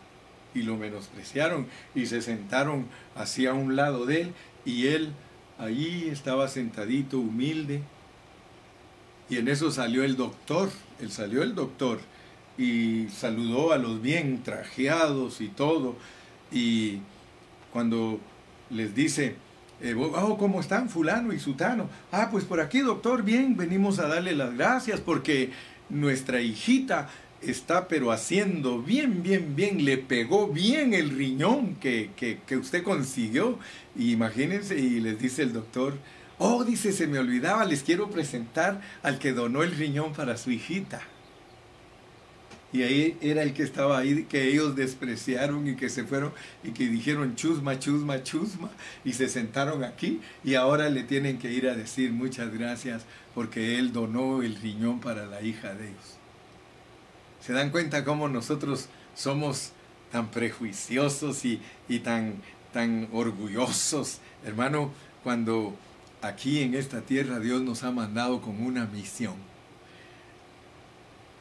y 0.55 0.63
lo 0.63 0.77
menospreciaron 0.77 1.67
y 1.95 2.07
se 2.07 2.23
sentaron 2.23 2.87
hacia 3.15 3.53
un 3.53 3.77
lado 3.77 4.07
de 4.07 4.23
él 4.23 4.33
y 4.65 4.89
él 4.89 5.13
allí 5.59 6.09
estaba 6.09 6.49
sentadito 6.49 7.19
humilde. 7.19 7.83
Y 9.29 9.37
en 9.37 9.49
eso 9.49 9.71
salió 9.71 10.03
el 10.05 10.17
doctor, 10.17 10.71
él 11.01 11.11
salió 11.11 11.43
el 11.43 11.55
doctor 11.55 12.01
y 12.57 13.09
saludó 13.09 13.73
a 13.73 13.79
los 13.79 14.01
bien 14.01 14.43
trajeados 14.43 15.41
y 15.43 15.49
todo 15.49 15.97
y 16.51 17.01
cuando 17.73 18.19
les 18.71 18.95
dice 18.95 19.37
eh, 19.81 19.95
oh, 19.95 20.39
¿cómo 20.39 20.61
están 20.61 20.89
fulano 20.89 21.33
y 21.33 21.39
sutano? 21.39 21.89
Ah, 22.11 22.29
pues 22.31 22.45
por 22.45 22.61
aquí, 22.61 22.81
doctor, 22.81 23.23
bien, 23.23 23.57
venimos 23.57 23.99
a 23.99 24.09
darle 24.09 24.35
las 24.35 24.55
gracias 24.55 25.01
porque 25.01 25.51
nuestra 25.89 26.41
hijita 26.41 27.09
está 27.43 27.87
pero 27.87 28.11
haciendo 28.11 28.81
bien, 28.81 29.23
bien, 29.23 29.55
bien, 29.55 29.85
le 29.85 29.99
pegó 29.99 30.49
bien 30.49 30.95
el 30.95 31.11
riñón 31.11 31.77
que, 31.77 32.11
que 32.17 32.57
usted 32.57 32.83
consiguió. 32.83 33.59
Imagínense, 33.97 34.79
y 34.79 35.01
les 35.01 35.19
dice 35.19 35.43
el 35.43 35.53
doctor, 35.53 35.95
oh, 36.39 36.65
dice, 36.65 36.93
se 36.93 37.07
me 37.07 37.19
olvidaba, 37.19 37.65
les 37.65 37.83
quiero 37.83 38.11
presentar 38.11 38.81
al 39.03 39.19
que 39.19 39.33
donó 39.33 39.63
el 39.63 39.73
riñón 39.73 40.13
para 40.13 40.37
su 40.37 40.51
hijita. 40.51 41.03
Y 42.77 42.83
ahí 42.83 43.17
era 43.23 43.43
el 43.43 43.55
que 43.55 43.63
estaba 43.63 43.97
ahí, 43.97 44.25
que 44.25 44.51
ellos 44.51 44.77
despreciaron 44.77 45.67
y 45.67 45.77
que 45.77 45.89
se 45.89 46.05
fueron 46.05 46.35
y 46.63 46.73
que 46.73 46.87
dijeron 46.89 47.35
chusma, 47.35 47.79
chusma, 47.79 48.23
chusma 48.23 48.69
y 49.03 49.15
se 49.15 49.31
sentaron 49.31 49.83
aquí 49.83 50.21
y 50.45 50.57
ahora 50.57 50.91
le 50.91 51.03
tienen 51.03 51.39
que 51.39 51.51
ir 51.51 51.71
a 51.71 51.75
decir 51.75 52.13
muchas 52.13 52.53
gracias 52.53 53.07
porque 53.35 53.79
él 53.79 53.95
donó 53.95 54.43
el 54.43 54.57
riñón 54.57 55.01
para 55.01 55.25
la 55.25 55.41
hija 55.41 55.73
de 55.73 55.89
ellos. 55.89 56.19
¿Se 57.41 57.55
dan 57.55 57.71
cuenta 57.71 58.05
cómo 58.05 58.29
nosotros 58.29 58.91
somos 59.15 59.73
tan 60.13 60.31
prejuiciosos 60.31 61.47
y, 61.47 61.63
y 61.89 62.01
tan, 62.01 62.35
tan 62.75 63.09
orgullosos? 63.11 64.19
Hermano, 64.45 64.93
cuando 65.25 65.75
aquí 66.21 66.61
en 66.61 66.75
esta 66.75 67.01
tierra 67.01 67.41
Dios 67.41 67.63
nos 67.63 67.85
ha 67.85 67.91
mandado 67.91 68.43
con 68.43 68.61
una 68.61 68.85
misión 68.85 69.56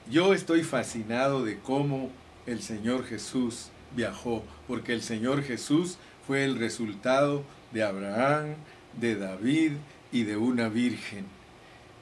yo 0.10 0.34
estoy 0.34 0.64
fascinado 0.64 1.44
de 1.44 1.58
cómo 1.60 2.12
el 2.46 2.62
Señor 2.62 3.06
Jesús 3.06 3.70
viajó, 3.96 4.44
porque 4.68 4.94
el 4.94 5.02
Señor 5.02 5.44
Jesús 5.44 5.98
fue 6.28 6.44
el 6.44 6.58
resultado 6.60 7.44
de 7.72 7.84
Abraham, 7.84 8.56
de 9.00 9.16
David 9.16 9.72
y 10.12 10.24
de 10.24 10.38
una 10.38 10.70
virgen. 10.70 11.26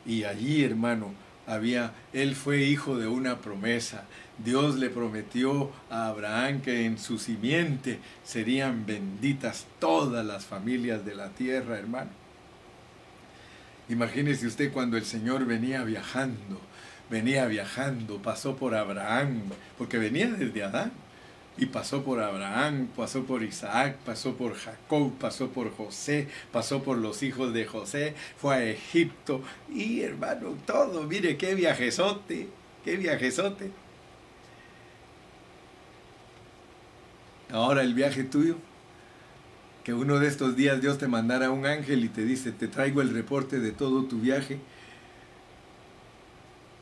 Y 0.05 0.25
allí, 0.25 0.63
hermano, 0.63 1.13
había, 1.47 1.93
él 2.11 2.35
fue 2.35 2.63
hijo 2.63 2.97
de 2.97 3.07
una 3.07 3.39
promesa. 3.39 4.05
Dios 4.43 4.75
le 4.75 4.89
prometió 4.89 5.71
a 5.89 6.07
Abraham 6.07 6.61
que 6.61 6.85
en 6.85 6.97
su 6.97 7.19
simiente 7.19 7.99
serían 8.23 8.85
benditas 8.85 9.65
todas 9.79 10.25
las 10.25 10.45
familias 10.45 11.05
de 11.05 11.15
la 11.15 11.29
tierra, 11.29 11.77
hermano. 11.77 12.11
Imagínese 13.87 14.47
usted 14.47 14.71
cuando 14.71 14.97
el 14.97 15.05
Señor 15.05 15.45
venía 15.45 15.83
viajando 15.83 16.59
venía 17.09 17.45
viajando, 17.45 18.21
pasó 18.21 18.55
por 18.55 18.75
Abraham, 18.75 19.43
porque 19.77 19.97
venía 19.97 20.27
desde 20.27 20.63
Adán, 20.63 20.91
y 21.57 21.67
pasó 21.67 22.03
por 22.03 22.19
Abraham, 22.19 22.87
pasó 22.95 23.23
por 23.25 23.43
Isaac, 23.43 23.97
pasó 24.05 24.35
por 24.35 24.55
Jacob, 24.55 25.11
pasó 25.19 25.49
por 25.49 25.71
José, 25.75 26.27
pasó 26.51 26.81
por 26.81 26.97
los 26.97 27.21
hijos 27.21 27.53
de 27.53 27.65
José, 27.65 28.15
fue 28.37 28.55
a 28.55 28.63
Egipto, 28.63 29.41
y 29.71 30.01
hermano, 30.01 30.55
todo, 30.65 31.03
mire 31.03 31.37
qué 31.37 31.53
viajezote, 31.53 32.47
qué 32.83 32.97
viajezote. 32.97 33.71
Ahora 37.51 37.83
el 37.83 37.93
viaje 37.93 38.23
tuyo, 38.23 38.57
que 39.83 39.93
uno 39.93 40.17
de 40.17 40.27
estos 40.27 40.55
días 40.55 40.81
Dios 40.81 40.97
te 40.97 41.07
mandara 41.07 41.51
un 41.51 41.67
ángel 41.67 42.03
y 42.03 42.09
te 42.09 42.25
dice, 42.25 42.51
te 42.51 42.67
traigo 42.67 43.01
el 43.01 43.13
reporte 43.13 43.59
de 43.59 43.71
todo 43.71 44.05
tu 44.05 44.19
viaje, 44.19 44.57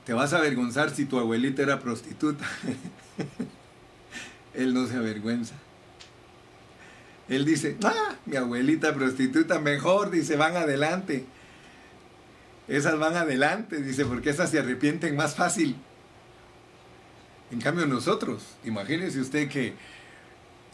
te 0.05 0.13
vas 0.13 0.33
a 0.33 0.37
avergonzar 0.37 0.89
si 0.89 1.05
tu 1.05 1.19
abuelita 1.19 1.61
era 1.61 1.79
prostituta. 1.79 2.45
Él 4.53 4.73
no 4.73 4.87
se 4.87 4.95
avergüenza. 4.95 5.55
Él 7.29 7.45
dice, 7.45 7.77
ah, 7.83 8.15
mi 8.25 8.35
abuelita 8.35 8.93
prostituta, 8.93 9.59
mejor, 9.59 10.11
dice, 10.11 10.35
van 10.35 10.57
adelante. 10.57 11.25
Esas 12.67 12.99
van 12.99 13.15
adelante, 13.15 13.81
dice, 13.81 14.05
porque 14.05 14.31
esas 14.31 14.49
se 14.49 14.59
arrepienten 14.59 15.15
más 15.15 15.35
fácil. 15.35 15.77
En 17.51 17.59
cambio 17.59 17.85
nosotros, 17.85 18.43
imagínese 18.63 19.19
usted 19.19 19.49
que 19.49 19.73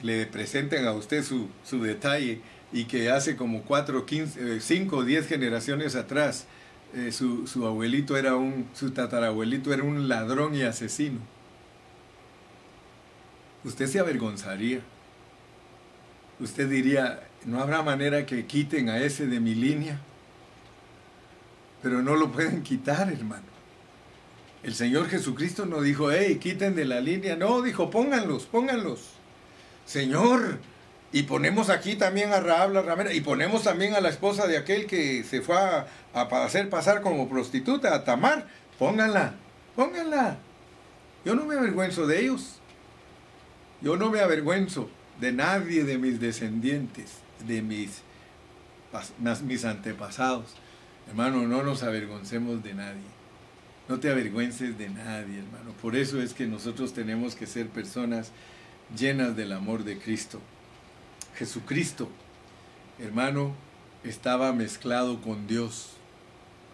le 0.01 0.25
presenten 0.27 0.85
a 0.85 0.93
usted 0.93 1.23
su, 1.23 1.49
su 1.63 1.81
detalle 1.81 2.41
y 2.71 2.85
que 2.85 3.09
hace 3.09 3.35
como 3.35 3.63
4, 3.63 4.05
15, 4.05 4.61
5 4.61 4.97
o 4.97 5.03
10 5.03 5.27
generaciones 5.27 5.95
atrás 5.95 6.45
eh, 6.93 7.11
su, 7.11 7.47
su, 7.47 7.65
abuelito 7.65 8.17
era 8.17 8.35
un, 8.35 8.67
su 8.73 8.91
tatarabuelito 8.91 9.73
era 9.73 9.83
un 9.83 10.07
ladrón 10.07 10.55
y 10.55 10.63
asesino. 10.63 11.19
Usted 13.63 13.87
se 13.87 13.99
avergonzaría. 13.99 14.81
Usted 16.39 16.69
diría, 16.69 17.27
no 17.45 17.59
habrá 17.59 17.81
manera 17.81 18.25
que 18.25 18.45
quiten 18.45 18.89
a 18.89 18.99
ese 18.99 19.27
de 19.27 19.39
mi 19.39 19.55
línea. 19.55 19.99
Pero 21.81 22.01
no 22.01 22.15
lo 22.15 22.31
pueden 22.31 22.63
quitar, 22.63 23.11
hermano. 23.11 23.45
El 24.63 24.73
Señor 24.73 25.09
Jesucristo 25.09 25.65
no 25.65 25.81
dijo, 25.81 26.11
hey, 26.11 26.37
quiten 26.39 26.75
de 26.75 26.85
la 26.85 26.99
línea. 26.99 27.35
No, 27.35 27.61
dijo, 27.61 27.89
pónganlos, 27.89 28.45
pónganlos. 28.45 29.11
Señor, 29.85 30.59
y 31.11 31.23
ponemos 31.23 31.69
aquí 31.69 31.95
también 31.95 32.33
a 32.33 32.39
Raab 32.39 32.73
la 32.73 32.81
ramera. 32.81 33.13
Y 33.13 33.21
ponemos 33.21 33.63
también 33.63 33.95
a 33.95 34.01
la 34.01 34.09
esposa 34.09 34.47
de 34.47 34.57
aquel 34.57 34.87
que 34.87 35.23
se 35.23 35.41
fue 35.41 35.55
a, 35.55 35.87
hacer 36.13 36.69
pasar 36.69 37.01
como 37.01 37.29
prostituta, 37.29 37.93
a 37.95 38.03
Tamar. 38.03 38.47
Pónganla, 38.77 39.33
pónganla. 39.75 40.37
Yo 41.23 41.35
no 41.35 41.45
me 41.45 41.55
avergüenzo 41.55 42.07
de 42.07 42.21
ellos. 42.21 42.59
Yo 43.81 43.95
no 43.95 44.09
me 44.11 44.19
avergüenzo 44.19 44.89
de 45.19 45.31
nadie 45.31 45.83
de 45.83 45.97
mis 45.97 46.19
descendientes, 46.19 47.13
de 47.45 47.61
mis, 47.61 48.01
mis 49.43 49.65
antepasados. 49.65 50.55
Hermano, 51.07 51.47
no 51.47 51.63
nos 51.63 51.83
avergoncemos 51.83 52.63
de 52.63 52.73
nadie. 52.73 53.17
No 53.87 53.99
te 53.99 54.09
avergüences 54.09 54.77
de 54.77 54.89
nadie, 54.89 55.39
hermano. 55.39 55.71
Por 55.81 55.95
eso 55.95 56.21
es 56.21 56.33
que 56.33 56.45
nosotros 56.45 56.93
tenemos 56.93 57.35
que 57.35 57.47
ser 57.47 57.69
personas 57.69 58.31
llenas 58.97 59.37
del 59.37 59.53
amor 59.53 59.85
de 59.85 59.97
Cristo. 59.97 60.41
Jesucristo, 61.37 62.09
hermano, 62.97 63.53
estaba 64.03 64.53
mezclado 64.53 65.21
con 65.21 65.45
Dios. 65.45 65.91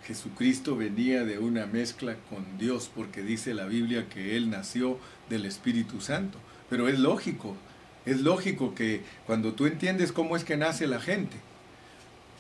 Jesucristo 0.06 0.78
venía 0.78 1.26
de 1.26 1.38
una 1.38 1.66
mezcla 1.66 2.16
con 2.30 2.58
Dios, 2.58 2.90
porque 2.96 3.24
dice 3.24 3.54
la 3.54 3.66
Biblia 3.66 4.08
que 4.08 4.38
Él 4.38 4.50
nació 4.50 5.00
del 5.30 5.46
Espíritu 5.46 6.00
Santo. 6.00 6.38
Pero 6.70 6.88
es 6.88 6.98
lógico, 6.98 7.58
es 8.06 8.22
lógico 8.22 8.74
que 8.74 9.02
cuando 9.26 9.54
tú 9.54 9.66
entiendes 9.66 10.14
cómo 10.14 10.38
es 10.38 10.46
que 10.46 10.56
nace 10.56 10.88
la 10.88 11.02
gente, 11.02 11.36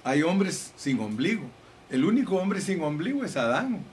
hay 0.06 0.24
hombres 0.24 0.72
sin 0.78 1.02
ombligo. 1.02 1.44
El 1.90 2.06
único 2.06 2.38
hombre 2.38 2.62
sin 2.62 2.82
ombligo 2.82 3.26
es 3.26 3.36
Adán, 3.36 3.84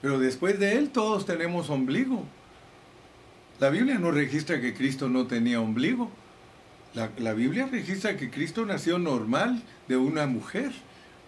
pero 0.00 0.20
después 0.20 0.60
de 0.60 0.76
él 0.76 0.90
todos 0.90 1.26
tenemos 1.26 1.70
ombligo. 1.70 2.24
La 3.58 3.68
Biblia 3.68 3.98
no 3.98 4.12
registra 4.12 4.60
que 4.60 4.74
Cristo 4.74 5.08
no 5.08 5.26
tenía 5.26 5.60
ombligo. 5.60 6.08
La, 6.94 7.34
Biblia 7.34 7.68
registra 7.70 8.16
que 8.16 8.30
Cristo 8.30 8.66
nació 8.66 8.98
normal 8.98 9.62
de 9.86 9.96
una 9.96 10.26
mujer. 10.26 10.72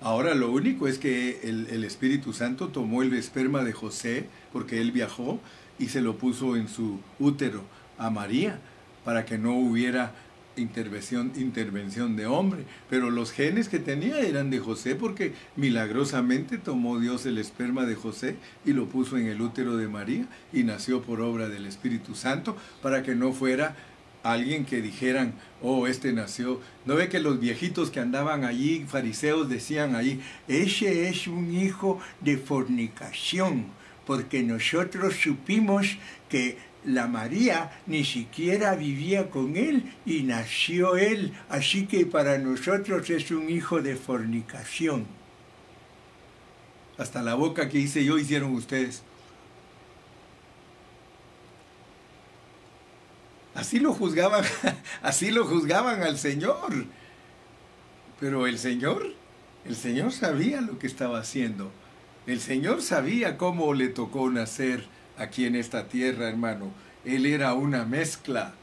Ahora 0.01 0.35
lo 0.35 0.51
único 0.51 0.89
es 0.89 0.99
que 0.99 1.41
el, 1.45 1.69
el, 1.69 1.85
Espíritu 1.85 2.33
Santo 2.33 2.69
tomó 2.69 3.03
el 3.03 3.15
esperma 3.15 3.63
de 3.63 3.73
José, 3.73 4.27
porque 4.53 4.81
él 4.81 4.91
viajó, 4.91 5.41
y 5.79 5.89
se 5.89 6.01
lo 6.01 6.17
puso 6.17 6.57
en 6.57 6.69
su 6.69 6.99
útero 7.21 7.63
a 7.97 8.11
María, 8.11 8.59
para 9.05 9.25
que 9.25 9.39
no 9.39 9.55
hubiera 9.55 10.13
intervención, 10.57 11.33
intervención 11.37 12.17
de 12.17 12.27
hombre. 12.27 12.65
Pero 12.91 13.11
los 13.11 13.33
genes 13.33 13.69
que 13.69 13.79
tenía 13.79 14.21
eran 14.21 14.51
de 14.51 14.59
José, 14.59 14.95
porque 14.95 15.33
milagrosamente 15.57 16.59
tomó 16.59 16.99
Dios 16.99 17.25
el 17.27 17.39
esperma 17.39 17.87
de 17.87 17.95
José 17.95 18.37
y 18.65 18.73
lo 18.73 18.87
puso 18.87 19.17
en 19.17 19.27
el 19.27 19.41
útero 19.41 19.77
de 19.77 19.89
María, 19.89 20.27
y 20.53 20.65
nació 20.65 21.03
por 21.03 21.21
obra 21.21 21.49
del 21.49 21.67
Espíritu 21.67 22.15
Santo, 22.15 22.57
para 22.83 23.03
que 23.03 23.15
no 23.15 23.33
fuera 23.33 23.77
alguien 24.23 24.65
que 24.65 24.81
dijeran, 24.81 25.35
oh, 25.63 25.87
este 25.87 26.13
nació. 26.13 26.61
¿No 26.85 26.95
ve 26.95 27.09
que 27.09 27.21
los 27.21 27.41
viejitos 27.41 27.91
que 27.91 28.01
andaban 28.01 28.45
allí, 28.45 28.85
fariseos, 28.87 29.49
decían 29.49 29.95
allí, 29.95 30.21
ese 30.49 31.09
es 31.09 31.27
un 31.27 31.55
hijo 31.55 32.01
de 32.21 32.37
fornicación, 32.37 33.67
porque 34.07 34.43
nosotros 34.43 35.15
supimos 35.15 35.99
que 36.29 36.59
la 36.85 37.07
María 37.07 37.71
ni 37.87 38.05
siquiera 38.05 38.75
vivía 38.75 39.31
con 39.31 39.57
él 39.57 39.93
y 40.05 40.23
nació 40.23 40.97
él, 40.97 41.33
así 41.49 41.87
que 41.87 42.07
para 42.07 42.39
nosotros 42.39 43.09
es 43.11 43.31
un 43.31 43.49
hijo 43.49 43.81
de 43.81 43.97
fornicación. 43.97 45.07
Hasta 46.99 47.23
la 47.23 47.35
boca 47.35 47.69
que 47.69 47.79
hice 47.79 48.05
yo 48.05 48.19
hicieron 48.19 48.55
ustedes. 48.55 49.03
Así 53.55 53.79
lo 53.81 53.93
juzgaban, 53.93 54.45
así 55.03 55.31
lo 55.31 55.47
juzgaban 55.47 56.03
al 56.03 56.19
Señor. 56.19 56.87
Pero 58.19 58.47
el 58.47 58.59
Señor, 58.59 59.15
el 59.65 59.77
Señor 59.77 60.13
sabía 60.13 60.61
lo 60.61 60.79
que 60.79 60.87
estaba 60.87 61.19
haciendo. 61.19 61.71
El 62.27 62.41
Señor 62.41 62.83
sabía 62.83 63.37
cómo 63.37 63.75
le 63.75 63.89
tocó 63.89 64.31
nacer 64.31 64.87
aquí 65.19 65.45
en 65.45 65.57
esta 65.57 65.89
tierra, 65.89 66.29
hermano. 66.29 66.71
Él 67.05 67.27
era 67.27 67.55
una 67.55 67.85
mezcla 67.85 68.55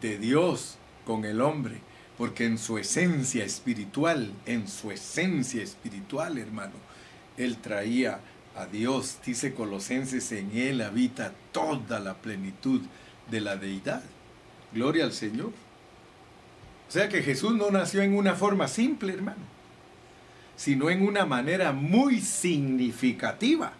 de 0.00 0.18
Dios 0.18 0.76
con 1.04 1.24
el 1.24 1.40
hombre, 1.40 1.80
porque 2.18 2.46
en 2.46 2.58
su 2.58 2.78
esencia 2.78 3.44
espiritual, 3.44 4.32
en 4.44 4.66
su 4.66 4.90
esencia 4.90 5.62
espiritual, 5.62 6.36
hermano, 6.38 6.74
Él 7.36 7.58
traía 7.58 8.20
a 8.56 8.66
Dios. 8.66 9.18
Dice 9.24 9.54
Colosenses, 9.54 10.32
en 10.32 10.50
Él 10.56 10.80
habita 10.80 11.32
toda 11.52 12.00
la 12.00 12.14
plenitud 12.14 12.82
de 13.30 13.40
la 13.40 13.56
deidad. 13.56 14.02
Gloria 14.72 15.04
al 15.04 15.12
Señor. 15.12 15.52
O 16.88 16.92
sea 16.92 17.08
que 17.08 17.22
Jesús 17.22 17.54
no 17.54 17.70
nació 17.70 18.02
en 18.02 18.16
una 18.16 18.34
forma 18.34 18.68
simple, 18.68 19.12
hermano, 19.12 19.42
sino 20.56 20.90
en 20.90 21.02
una 21.06 21.26
manera 21.26 21.72
muy 21.72 22.20
significativa. 22.20 23.72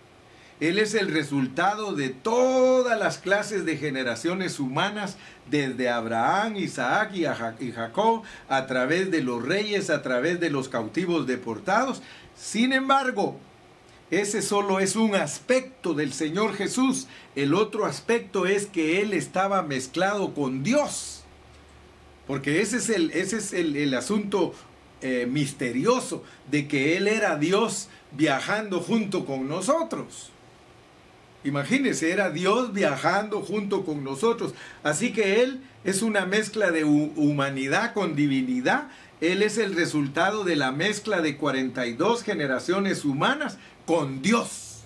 Él 0.59 0.79
es 0.79 0.95
el 0.95 1.13
resultado 1.13 1.93
de 1.93 2.09
todas 2.09 2.99
las 2.99 3.19
clases 3.19 3.67
de 3.67 3.77
generaciones 3.77 4.59
humanas, 4.59 5.19
desde 5.51 5.91
Abraham, 5.91 6.57
Isaac 6.57 7.13
y 7.15 7.73
Jacob, 7.73 8.23
a 8.49 8.67
través 8.67 9.11
de 9.11 9.23
los 9.23 9.45
reyes, 9.45 9.91
a 9.91 10.03
través 10.03 10.41
de 10.41 10.51
los 10.51 10.69
cautivos 10.69 11.27
deportados. 11.27 12.03
Sin 12.35 12.73
embargo, 12.73 13.39
ese 14.11 14.41
solo 14.41 14.79
es 14.79 14.95
un 14.95 15.15
aspecto 15.17 15.95
del 15.95 16.13
Señor 16.13 16.55
Jesús. 16.55 17.09
El 17.35 17.55
otro 17.55 17.87
aspecto 17.87 18.47
es 18.47 18.67
que 18.67 19.01
Él 19.01 19.13
estaba 19.13 19.63
mezclado 19.63 20.33
con 20.33 20.63
Dios. 20.63 21.25
Porque 22.27 22.61
ese 22.61 22.77
es 22.77 22.89
el, 22.89 23.11
ese 23.11 23.39
es 23.39 23.53
el, 23.53 23.93
asunto 23.95 24.55
eh, 25.01 25.27
misterioso 25.29 26.23
de 26.51 26.69
que 26.69 26.97
Él 26.97 27.09
era 27.09 27.37
Dios 27.37 27.89
viajando 28.13 28.81
junto 28.81 29.25
con 29.25 29.49
nosotros. 29.49 30.31
Imagínense, 31.43 32.11
era 32.11 32.31
Dios 32.31 32.73
viajando 32.73 33.41
junto 33.41 33.85
con 33.85 34.03
nosotros. 34.03 34.55
Así 34.83 35.13
que 35.13 35.43
Él 35.43 35.63
es 35.85 36.03
una 36.03 36.27
mezcla 36.27 36.71
de 36.71 36.85
humanidad 36.85 37.93
con 37.93 38.17
divinidad. 38.17 38.89
Él 39.21 39.43
es 39.43 39.57
el 39.57 39.75
resultado 39.75 40.45
de 40.45 40.57
la 40.57 40.73
mezcla 40.73 41.21
de 41.21 41.37
42 41.37 42.23
generaciones 42.23 43.05
humanas 43.05 43.59
con 43.87 44.21
Dios. 44.21 44.83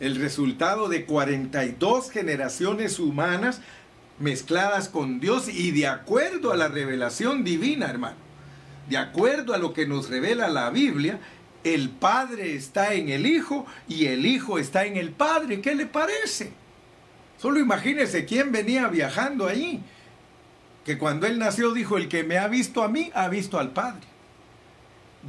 El 0.00 0.16
resultado 0.16 0.88
de 0.88 1.04
42 1.04 2.10
generaciones 2.10 2.98
humanas 2.98 3.60
mezcladas 4.18 4.88
con 4.88 5.20
Dios 5.20 5.48
y 5.48 5.70
de 5.70 5.86
acuerdo 5.86 6.52
a 6.52 6.56
la 6.56 6.68
revelación 6.68 7.44
divina, 7.44 7.86
hermano. 7.86 8.16
De 8.88 8.98
acuerdo 8.98 9.54
a 9.54 9.58
lo 9.58 9.72
que 9.72 9.86
nos 9.86 10.10
revela 10.10 10.48
la 10.48 10.70
Biblia, 10.70 11.20
el 11.64 11.90
Padre 11.90 12.54
está 12.54 12.94
en 12.94 13.08
el 13.08 13.26
Hijo 13.26 13.66
y 13.88 14.06
el 14.06 14.26
Hijo 14.26 14.58
está 14.58 14.84
en 14.84 14.96
el 14.96 15.10
Padre. 15.10 15.60
¿Qué 15.60 15.74
le 15.74 15.86
parece? 15.86 16.52
Solo 17.38 17.60
imagínese 17.60 18.24
quién 18.24 18.52
venía 18.52 18.88
viajando 18.88 19.46
allí. 19.46 19.80
Que 20.84 20.98
cuando 20.98 21.26
él 21.26 21.38
nació 21.38 21.72
dijo, 21.72 21.98
el 21.98 22.08
que 22.08 22.24
me 22.24 22.38
ha 22.38 22.48
visto 22.48 22.82
a 22.82 22.88
mí, 22.88 23.10
ha 23.14 23.28
visto 23.28 23.58
al 23.58 23.70
Padre. 23.70 24.02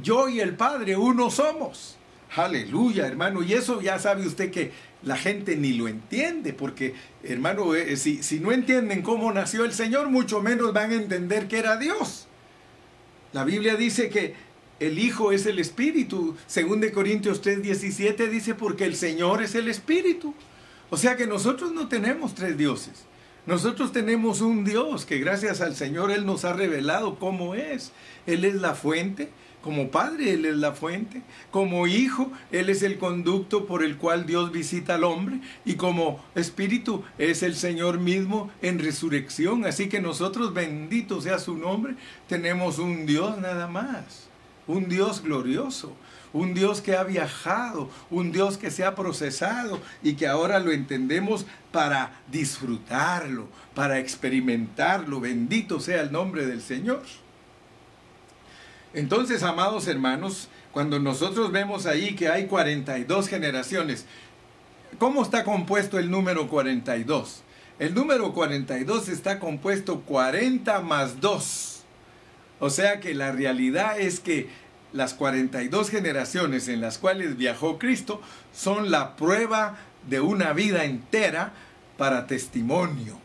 Yo 0.02 0.28
y 0.28 0.40
el 0.40 0.56
Padre 0.56 0.96
uno 0.96 1.30
somos. 1.30 1.98
Aleluya, 2.34 3.06
hermano. 3.06 3.42
Y 3.42 3.52
eso 3.52 3.80
ya 3.80 3.98
sabe 3.98 4.26
usted 4.26 4.50
que 4.50 4.72
la 5.02 5.16
gente 5.16 5.56
ni 5.56 5.72
lo 5.72 5.88
entiende, 5.88 6.52
porque, 6.52 6.94
hermano, 7.22 7.74
eh, 7.74 7.96
si, 7.96 8.22
si 8.22 8.40
no 8.40 8.52
entienden 8.52 9.02
cómo 9.02 9.32
nació 9.32 9.64
el 9.64 9.72
Señor, 9.72 10.08
mucho 10.08 10.40
menos 10.40 10.72
van 10.72 10.92
a 10.92 10.94
entender 10.94 11.48
que 11.48 11.58
era 11.58 11.76
Dios. 11.76 12.26
La 13.32 13.44
Biblia 13.44 13.76
dice 13.76 14.08
que 14.08 14.34
el 14.80 14.98
Hijo 14.98 15.32
es 15.32 15.46
el 15.46 15.58
Espíritu. 15.58 16.36
Según 16.46 16.80
de 16.80 16.92
Corintios 16.92 17.42
3:17 17.42 18.28
dice, 18.28 18.54
porque 18.54 18.84
el 18.84 18.96
Señor 18.96 19.42
es 19.42 19.54
el 19.54 19.68
Espíritu. 19.68 20.34
O 20.90 20.96
sea 20.96 21.16
que 21.16 21.26
nosotros 21.26 21.72
no 21.72 21.88
tenemos 21.88 22.34
tres 22.34 22.56
dioses. 22.58 23.04
Nosotros 23.46 23.92
tenemos 23.92 24.40
un 24.40 24.64
Dios 24.64 25.04
que 25.04 25.18
gracias 25.18 25.60
al 25.60 25.74
Señor 25.74 26.10
Él 26.10 26.26
nos 26.26 26.44
ha 26.44 26.52
revelado 26.52 27.18
cómo 27.18 27.54
es. 27.54 27.92
Él 28.26 28.44
es 28.44 28.54
la 28.54 28.74
fuente, 28.74 29.30
como 29.62 29.90
Padre, 29.90 30.32
Él 30.32 30.44
es 30.44 30.56
la 30.56 30.72
fuente. 30.72 31.22
Como 31.50 31.86
Hijo, 31.86 32.30
Él 32.50 32.68
es 32.68 32.82
el 32.82 32.98
conducto 32.98 33.66
por 33.66 33.82
el 33.82 33.96
cual 33.96 34.26
Dios 34.26 34.52
visita 34.52 34.96
al 34.96 35.04
hombre. 35.04 35.40
Y 35.64 35.74
como 35.74 36.22
Espíritu, 36.34 37.04
es 37.16 37.42
el 37.42 37.54
Señor 37.54 37.98
mismo 37.98 38.50
en 38.60 38.80
resurrección. 38.80 39.64
Así 39.64 39.88
que 39.88 40.00
nosotros, 40.00 40.52
bendito 40.52 41.20
sea 41.20 41.38
su 41.38 41.56
nombre, 41.56 41.94
tenemos 42.28 42.78
un 42.78 43.06
Dios 43.06 43.38
nada 43.38 43.68
más. 43.68 44.28
Un 44.66 44.88
Dios 44.88 45.22
glorioso. 45.22 45.96
Un 46.32 46.54
Dios 46.54 46.80
que 46.80 46.96
ha 46.96 47.04
viajado, 47.04 47.90
un 48.10 48.32
Dios 48.32 48.56
que 48.56 48.70
se 48.70 48.84
ha 48.84 48.94
procesado 48.94 49.78
y 50.02 50.14
que 50.14 50.26
ahora 50.26 50.60
lo 50.60 50.72
entendemos 50.72 51.44
para 51.70 52.22
disfrutarlo, 52.30 53.48
para 53.74 53.98
experimentarlo. 53.98 55.20
Bendito 55.20 55.78
sea 55.78 56.00
el 56.00 56.10
nombre 56.10 56.46
del 56.46 56.62
Señor. 56.62 57.02
Entonces, 58.94 59.42
amados 59.42 59.86
hermanos, 59.86 60.48
cuando 60.72 60.98
nosotros 60.98 61.50
vemos 61.50 61.86
ahí 61.86 62.14
que 62.14 62.28
hay 62.28 62.46
42 62.46 63.28
generaciones, 63.28 64.06
¿cómo 64.98 65.22
está 65.22 65.44
compuesto 65.44 65.98
el 65.98 66.10
número 66.10 66.48
42? 66.48 67.42
El 67.78 67.94
número 67.94 68.32
42 68.32 69.08
está 69.08 69.38
compuesto 69.38 70.00
40 70.00 70.80
más 70.82 71.20
2. 71.20 71.82
O 72.60 72.70
sea 72.70 73.00
que 73.00 73.14
la 73.14 73.32
realidad 73.32 73.98
es 73.98 74.20
que 74.20 74.48
las 74.92 75.14
42 75.14 75.88
generaciones 75.88 76.68
en 76.68 76.80
las 76.80 76.98
cuales 76.98 77.36
viajó 77.36 77.78
Cristo 77.78 78.20
son 78.52 78.90
la 78.90 79.16
prueba 79.16 79.78
de 80.08 80.20
una 80.20 80.52
vida 80.52 80.84
entera 80.84 81.54
para 81.96 82.26
testimonio. 82.26 83.18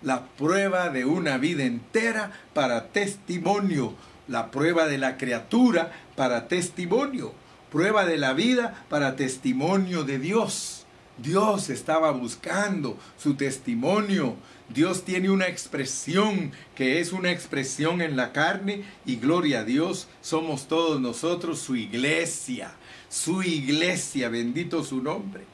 La 0.00 0.26
prueba 0.26 0.90
de 0.90 1.04
una 1.04 1.38
vida 1.38 1.64
entera 1.64 2.30
para 2.54 2.86
testimonio 2.88 3.94
la 4.28 4.50
prueba 4.50 4.86
de 4.86 4.98
la 4.98 5.16
criatura 5.16 5.92
para 6.16 6.48
testimonio, 6.48 7.32
prueba 7.70 8.04
de 8.04 8.18
la 8.18 8.32
vida 8.32 8.84
para 8.88 9.16
testimonio 9.16 10.04
de 10.04 10.18
Dios. 10.18 10.86
Dios 11.18 11.70
estaba 11.70 12.12
buscando 12.12 12.96
su 13.18 13.34
testimonio. 13.34 14.36
Dios 14.68 15.04
tiene 15.04 15.30
una 15.30 15.48
expresión 15.48 16.52
que 16.76 17.00
es 17.00 17.12
una 17.12 17.32
expresión 17.32 18.02
en 18.02 18.16
la 18.16 18.32
carne 18.32 18.84
y 19.06 19.16
gloria 19.16 19.60
a 19.60 19.64
Dios, 19.64 20.08
somos 20.20 20.68
todos 20.68 21.00
nosotros 21.00 21.58
su 21.58 21.74
iglesia, 21.74 22.72
su 23.08 23.42
iglesia, 23.42 24.28
bendito 24.28 24.84
su 24.84 25.02
nombre. 25.02 25.44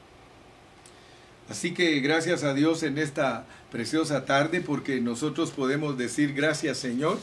Así 1.49 1.75
que 1.75 2.01
gracias 2.01 2.43
a 2.43 2.55
Dios 2.55 2.83
en 2.83 2.99
esta 2.99 3.47
preciosa 3.71 4.25
tarde 4.25 4.61
porque 4.61 5.01
nosotros 5.01 5.51
podemos 5.51 5.99
decir 5.99 6.33
gracias 6.33 6.79
Señor 6.79 7.19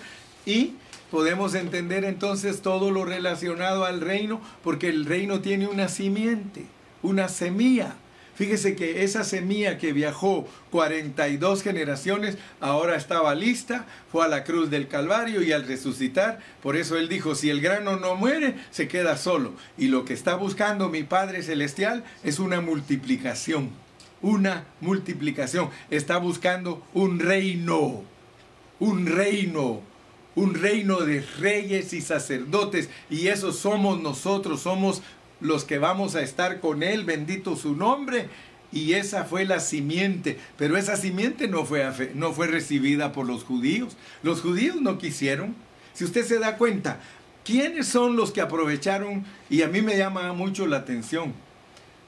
y 0.46 0.76
podemos 1.12 1.54
entender 1.54 2.06
entonces 2.06 2.62
todo 2.62 2.90
lo 2.90 3.06
relacionado 3.06 3.86
al 3.86 4.02
reino 4.02 4.42
porque 4.64 4.90
el 4.90 5.06
reino 5.06 5.42
tiene 5.42 5.68
una 5.68 5.90
simiente, 5.90 6.66
una 7.04 7.28
semilla 7.28 7.96
Fíjese 8.42 8.76
que 8.76 9.04
esa 9.04 9.24
semilla 9.24 9.78
que 9.78 9.94
viajó 9.94 10.48
42 10.72 11.62
generaciones 11.62 12.40
ahora 12.60 12.96
estaba 12.96 13.36
lista, 13.36 13.86
fue 14.12 14.26
a 14.26 14.30
la 14.30 14.44
cruz 14.44 14.72
del 14.72 14.88
Calvario 14.88 15.44
y 15.44 15.52
al 15.52 15.68
resucitar, 15.68 16.40
por 16.64 16.76
eso 16.76 16.98
él 16.98 17.08
dijo, 17.08 17.36
si 17.36 17.52
el 17.52 17.62
grano 17.62 17.98
no 17.98 18.16
muere, 18.16 18.56
se 18.72 18.88
queda 18.88 19.18
solo. 19.18 19.54
Y 19.78 19.90
lo 19.90 20.06
que 20.06 20.16
está 20.16 20.34
buscando 20.36 20.90
mi 20.90 21.04
Padre 21.04 21.44
Celestial 21.44 22.04
es 22.24 22.40
una 22.40 22.62
multiplicación, 22.62 23.70
una 24.24 24.66
multiplicación. 24.80 25.70
Está 25.92 26.18
buscando 26.18 26.84
un 26.96 27.20
reino, 27.20 28.04
un 28.80 29.06
reino 29.06 29.82
un 30.36 30.54
reino 30.54 31.02
de 31.02 31.22
reyes 31.40 31.94
y 31.94 32.02
sacerdotes, 32.02 32.90
y 33.10 33.28
eso 33.28 33.52
somos 33.52 34.02
nosotros, 34.02 34.62
somos 34.62 35.02
los 35.42 35.66
que 35.66 35.80
vamos 35.80 36.16
a 36.16 36.22
estar 36.22 36.60
con 36.60 36.84
Él, 36.84 37.04
bendito 37.04 37.56
su 37.56 37.76
nombre. 37.76 38.30
Y 38.74 38.94
esa 38.94 39.26
fue 39.26 39.44
la 39.44 39.60
simiente, 39.60 40.40
pero 40.58 40.78
esa 40.78 40.96
simiente 40.96 41.50
no 41.50 41.66
fue, 41.66 42.12
no 42.16 42.32
fue 42.32 42.48
recibida 42.48 43.12
por 43.12 43.28
los 43.28 43.44
judíos. 43.44 43.98
Los 44.24 44.40
judíos 44.40 44.78
no 44.80 44.98
quisieron. 44.98 45.56
Si 45.94 46.06
usted 46.06 46.26
se 46.26 46.40
da 46.40 46.56
cuenta, 46.58 47.02
¿quiénes 47.44 47.88
son 47.88 48.16
los 48.16 48.32
que 48.32 48.40
aprovecharon? 48.40 49.26
Y 49.50 49.64
a 49.64 49.68
mí 49.68 49.82
me 49.82 49.98
llama 49.98 50.32
mucho 50.32 50.68
la 50.68 50.78
atención, 50.78 51.34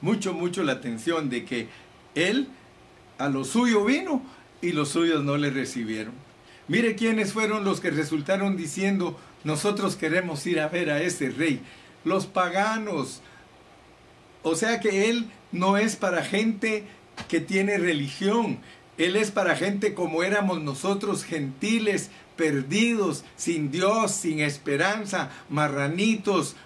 mucho, 0.00 0.32
mucho 0.32 0.62
la 0.62 0.72
atención 0.72 1.28
de 1.28 1.44
que 1.44 1.68
Él 2.14 2.48
a 3.18 3.28
lo 3.28 3.44
suyo 3.44 3.84
vino 3.84 4.22
y 4.62 4.72
los 4.72 4.88
suyos 4.88 5.22
no 5.22 5.36
le 5.36 5.50
recibieron. 5.50 6.14
Mire 6.68 6.96
quiénes 6.96 7.32
fueron 7.32 7.64
los 7.64 7.80
que 7.80 7.90
resultaron 7.90 8.56
diciendo, 8.56 9.18
nosotros 9.44 9.96
queremos 9.96 10.46
ir 10.46 10.60
a 10.60 10.68
ver 10.68 10.90
a 10.90 11.02
ese 11.02 11.30
rey 11.30 11.60
los 12.04 12.26
paganos. 12.26 13.20
O 14.42 14.54
sea 14.56 14.80
que 14.80 15.08
Él 15.10 15.30
no 15.52 15.76
es 15.76 15.96
para 15.96 16.22
gente 16.22 16.84
que 17.28 17.40
tiene 17.40 17.78
religión. 17.78 18.58
Él 18.98 19.16
es 19.16 19.30
para 19.30 19.56
gente 19.56 19.94
como 19.94 20.22
éramos 20.22 20.62
nosotros, 20.62 21.24
gentiles, 21.24 22.10
perdidos, 22.36 23.24
sin 23.36 23.70
Dios, 23.70 24.12
sin 24.12 24.40
esperanza, 24.40 25.30
marranitos, 25.48 26.56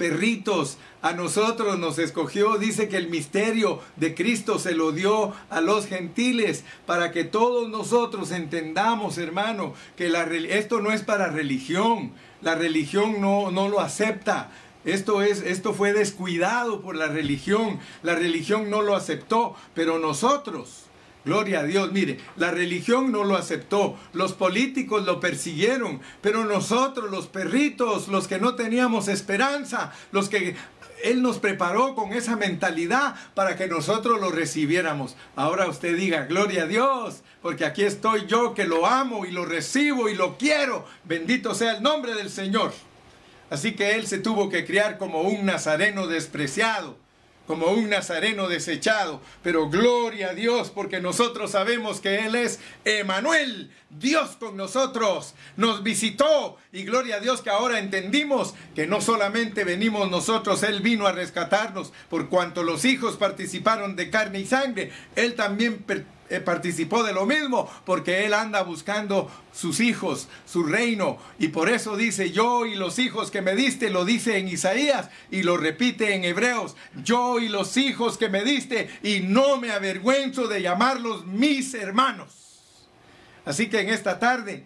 perritos. 0.00 0.78
A 1.02 1.12
nosotros 1.12 1.78
nos 1.78 1.98
escogió, 1.98 2.56
dice 2.56 2.88
que 2.88 2.96
el 2.96 3.10
misterio 3.10 3.80
de 3.96 4.14
Cristo 4.14 4.58
se 4.58 4.72
lo 4.72 4.92
dio 4.92 5.34
a 5.50 5.60
los 5.60 5.86
gentiles, 5.86 6.64
para 6.86 7.12
que 7.12 7.24
todos 7.24 7.68
nosotros 7.68 8.32
entendamos, 8.32 9.18
hermano, 9.18 9.74
que 9.96 10.10
esto 10.48 10.80
no 10.80 10.90
es 10.90 11.02
para 11.02 11.28
religión. 11.28 12.12
La 12.40 12.54
religión 12.54 13.20
no, 13.20 13.50
no 13.50 13.68
lo 13.68 13.80
acepta. 13.80 14.50
Esto, 14.86 15.20
es, 15.20 15.42
esto 15.42 15.74
fue 15.74 15.92
descuidado 15.92 16.80
por 16.80 16.96
la 16.96 17.08
religión. 17.08 17.78
La 18.02 18.14
religión 18.14 18.70
no 18.70 18.80
lo 18.80 18.96
aceptó, 18.96 19.54
pero 19.74 19.98
nosotros, 19.98 20.84
gloria 21.24 21.60
a 21.60 21.64
Dios, 21.64 21.92
mire, 21.92 22.18
la 22.36 22.50
religión 22.50 23.12
no 23.12 23.24
lo 23.24 23.36
aceptó, 23.36 23.98
los 24.12 24.32
políticos 24.32 25.04
lo 25.04 25.20
persiguieron, 25.20 26.00
pero 26.20 26.44
nosotros, 26.44 27.10
los 27.10 27.26
perritos, 27.26 28.08
los 28.08 28.28
que 28.28 28.38
no 28.38 28.54
teníamos 28.54 29.08
esperanza, 29.08 29.92
los 30.12 30.28
que 30.28 30.56
él 31.02 31.22
nos 31.22 31.38
preparó 31.38 31.94
con 31.94 32.12
esa 32.12 32.36
mentalidad 32.36 33.14
para 33.34 33.56
que 33.56 33.68
nosotros 33.68 34.20
lo 34.20 34.30
recibiéramos. 34.30 35.16
Ahora 35.36 35.66
usted 35.66 35.96
diga, 35.96 36.26
gloria 36.26 36.64
a 36.64 36.66
Dios, 36.66 37.22
porque 37.42 37.64
aquí 37.64 37.84
estoy 37.84 38.26
yo 38.26 38.54
que 38.54 38.64
lo 38.64 38.86
amo 38.86 39.24
y 39.24 39.30
lo 39.30 39.44
recibo 39.44 40.08
y 40.08 40.14
lo 40.14 40.36
quiero. 40.36 40.84
Bendito 41.04 41.54
sea 41.54 41.76
el 41.76 41.82
nombre 41.82 42.14
del 42.14 42.30
Señor. 42.30 42.72
Así 43.50 43.72
que 43.72 43.96
él 43.96 44.06
se 44.06 44.18
tuvo 44.18 44.48
que 44.48 44.64
criar 44.64 44.96
como 44.96 45.22
un 45.22 45.44
nazareno 45.44 46.06
despreciado, 46.06 46.96
como 47.50 47.66
un 47.72 47.90
nazareno 47.90 48.46
desechado. 48.46 49.20
Pero 49.42 49.68
gloria 49.68 50.28
a 50.28 50.34
Dios, 50.34 50.70
porque 50.70 51.00
nosotros 51.00 51.50
sabemos 51.50 52.00
que 52.00 52.24
Él 52.24 52.36
es 52.36 52.60
Emanuel, 52.84 53.72
Dios 53.90 54.36
con 54.38 54.56
nosotros. 54.56 55.34
Nos 55.56 55.82
visitó 55.82 56.58
y 56.72 56.84
gloria 56.84 57.16
a 57.16 57.18
Dios 57.20 57.42
que 57.42 57.50
ahora 57.50 57.80
entendimos 57.80 58.54
que 58.76 58.86
no 58.86 59.00
solamente 59.00 59.64
venimos 59.64 60.08
nosotros, 60.12 60.62
Él 60.62 60.80
vino 60.80 61.08
a 61.08 61.12
rescatarnos, 61.12 61.92
por 62.08 62.28
cuanto 62.28 62.62
los 62.62 62.84
hijos 62.84 63.16
participaron 63.16 63.96
de 63.96 64.10
carne 64.10 64.38
y 64.38 64.46
sangre, 64.46 64.92
Él 65.16 65.34
también 65.34 65.84
participó 66.38 67.02
de 67.02 67.12
lo 67.12 67.26
mismo, 67.26 67.68
porque 67.84 68.24
él 68.24 68.34
anda 68.34 68.62
buscando 68.62 69.28
sus 69.52 69.80
hijos, 69.80 70.28
su 70.46 70.62
reino, 70.62 71.18
y 71.40 71.48
por 71.48 71.68
eso 71.68 71.96
dice, 71.96 72.30
yo 72.30 72.66
y 72.66 72.76
los 72.76 73.00
hijos 73.00 73.32
que 73.32 73.42
me 73.42 73.56
diste, 73.56 73.90
lo 73.90 74.04
dice 74.04 74.38
en 74.38 74.46
Isaías 74.46 75.10
y 75.32 75.42
lo 75.42 75.56
repite 75.56 76.14
en 76.14 76.22
Hebreos, 76.22 76.76
yo 77.02 77.40
y 77.40 77.48
los 77.48 77.76
hijos 77.76 78.16
que 78.16 78.28
me 78.28 78.44
diste, 78.44 78.88
y 79.02 79.20
no 79.20 79.56
me 79.56 79.72
avergüenzo 79.72 80.46
de 80.46 80.62
llamarlos 80.62 81.26
mis 81.26 81.74
hermanos. 81.74 82.62
Así 83.44 83.68
que 83.68 83.80
en 83.80 83.88
esta 83.88 84.20
tarde, 84.20 84.64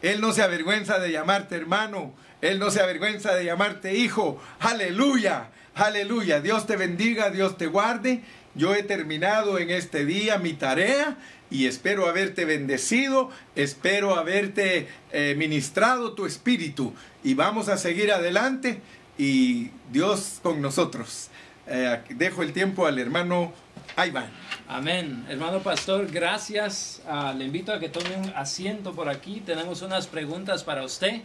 Él 0.00 0.22
no 0.22 0.32
se 0.32 0.42
avergüenza 0.42 0.98
de 0.98 1.12
llamarte 1.12 1.56
hermano, 1.56 2.14
Él 2.40 2.58
no 2.58 2.70
se 2.70 2.80
avergüenza 2.80 3.34
de 3.34 3.44
llamarte 3.44 3.94
hijo, 3.94 4.40
aleluya, 4.60 5.50
aleluya, 5.74 6.40
Dios 6.40 6.66
te 6.66 6.76
bendiga, 6.76 7.28
Dios 7.28 7.58
te 7.58 7.66
guarde 7.66 8.22
yo 8.54 8.74
he 8.74 8.82
terminado 8.82 9.58
en 9.58 9.70
este 9.70 10.04
día 10.04 10.38
mi 10.38 10.52
tarea 10.52 11.16
y 11.50 11.66
espero 11.66 12.08
haberte 12.08 12.44
bendecido, 12.44 13.30
espero 13.56 14.16
haberte 14.16 14.88
eh, 15.12 15.34
ministrado 15.36 16.12
tu 16.12 16.26
espíritu 16.26 16.94
y 17.22 17.34
vamos 17.34 17.68
a 17.68 17.76
seguir 17.76 18.12
adelante 18.12 18.80
y 19.18 19.70
Dios 19.90 20.40
con 20.42 20.62
nosotros. 20.62 21.28
Eh, 21.66 22.00
dejo 22.10 22.42
el 22.42 22.52
tiempo 22.52 22.86
al 22.86 22.98
hermano 22.98 23.52
Iván. 23.96 24.30
Amén. 24.66 25.26
Hermano 25.28 25.60
pastor, 25.60 26.10
gracias. 26.10 27.02
Ah, 27.06 27.34
le 27.36 27.44
invito 27.44 27.72
a 27.72 27.78
que 27.78 27.88
tome 27.88 28.16
un 28.16 28.32
asiento 28.34 28.94
por 28.94 29.08
aquí. 29.08 29.42
Tenemos 29.44 29.82
unas 29.82 30.06
preguntas 30.06 30.64
para 30.64 30.82
usted. 30.82 31.20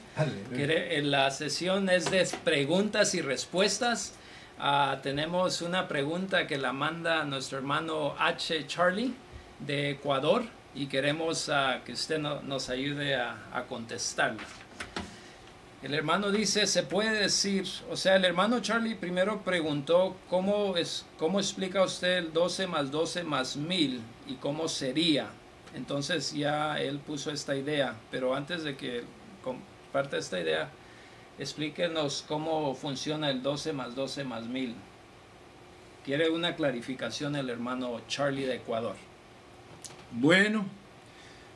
Eh, 0.52 1.02
la 1.04 1.32
sesión 1.32 1.90
es 1.90 2.12
de 2.12 2.28
preguntas 2.44 3.16
y 3.16 3.22
respuestas. 3.22 4.14
Ah, 4.60 4.98
tenemos 5.04 5.62
una 5.62 5.88
pregunta 5.88 6.48
que 6.48 6.58
la 6.58 6.74
manda 6.74 7.24
nuestro 7.26 7.60
hermano 7.60 8.16
H. 8.18 8.66
Charlie 8.66 9.14
de 9.60 9.92
Ecuador 9.92 10.46
y 10.74 10.88
queremos 10.88 11.48
ah, 11.50 11.82
que 11.86 11.94
usted 11.94 12.18
nos 12.18 12.70
ayude 12.70 13.16
a, 13.16 13.66
contestarla. 13.70 14.42
El 15.84 15.94
hermano 15.94 16.32
dice, 16.32 16.66
se 16.66 16.82
puede 16.82 17.20
decir, 17.20 17.68
o 17.92 17.96
sea, 17.96 18.16
el 18.16 18.26
hermano 18.26 18.60
Charlie 18.60 18.96
primero 18.96 19.44
preguntó 19.44 20.16
cómo, 20.28 20.76
es, 20.76 21.06
cómo 21.20 21.40
explica 21.40 21.84
usted 21.84 22.18
el 22.18 22.34
12 22.34 22.66
más 22.66 22.90
12 22.90 23.24
más 23.26 23.58
1000 23.58 24.02
y 24.28 24.36
cómo 24.38 24.68
sería. 24.68 25.28
Entonces 25.76 26.34
ya 26.34 26.82
él 26.82 26.98
puso 26.98 27.30
esta 27.30 27.56
idea, 27.56 27.94
pero 28.10 28.34
antes 28.34 28.64
de 28.64 28.76
que 28.76 29.04
comparte 29.44 30.18
esta 30.18 30.40
idea, 30.40 30.72
Explíquenos 31.40 32.26
cómo 32.28 32.74
funciona 32.74 33.30
el 33.30 33.44
12 33.44 33.74
más 33.74 33.96
12 33.96 34.24
más 34.24 34.48
1000. 34.48 34.74
Quiere 36.04 36.30
una 36.30 36.56
clarificación 36.56 37.36
el 37.36 37.50
hermano 37.50 38.02
Charlie 38.08 38.46
de 38.46 38.56
Ecuador. 38.56 38.96
Bueno, 40.12 40.66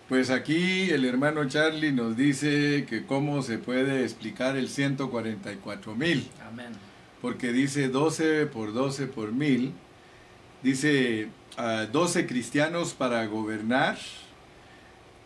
pues 0.08 0.30
aquí 0.30 0.90
el 0.90 1.06
hermano 1.06 1.48
Charlie 1.48 1.94
nos 1.94 2.18
dice 2.18 2.86
que 2.88 3.06
cómo 3.06 3.42
se 3.42 3.58
puede 3.58 4.04
explicar 4.04 4.58
el 4.58 4.68
144 4.68 5.96
mil. 5.96 6.30
Amén. 6.46 6.74
Porque 7.22 7.52
dice 7.54 7.88
12 7.88 8.46
por 8.48 8.74
12 8.74 9.08
por 9.08 9.32
mil. 9.32 9.72
Dice 10.62 11.30
12 11.92 12.20
ah, 12.20 12.28
cristianos 12.28 12.94
para 12.94 13.26
gobernar. 13.26 13.98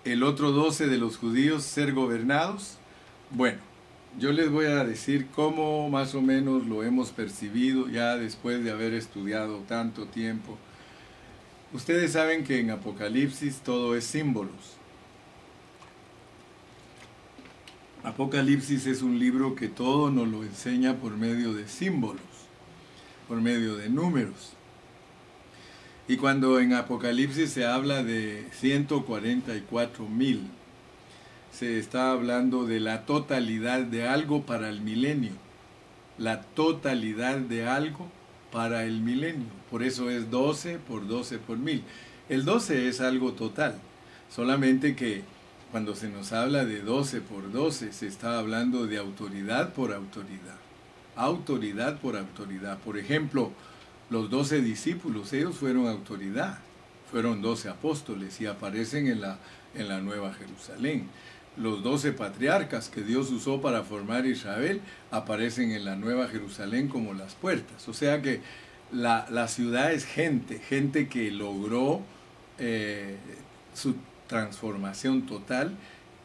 El 0.03 0.23
otro 0.23 0.51
12 0.51 0.87
de 0.87 0.97
los 0.97 1.17
judíos 1.17 1.63
ser 1.63 1.93
gobernados. 1.93 2.77
Bueno, 3.31 3.57
yo 4.17 4.31
les 4.31 4.49
voy 4.49 4.65
a 4.65 4.85
decir 4.85 5.27
cómo 5.35 5.89
más 5.89 6.15
o 6.15 6.21
menos 6.21 6.65
lo 6.65 6.83
hemos 6.83 7.11
percibido 7.11 7.89
ya 7.89 8.15
después 8.15 8.63
de 8.63 8.71
haber 8.71 8.93
estudiado 8.93 9.59
tanto 9.67 10.05
tiempo. 10.05 10.57
Ustedes 11.73 12.13
saben 12.13 12.45
que 12.45 12.59
en 12.59 12.71
Apocalipsis 12.71 13.57
todo 13.57 13.95
es 13.95 14.05
símbolos. 14.05 14.77
Apocalipsis 18.03 18.85
es 18.85 19.01
un 19.01 19.19
libro 19.19 19.55
que 19.55 19.67
todo 19.67 20.11
nos 20.11 20.27
lo 20.27 20.43
enseña 20.43 20.95
por 20.95 21.17
medio 21.17 21.53
de 21.53 21.67
símbolos, 21.67 22.21
por 23.27 23.41
medio 23.41 23.75
de 23.75 23.89
números. 23.89 24.53
Y 26.07 26.17
cuando 26.17 26.59
en 26.59 26.73
Apocalipsis 26.73 27.49
se 27.49 27.65
habla 27.65 28.03
de 28.03 28.47
144 28.53 30.07
mil, 30.07 30.43
se 31.55 31.79
está 31.79 32.11
hablando 32.11 32.65
de 32.65 32.81
la 32.81 33.05
totalidad 33.05 33.79
de 33.79 34.05
algo 34.05 34.45
para 34.45 34.67
el 34.67 34.81
milenio. 34.81 35.31
La 36.17 36.41
totalidad 36.41 37.37
de 37.37 37.65
algo 37.65 38.09
para 38.51 38.83
el 38.83 38.99
milenio. 38.99 39.47
Por 39.71 39.81
eso 39.81 40.09
es 40.09 40.29
12 40.29 40.79
por 40.79 41.07
12 41.07 41.37
por 41.37 41.57
mil. 41.57 41.83
El 42.27 42.43
12 42.43 42.89
es 42.89 42.99
algo 42.99 43.31
total. 43.33 43.75
Solamente 44.29 44.97
que 44.97 45.23
cuando 45.71 45.95
se 45.95 46.09
nos 46.09 46.33
habla 46.33 46.65
de 46.65 46.81
12 46.81 47.21
por 47.21 47.49
12, 47.49 47.93
se 47.93 48.07
está 48.07 48.37
hablando 48.37 48.85
de 48.85 48.97
autoridad 48.97 49.73
por 49.73 49.93
autoridad. 49.93 50.57
Autoridad 51.15 51.99
por 51.99 52.17
autoridad. 52.17 52.79
Por 52.79 52.97
ejemplo, 52.97 53.51
los 54.09 54.29
12 54.29 54.61
discípulos, 54.61 55.31
ellos 55.31 55.55
fueron 55.55 55.87
autoridad. 55.87 56.59
Fueron 57.11 57.41
12 57.41 57.69
apóstoles 57.69 58.41
y 58.41 58.45
aparecen 58.45 59.07
en 59.07 59.21
la, 59.21 59.39
en 59.73 59.87
la 59.87 60.01
Nueva 60.01 60.33
Jerusalén 60.33 61.07
los 61.57 61.83
doce 61.83 62.11
patriarcas 62.11 62.89
que 62.89 63.01
Dios 63.01 63.31
usó 63.31 63.61
para 63.61 63.83
formar 63.83 64.25
Israel 64.25 64.81
aparecen 65.11 65.71
en 65.71 65.85
la 65.85 65.95
Nueva 65.95 66.27
Jerusalén 66.27 66.87
como 66.87 67.13
las 67.13 67.33
puertas. 67.33 67.87
O 67.87 67.93
sea 67.93 68.21
que 68.21 68.41
la, 68.91 69.47
ciudad 69.47 69.93
es 69.93 70.05
gente, 70.05 70.59
gente 70.59 71.07
que 71.07 71.31
logró 71.31 72.01
eh, 72.59 73.15
su 73.73 73.95
transformación 74.27 75.25
total 75.25 75.75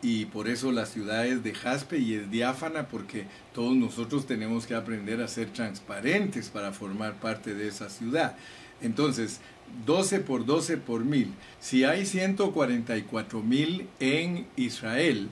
y 0.02 0.26
por 0.26 0.48
eso 0.48 0.72
la 0.72 0.86
ciudad 0.86 1.26
es 1.26 1.42
de 1.42 1.54
jaspe 1.54 1.98
y 1.98 2.14
es 2.14 2.30
diáfana 2.30 2.88
porque 2.88 3.26
todos 3.54 3.76
nosotros 3.76 4.26
tenemos 4.26 4.66
que 4.66 4.74
aprender 4.74 5.20
a 5.20 5.28
ser 5.28 5.50
transparentes 5.50 6.48
para 6.48 6.72
formar 6.72 7.14
parte 7.14 7.54
de 7.54 7.68
esa 7.68 7.90
ciudad. 7.90 8.36
Entonces, 8.80 9.40
12 9.86 10.20
por 10.20 10.44
12 10.44 10.76
por 10.76 11.04
mil. 11.04 11.32
Si 11.60 11.84
hay 11.84 12.06
144 12.06 13.42
mil 13.42 13.88
en 13.98 14.46
Israel, 14.56 15.28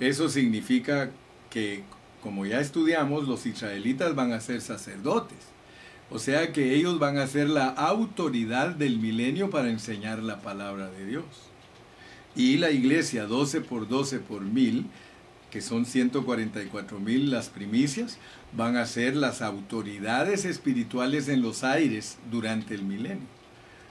eso 0.00 0.28
significa 0.28 1.10
que, 1.50 1.84
como 2.22 2.46
ya 2.46 2.60
estudiamos, 2.60 3.28
los 3.28 3.46
israelitas 3.46 4.14
van 4.14 4.32
a 4.32 4.40
ser 4.40 4.60
sacerdotes. 4.60 5.38
O 6.10 6.18
sea 6.18 6.52
que 6.52 6.74
ellos 6.74 6.98
van 6.98 7.16
a 7.16 7.26
ser 7.26 7.48
la 7.48 7.68
autoridad 7.68 8.74
del 8.74 8.98
milenio 8.98 9.48
para 9.48 9.70
enseñar 9.70 10.22
la 10.22 10.42
palabra 10.42 10.90
de 10.90 11.06
Dios. 11.06 11.24
Y 12.36 12.58
la 12.58 12.70
iglesia 12.70 13.26
12 13.26 13.62
por 13.62 13.88
12 13.88 14.18
por 14.18 14.42
mil, 14.42 14.86
que 15.50 15.62
son 15.62 15.86
144 15.86 17.00
mil 17.00 17.30
las 17.30 17.48
primicias, 17.48 18.18
van 18.54 18.76
a 18.76 18.86
ser 18.86 19.16
las 19.16 19.40
autoridades 19.40 20.44
espirituales 20.44 21.28
en 21.28 21.40
los 21.40 21.64
aires 21.64 22.18
durante 22.30 22.74
el 22.74 22.82
milenio. 22.82 23.31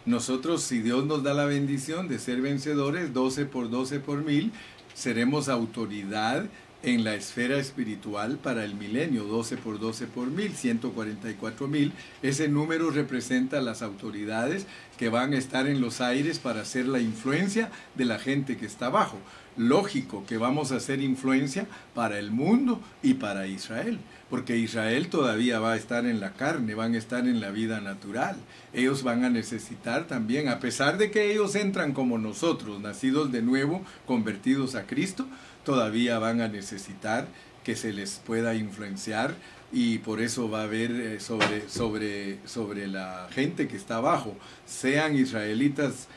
Nosotros, 0.05 0.63
si 0.63 0.79
Dios 0.79 1.05
nos 1.05 1.21
da 1.21 1.35
la 1.35 1.45
bendición 1.45 2.07
de 2.07 2.17
ser 2.17 2.41
vencedores, 2.41 3.13
12 3.13 3.45
por 3.45 3.69
12 3.69 3.99
por 3.99 4.23
mil, 4.23 4.51
seremos 4.95 5.47
autoridad 5.47 6.45
en 6.83 7.03
la 7.03 7.13
esfera 7.13 7.57
espiritual 7.57 8.39
para 8.39 8.65
el 8.65 8.73
milenio, 8.73 9.25
12 9.25 9.57
por 9.57 9.79
12 9.79 10.07
por 10.07 10.27
mil, 10.27 10.53
144 10.53 11.67
mil. 11.67 11.93
Ese 12.23 12.47
número 12.47 12.89
representa 12.89 13.61
las 13.61 13.83
autoridades 13.83 14.65
que 14.97 15.09
van 15.09 15.33
a 15.33 15.37
estar 15.37 15.67
en 15.67 15.81
los 15.81 16.01
aires 16.01 16.39
para 16.39 16.61
hacer 16.61 16.87
la 16.87 16.99
influencia 16.99 17.69
de 17.93 18.05
la 18.05 18.17
gente 18.17 18.57
que 18.57 18.65
está 18.65 18.87
abajo. 18.87 19.19
Lógico 19.55 20.25
que 20.25 20.37
vamos 20.37 20.71
a 20.71 20.77
hacer 20.77 21.01
influencia 21.01 21.67
para 21.93 22.17
el 22.17 22.31
mundo 22.31 22.81
y 23.03 23.13
para 23.15 23.45
Israel 23.45 23.99
porque 24.31 24.55
Israel 24.55 25.09
todavía 25.09 25.59
va 25.59 25.73
a 25.73 25.75
estar 25.75 26.05
en 26.05 26.21
la 26.21 26.31
carne, 26.31 26.73
van 26.73 26.95
a 26.95 26.97
estar 26.97 27.27
en 27.27 27.41
la 27.41 27.51
vida 27.51 27.81
natural. 27.81 28.37
Ellos 28.73 29.03
van 29.03 29.25
a 29.25 29.29
necesitar 29.29 30.07
también, 30.07 30.47
a 30.47 30.61
pesar 30.61 30.97
de 30.97 31.11
que 31.11 31.33
ellos 31.33 31.53
entran 31.55 31.91
como 31.91 32.17
nosotros, 32.17 32.79
nacidos 32.79 33.33
de 33.33 33.41
nuevo, 33.41 33.83
convertidos 34.07 34.75
a 34.75 34.87
Cristo, 34.87 35.27
todavía 35.65 36.17
van 36.17 36.39
a 36.39 36.47
necesitar 36.47 37.27
que 37.65 37.75
se 37.75 37.91
les 37.91 38.21
pueda 38.25 38.55
influenciar 38.55 39.35
y 39.73 39.97
por 39.97 40.21
eso 40.21 40.49
va 40.49 40.61
a 40.61 40.63
haber 40.63 40.91
eh, 40.91 41.19
sobre, 41.19 41.67
sobre, 41.69 42.39
sobre 42.47 42.87
la 42.87 43.27
gente 43.31 43.67
que 43.67 43.75
está 43.75 43.97
abajo, 43.97 44.37
sean 44.65 45.15
israelitas 45.15 46.07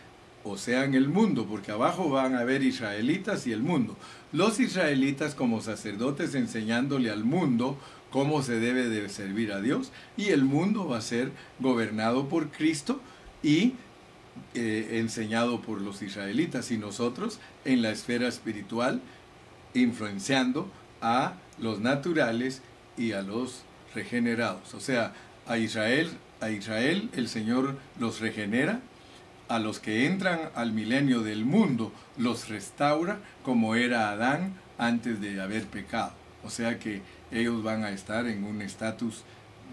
o 0.44 0.56
sean 0.56 0.94
el 0.94 1.08
mundo, 1.08 1.46
porque 1.48 1.72
abajo 1.72 2.10
van 2.10 2.36
a 2.36 2.40
haber 2.40 2.62
israelitas 2.62 3.46
y 3.48 3.52
el 3.52 3.62
mundo. 3.62 3.96
Los 4.32 4.60
israelitas 4.60 5.34
como 5.34 5.60
sacerdotes 5.62 6.34
enseñándole 6.34 7.10
al 7.10 7.24
mundo 7.24 7.78
cómo 8.14 8.44
se 8.44 8.60
debe 8.60 8.88
de 8.88 9.08
servir 9.08 9.50
a 9.50 9.60
Dios 9.60 9.90
y 10.16 10.28
el 10.28 10.44
mundo 10.44 10.86
va 10.86 10.98
a 10.98 11.00
ser 11.00 11.32
gobernado 11.58 12.28
por 12.28 12.52
Cristo 12.52 13.00
y 13.42 13.72
eh, 14.54 15.00
enseñado 15.00 15.60
por 15.62 15.80
los 15.80 16.00
israelitas 16.00 16.70
y 16.70 16.78
nosotros 16.78 17.40
en 17.64 17.82
la 17.82 17.90
esfera 17.90 18.28
espiritual 18.28 19.00
influenciando 19.74 20.70
a 21.02 21.32
los 21.58 21.80
naturales 21.80 22.62
y 22.96 23.10
a 23.10 23.22
los 23.22 23.64
regenerados. 23.96 24.74
O 24.74 24.80
sea, 24.80 25.12
a 25.48 25.58
Israel, 25.58 26.08
a 26.40 26.50
Israel 26.50 27.10
el 27.16 27.26
Señor 27.26 27.76
los 27.98 28.20
regenera, 28.20 28.80
a 29.48 29.58
los 29.58 29.80
que 29.80 30.06
entran 30.06 30.50
al 30.54 30.70
milenio 30.70 31.22
del 31.22 31.44
mundo 31.44 31.92
los 32.16 32.48
restaura 32.48 33.18
como 33.42 33.74
era 33.74 34.10
Adán 34.10 34.54
antes 34.78 35.20
de 35.20 35.40
haber 35.40 35.64
pecado. 35.64 36.12
O 36.44 36.50
sea 36.50 36.78
que 36.78 37.02
ellos 37.34 37.62
van 37.62 37.84
a 37.84 37.90
estar 37.90 38.26
en 38.26 38.44
un 38.44 38.62
estatus 38.62 39.24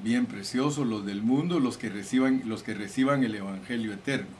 bien 0.03 0.25
precioso, 0.25 0.83
los 0.83 1.05
del 1.05 1.21
mundo, 1.21 1.59
los 1.59 1.77
que 1.77 1.89
reciban, 1.89 2.41
los 2.45 2.63
que 2.63 2.73
reciban 2.73 3.23
el 3.23 3.35
Evangelio 3.35 3.93
eterno, 3.93 4.35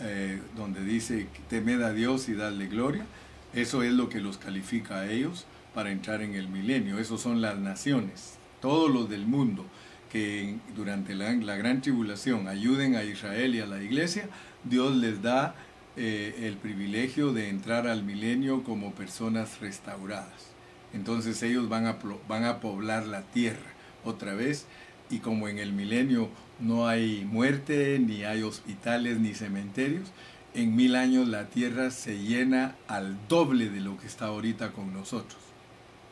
eh, 0.00 0.40
donde 0.56 0.82
dice, 0.82 1.26
temed 1.48 1.82
a 1.82 1.92
Dios 1.92 2.28
y 2.28 2.34
dadle 2.34 2.66
gloria. 2.66 3.04
Eso 3.52 3.82
es 3.82 3.92
lo 3.92 4.08
que 4.08 4.20
los 4.20 4.38
califica 4.38 5.00
a 5.00 5.10
ellos 5.10 5.46
para 5.74 5.90
entrar 5.90 6.22
en 6.22 6.34
el 6.34 6.48
milenio. 6.48 6.98
Esos 6.98 7.20
son 7.20 7.40
las 7.40 7.58
naciones, 7.58 8.38
todos 8.60 8.90
los 8.90 9.10
del 9.10 9.26
mundo 9.26 9.66
que 10.10 10.56
durante 10.74 11.14
la, 11.14 11.56
gran 11.56 11.80
tribulación 11.80 12.48
ayuden 12.48 12.96
a 12.96 13.04
Israel 13.04 13.54
y 13.54 13.60
a 13.60 13.66
la 13.66 13.80
iglesia, 13.80 14.28
Dios 14.64 14.96
les 14.96 15.22
da 15.22 15.54
eh, 15.96 16.34
el 16.42 16.56
privilegio 16.56 17.32
de 17.32 17.48
entrar 17.48 17.86
al 17.86 18.02
milenio 18.02 18.64
como 18.64 18.92
personas 18.92 19.60
restauradas. 19.60 20.49
Entonces 20.92 21.42
ellos 21.42 21.68
van 21.68 21.86
a, 21.86 21.98
van 22.28 22.44
a 22.44 22.60
poblar 22.60 23.06
la 23.06 23.22
tierra 23.22 23.70
otra 24.04 24.34
vez 24.34 24.66
y 25.10 25.18
como 25.18 25.48
en 25.48 25.58
el 25.58 25.72
milenio 25.72 26.30
no 26.60 26.86
hay 26.86 27.24
muerte, 27.24 27.98
ni 27.98 28.24
hay 28.24 28.42
hospitales, 28.42 29.18
ni 29.18 29.34
cementerios, 29.34 30.08
en 30.54 30.76
mil 30.76 30.96
años 30.96 31.28
la 31.28 31.48
tierra 31.48 31.90
se 31.90 32.18
llena 32.18 32.76
al 32.86 33.16
doble 33.28 33.70
de 33.70 33.80
lo 33.80 33.96
que 33.98 34.06
está 34.06 34.26
ahorita 34.26 34.72
con 34.72 34.92
nosotros, 34.92 35.40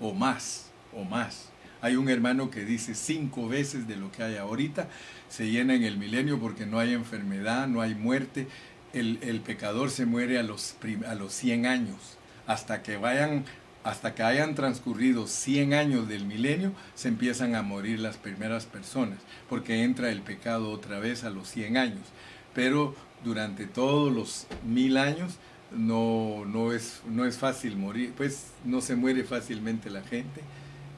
o 0.00 0.14
más, 0.14 0.70
o 0.94 1.04
más. 1.04 1.50
Hay 1.80 1.96
un 1.96 2.08
hermano 2.08 2.50
que 2.50 2.64
dice 2.64 2.94
cinco 2.94 3.48
veces 3.48 3.86
de 3.86 3.96
lo 3.96 4.10
que 4.10 4.22
hay 4.22 4.36
ahorita, 4.36 4.88
se 5.28 5.50
llena 5.50 5.74
en 5.74 5.84
el 5.84 5.96
milenio 5.96 6.40
porque 6.40 6.66
no 6.66 6.78
hay 6.78 6.92
enfermedad, 6.92 7.68
no 7.68 7.80
hay 7.80 7.94
muerte, 7.94 8.48
el, 8.92 9.18
el 9.22 9.40
pecador 9.40 9.90
se 9.90 10.06
muere 10.06 10.38
a 10.38 10.42
los, 10.42 10.76
a 11.06 11.14
los 11.14 11.32
100 11.34 11.66
años, 11.66 12.16
hasta 12.46 12.82
que 12.82 12.96
vayan 12.96 13.44
hasta 13.88 14.14
que 14.14 14.22
hayan 14.22 14.54
transcurrido 14.54 15.26
100 15.26 15.72
años 15.72 16.08
del 16.08 16.26
milenio, 16.26 16.72
se 16.94 17.08
empiezan 17.08 17.54
a 17.54 17.62
morir 17.62 18.00
las 18.00 18.18
primeras 18.18 18.66
personas, 18.66 19.18
porque 19.48 19.82
entra 19.82 20.10
el 20.10 20.20
pecado 20.20 20.70
otra 20.70 20.98
vez 20.98 21.24
a 21.24 21.30
los 21.30 21.48
100 21.48 21.78
años. 21.78 22.06
Pero 22.54 22.94
durante 23.24 23.64
todos 23.64 24.12
los 24.12 24.46
mil 24.66 24.98
años 24.98 25.36
no, 25.74 26.44
no, 26.44 26.72
es, 26.72 27.00
no 27.08 27.24
es 27.24 27.38
fácil 27.38 27.78
morir, 27.78 28.12
pues 28.14 28.48
no 28.66 28.82
se 28.82 28.94
muere 28.94 29.24
fácilmente 29.24 29.88
la 29.88 30.02
gente. 30.02 30.42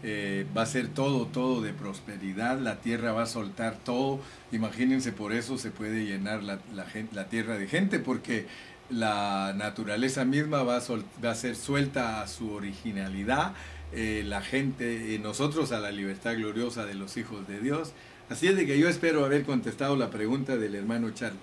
Eh, 0.03 0.47
va 0.57 0.62
a 0.62 0.66
ser 0.66 0.88
todo, 0.88 1.26
todo 1.26 1.61
de 1.61 1.74
prosperidad, 1.74 2.59
la 2.59 2.80
tierra 2.80 3.12
va 3.12 3.22
a 3.22 3.26
soltar 3.26 3.76
todo. 3.84 4.18
Imagínense, 4.51 5.12
por 5.12 5.32
eso 5.32 5.59
se 5.59 5.70
puede 5.70 6.07
llenar 6.07 6.43
la, 6.43 6.59
la, 6.74 6.86
la 7.12 7.28
tierra 7.28 7.57
de 7.57 7.68
gente, 7.68 8.01
porque 8.01 8.47
la 8.91 9.53
naturaleza 9.57 10.24
misma 10.24 10.62
va 10.62 10.76
a, 10.76 11.34
ser 11.34 11.57
suelta 11.57 12.22
a 12.22 12.28
su 12.28 12.53
originalidad, 12.53 13.53
eh, 13.93 14.22
la 14.26 14.43
gente, 14.43 15.18
nosotros 15.22 15.72
a 15.72 15.80
la 15.80 15.91
libertad 15.91 16.34
gloriosa 16.34 16.84
de 16.84 16.95
los 16.95 17.16
hijos 17.16 17.47
de 17.49 17.61
Dios. 17.61 17.93
Así 18.28 18.47
es 18.47 18.57
de 18.57 18.66
que 18.66 18.78
yo 18.78 18.88
espero 18.88 19.24
haber 19.24 19.45
contestado 19.45 19.97
la 19.97 20.11
pregunta 20.11 20.57
del 20.57 20.74
hermano 20.74 21.11
Charlie. 21.11 21.38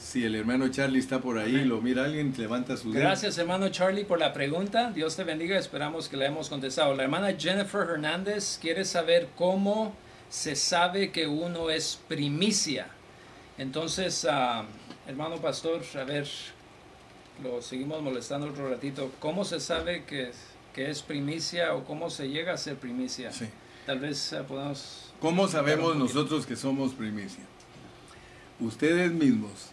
Si 0.00 0.24
el 0.24 0.34
hermano 0.34 0.68
Charlie 0.68 0.98
está 0.98 1.20
por 1.20 1.38
ahí, 1.38 1.64
lo 1.64 1.80
mira 1.80 2.04
alguien, 2.04 2.34
levanta 2.36 2.76
su 2.76 2.92
dedo. 2.92 3.02
Gracias, 3.02 3.38
hermano 3.38 3.68
Charlie, 3.70 4.04
por 4.04 4.18
la 4.18 4.32
pregunta. 4.32 4.90
Dios 4.90 5.16
te 5.16 5.24
bendiga. 5.24 5.58
Esperamos 5.58 6.08
que 6.08 6.16
le 6.16 6.26
hemos 6.26 6.48
contestado. 6.48 6.94
La 6.94 7.04
hermana 7.04 7.34
Jennifer 7.38 7.82
Hernández 7.88 8.58
quiere 8.60 8.84
saber 8.84 9.28
cómo 9.36 9.94
se 10.28 10.54
sabe 10.54 11.12
que 11.12 11.26
uno 11.26 11.70
es 11.70 11.98
primicia. 12.08 12.88
Entonces, 13.58 14.24
uh, 14.24 14.64
Hermano 15.06 15.36
pastor, 15.36 15.82
a 15.94 16.04
ver, 16.04 16.28
lo 17.42 17.60
seguimos 17.60 18.02
molestando 18.02 18.48
otro 18.48 18.68
ratito. 18.68 19.10
¿Cómo 19.18 19.44
se 19.44 19.60
sabe 19.60 20.04
que, 20.04 20.30
que 20.74 20.90
es 20.90 21.02
primicia 21.02 21.74
o 21.74 21.84
cómo 21.84 22.10
se 22.10 22.28
llega 22.28 22.52
a 22.52 22.56
ser 22.56 22.76
primicia? 22.76 23.32
Sí. 23.32 23.46
Tal 23.86 23.98
vez 23.98 24.32
eh, 24.32 24.42
podamos... 24.46 25.12
¿Cómo 25.20 25.48
sabemos 25.48 25.96
nosotros 25.96 26.46
que 26.46 26.56
somos 26.56 26.92
primicia? 26.92 27.44
ustedes 28.60 29.12
mismos. 29.12 29.70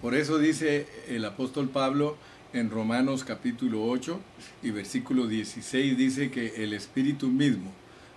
Por 0.00 0.14
eso 0.14 0.38
dice 0.38 0.86
el 1.08 1.24
apóstol 1.24 1.68
Pablo 1.68 2.16
en 2.52 2.70
Romanos 2.70 3.24
capítulo 3.24 3.84
8 3.84 4.18
y 4.62 4.70
versículo 4.70 5.26
16, 5.26 5.96
dice 5.96 6.30
que 6.30 6.64
el 6.64 6.72
Espíritu 6.72 7.28
mismo 7.28 7.70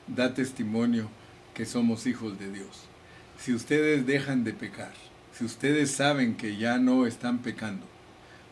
da 0.07 0.33
testimonio 0.33 1.09
que 1.53 1.65
somos 1.65 2.07
hijos 2.07 2.39
de 2.39 2.51
Dios. 2.51 2.85
Si 3.37 3.53
ustedes 3.53 4.05
dejan 4.05 4.43
de 4.43 4.53
pecar, 4.53 4.93
si 5.37 5.45
ustedes 5.45 5.91
saben 5.91 6.35
que 6.35 6.57
ya 6.57 6.77
no 6.77 7.05
están 7.05 7.39
pecando, 7.39 7.85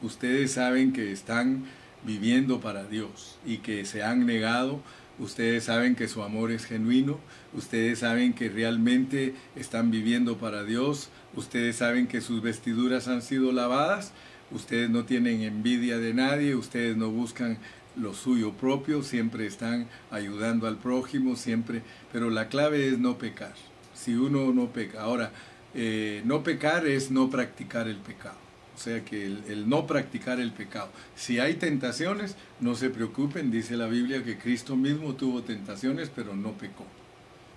ustedes 0.01 0.53
saben 0.53 0.93
que 0.93 1.11
están 1.11 1.65
viviendo 2.03 2.59
para 2.59 2.85
Dios 2.85 3.37
y 3.45 3.57
que 3.57 3.85
se 3.85 4.03
han 4.03 4.25
negado, 4.25 4.81
ustedes 5.19 5.65
saben 5.65 5.95
que 5.95 6.07
su 6.07 6.23
amor 6.23 6.51
es 6.51 6.65
genuino, 6.65 7.19
ustedes 7.53 7.99
saben 7.99 8.33
que 8.33 8.49
realmente 8.49 9.35
están 9.55 9.91
viviendo 9.91 10.37
para 10.37 10.63
Dios, 10.63 11.09
ustedes 11.35 11.75
saben 11.75 12.07
que 12.07 12.21
sus 12.21 12.41
vestiduras 12.41 13.07
han 13.07 13.21
sido 13.21 13.51
lavadas, 13.51 14.11
ustedes 14.51 14.89
no 14.89 15.05
tienen 15.05 15.41
envidia 15.41 15.99
de 15.99 16.13
nadie, 16.13 16.55
ustedes 16.55 16.97
no 16.97 17.11
buscan 17.11 17.59
lo 17.95 18.13
suyo 18.13 18.53
propio, 18.53 19.03
siempre 19.03 19.45
están 19.45 19.87
ayudando 20.09 20.67
al 20.67 20.77
prójimo, 20.77 21.35
siempre, 21.35 21.83
pero 22.11 22.29
la 22.29 22.47
clave 22.47 22.87
es 22.87 22.97
no 22.97 23.17
pecar. 23.17 23.53
Si 23.93 24.15
uno 24.15 24.51
no 24.53 24.71
peca, 24.71 25.01
ahora, 25.01 25.31
eh, 25.73 26.21
no 26.25 26.43
pecar 26.43 26.85
es 26.87 27.11
no 27.11 27.29
practicar 27.29 27.87
el 27.87 27.97
pecado. 27.97 28.37
O 28.75 28.79
sea 28.83 29.03
que 29.03 29.25
el, 29.25 29.69
no 29.69 29.85
practicar 29.85 30.39
el 30.39 30.51
pecado. 30.51 30.89
Si 31.15 31.39
hay 31.39 31.55
tentaciones, 31.55 32.35
no 32.59 32.75
se 32.75 32.89
preocupen, 32.89 33.51
dice 33.51 33.77
la 33.77 33.87
Biblia 33.87 34.23
que 34.23 34.37
Cristo 34.37 34.75
mismo 34.75 35.13
tuvo 35.15 35.43
tentaciones, 35.43 36.09
pero 36.13 36.35
no 36.35 36.53
pecó. 36.53 36.85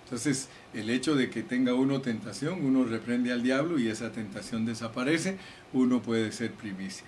Entonces, 0.03 0.49
el 0.73 0.91
hecho 0.91 1.15
de 1.15 1.31
que 1.31 1.41
tenga 1.41 1.73
uno 1.73 1.99
tentación, 2.01 2.63
uno 2.63 2.85
reprende 2.85 3.31
al 3.31 3.41
diablo 3.41 3.79
y 3.79 3.87
esa 3.87 4.11
tentación 4.11 4.65
desaparece, 4.65 5.37
uno 5.73 6.01
puede 6.03 6.31
ser 6.31 6.51
primicia. 6.51 7.07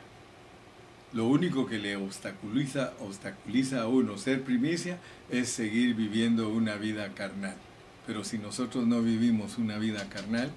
Lo 1.13 1.27
único 1.27 1.67
que 1.67 1.77
le 1.77 1.95
obstaculiza, 1.95 2.93
obstaculiza 2.99 3.81
a 3.81 3.87
uno 3.87 4.17
ser 4.17 4.41
primicia 4.41 4.97
es 5.29 5.49
seguir 5.49 5.93
viviendo 5.93 6.49
una 6.49 6.75
vida 6.75 7.13
carnal. 7.13 7.55
Pero 8.07 8.23
si 8.23 8.39
nosotros 8.39 8.87
no 8.87 9.01
vivimos 9.01 9.57
una 9.57 9.77
vida 9.77 10.09
carnal, 10.09 10.51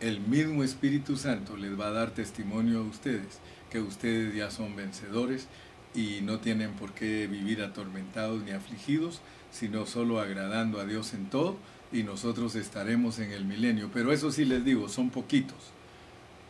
el 0.00 0.20
mismo 0.20 0.64
Espíritu 0.64 1.16
Santo 1.16 1.56
les 1.56 1.78
va 1.78 1.86
a 1.86 1.92
dar 1.92 2.10
testimonio 2.10 2.80
a 2.80 2.82
ustedes 2.82 3.40
que 3.70 3.80
ustedes 3.80 4.34
ya 4.34 4.50
son 4.50 4.76
vencedores 4.76 5.48
y 5.94 6.20
no 6.22 6.38
tienen 6.38 6.72
por 6.72 6.92
qué 6.92 7.26
vivir 7.26 7.62
atormentados 7.62 8.42
ni 8.42 8.52
afligidos, 8.52 9.20
sino 9.50 9.86
solo 9.86 10.20
agradando 10.20 10.80
a 10.80 10.84
Dios 10.84 11.14
en 11.14 11.26
todo 11.26 11.56
y 11.92 12.02
nosotros 12.02 12.54
estaremos 12.54 13.18
en 13.18 13.32
el 13.32 13.44
milenio. 13.44 13.90
Pero 13.92 14.12
eso 14.12 14.30
sí 14.30 14.44
les 14.44 14.64
digo, 14.64 14.88
son 14.88 15.10
poquitos. 15.10 15.72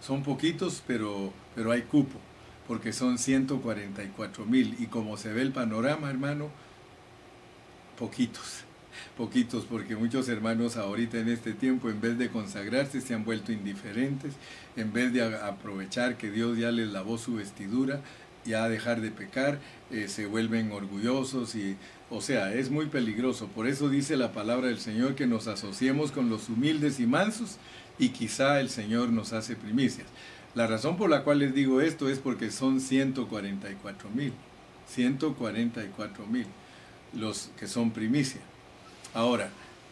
Son 0.03 0.23
poquitos, 0.23 0.83
pero, 0.87 1.33
pero 1.55 1.73
hay 1.73 1.83
cupo 1.83 2.19
porque 2.67 2.93
son 2.93 3.19
144 3.19 4.47
mil 4.47 4.77
y 4.79 4.87
como 4.87 5.17
se 5.17 5.33
ve 5.33 5.43
el 5.43 5.53
panorama, 5.53 6.11
hermano, 6.11 6.51
poquitos, 7.99 8.65
poquitos, 9.17 9.65
porque 9.65 9.97
muchos 9.97 10.29
hermanos 10.29 10.77
ahorita 10.77 11.19
en 11.19 11.29
este 11.29 11.53
tiempo, 11.53 11.91
en 11.91 12.01
vez 12.01 12.19
de 12.19 12.29
consagrarse, 12.29 13.01
se 13.01 13.15
han 13.15 13.25
vuelto 13.25 13.53
indiferentes, 13.53 14.35
en 14.77 14.93
vez 14.93 15.13
de 15.13 15.23
aprovechar 15.23 16.17
que 16.17 16.31
Dios 16.31 16.59
ya 16.59 16.71
les 16.71 16.89
lavó 16.89 17.19
su 17.19 17.35
vestidura, 17.35 18.01
ya 18.45 18.69
dejar 18.69 19.01
de 19.01 19.11
pecar, 19.11 19.59
eh, 19.91 20.09
se 20.09 20.27
vuelven 20.27 20.73
orgullosos 20.73 21.55
y, 21.55 21.77
o 22.11 22.21
sea, 22.21 22.53
es 22.53 22.71
muy 22.71 22.87
peligroso. 22.87 23.49
Por 23.49 23.67
eso 23.67 23.89
dice 23.89 24.17
la 24.17 24.33
palabra 24.33 24.69
del 24.69 24.81
Señor 24.81 25.15
que 25.15 25.27
nos 25.27 25.47
asociemos 25.47 26.13
con 26.13 26.29
los 26.29 26.49
humildes 26.49 27.01
y 27.01 27.07
mansos 27.07 27.59
y 27.99 28.11
quizá 28.11 28.61
el 28.61 28.69
Señor 28.69 29.11
nos 29.11 29.33
hace 29.33 29.57
primicias. 29.57 30.07
La 30.55 30.67
razón 30.67 30.97
por 30.97 31.11
la 31.11 31.25
cual 31.25 31.41
les 31.41 31.55
digo 31.55 31.81
esto 31.81 32.09
es 32.09 32.19
porque 32.19 32.51
son 32.51 32.81
144 32.81 34.11
mil, 34.11 34.33
144 34.89 36.27
mil 36.27 36.47
los 37.13 37.51
que 37.59 37.67
son 37.67 37.91
primicia. 37.91 38.41
Ahora, 39.15 39.49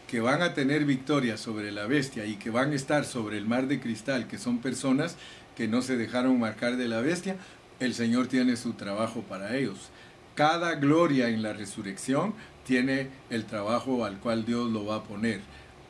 que 0.07 0.19
van 0.19 0.41
a 0.41 0.53
tener 0.53 0.85
victoria 0.85 1.37
sobre 1.37 1.71
la 1.71 1.87
bestia 1.87 2.25
y 2.25 2.35
que 2.35 2.51
van 2.51 2.71
a 2.71 2.75
estar 2.75 3.05
sobre 3.05 3.37
el 3.37 3.47
mar 3.47 3.67
de 3.67 3.79
cristal, 3.79 4.27
que 4.27 4.37
son 4.37 4.59
personas 4.59 5.15
que 5.55 5.67
no 5.67 5.81
se 5.81 5.97
dejaron 5.97 6.39
marcar 6.39 6.77
de 6.77 6.87
la 6.87 7.01
bestia, 7.01 7.37
el 7.79 7.95
Señor 7.95 8.27
tiene 8.27 8.55
su 8.55 8.73
trabajo 8.73 9.21
para 9.21 9.55
ellos. 9.55 9.89
Cada 10.35 10.75
gloria 10.75 11.29
en 11.29 11.41
la 11.41 11.53
resurrección 11.53 12.33
tiene 12.65 13.07
el 13.29 13.45
trabajo 13.45 14.05
al 14.05 14.19
cual 14.19 14.45
Dios 14.45 14.71
lo 14.71 14.85
va 14.85 14.97
a 14.97 15.03
poner 15.03 15.41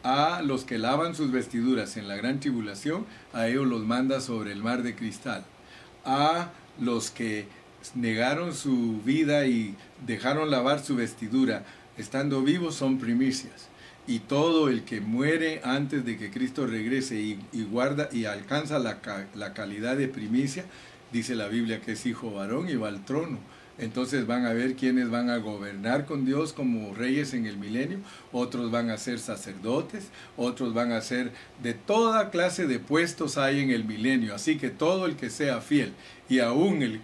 a 0.03 0.41
los 0.41 0.65
que 0.65 0.77
lavan 0.77 1.15
sus 1.15 1.31
vestiduras 1.31 1.97
en 1.97 2.07
la 2.07 2.17
gran 2.17 2.39
tribulación, 2.39 3.05
a 3.31 3.47
ellos 3.47 3.65
los 3.65 3.83
manda 3.83 4.19
sobre 4.19 4.51
el 4.51 4.61
mar 4.61 4.83
de 4.83 4.95
cristal. 4.95 5.45
A 6.05 6.49
los 6.79 7.09
que 7.09 7.47
negaron 7.95 8.53
su 8.53 9.01
vida 9.03 9.45
y 9.45 9.75
dejaron 10.05 10.51
lavar 10.51 10.83
su 10.83 10.95
vestidura, 10.95 11.63
estando 11.97 12.43
vivos, 12.43 12.75
son 12.75 12.97
primicias. 12.97 13.69
Y 14.05 14.19
todo 14.19 14.67
el 14.67 14.83
que 14.83 14.99
muere 14.99 15.61
antes 15.63 16.03
de 16.05 16.17
que 16.17 16.29
Cristo 16.29 16.67
regrese 16.67 17.15
y, 17.15 17.63
guarda 17.71 18.09
y 18.11 18.25
alcanza 18.25 18.79
la, 18.79 18.99
la 19.33 19.53
calidad 19.53 19.95
de 19.95 20.07
primicia, 20.07 20.65
dice 21.11 21.35
la 21.35 21.47
Biblia 21.47 21.81
que 21.81 21.93
es 21.93 22.05
hijo 22.05 22.31
varón 22.31 22.69
y 22.69 22.75
va 22.75 22.89
al 22.89 23.05
trono 23.05 23.39
entonces 23.77 24.27
van 24.27 24.45
a 24.45 24.53
ver 24.53 24.75
quiénes 24.75 25.09
van 25.09 25.31
a 25.31 25.37
gobernar 25.37 26.05
con 26.05 26.25
Dios 26.25 26.53
como 26.53 26.93
reyes 26.93 27.33
en 27.33 27.47
el 27.47 27.57
milenio, 27.57 27.99
otros 28.31 28.69
van 28.69 28.91
a 28.91 28.97
ser 28.97 29.19
sacerdotes, 29.19 30.09
otros 30.37 30.75
van 30.75 30.91
a 30.91 31.01
ser 31.01 31.31
de 31.63 31.73
toda 31.73 32.29
clase 32.29 32.67
de 32.67 32.77
puestos 32.77 33.37
hay 33.37 33.61
en 33.61 33.71
el 33.71 33.83
milenio. 33.83 34.35
Así 34.35 34.57
que 34.57 34.69
todo 34.69 35.07
el 35.07 35.15
que 35.15 35.31
sea 35.31 35.59
fiel 35.59 35.93
y 36.29 36.39
aún 36.39 36.83
el 36.83 37.01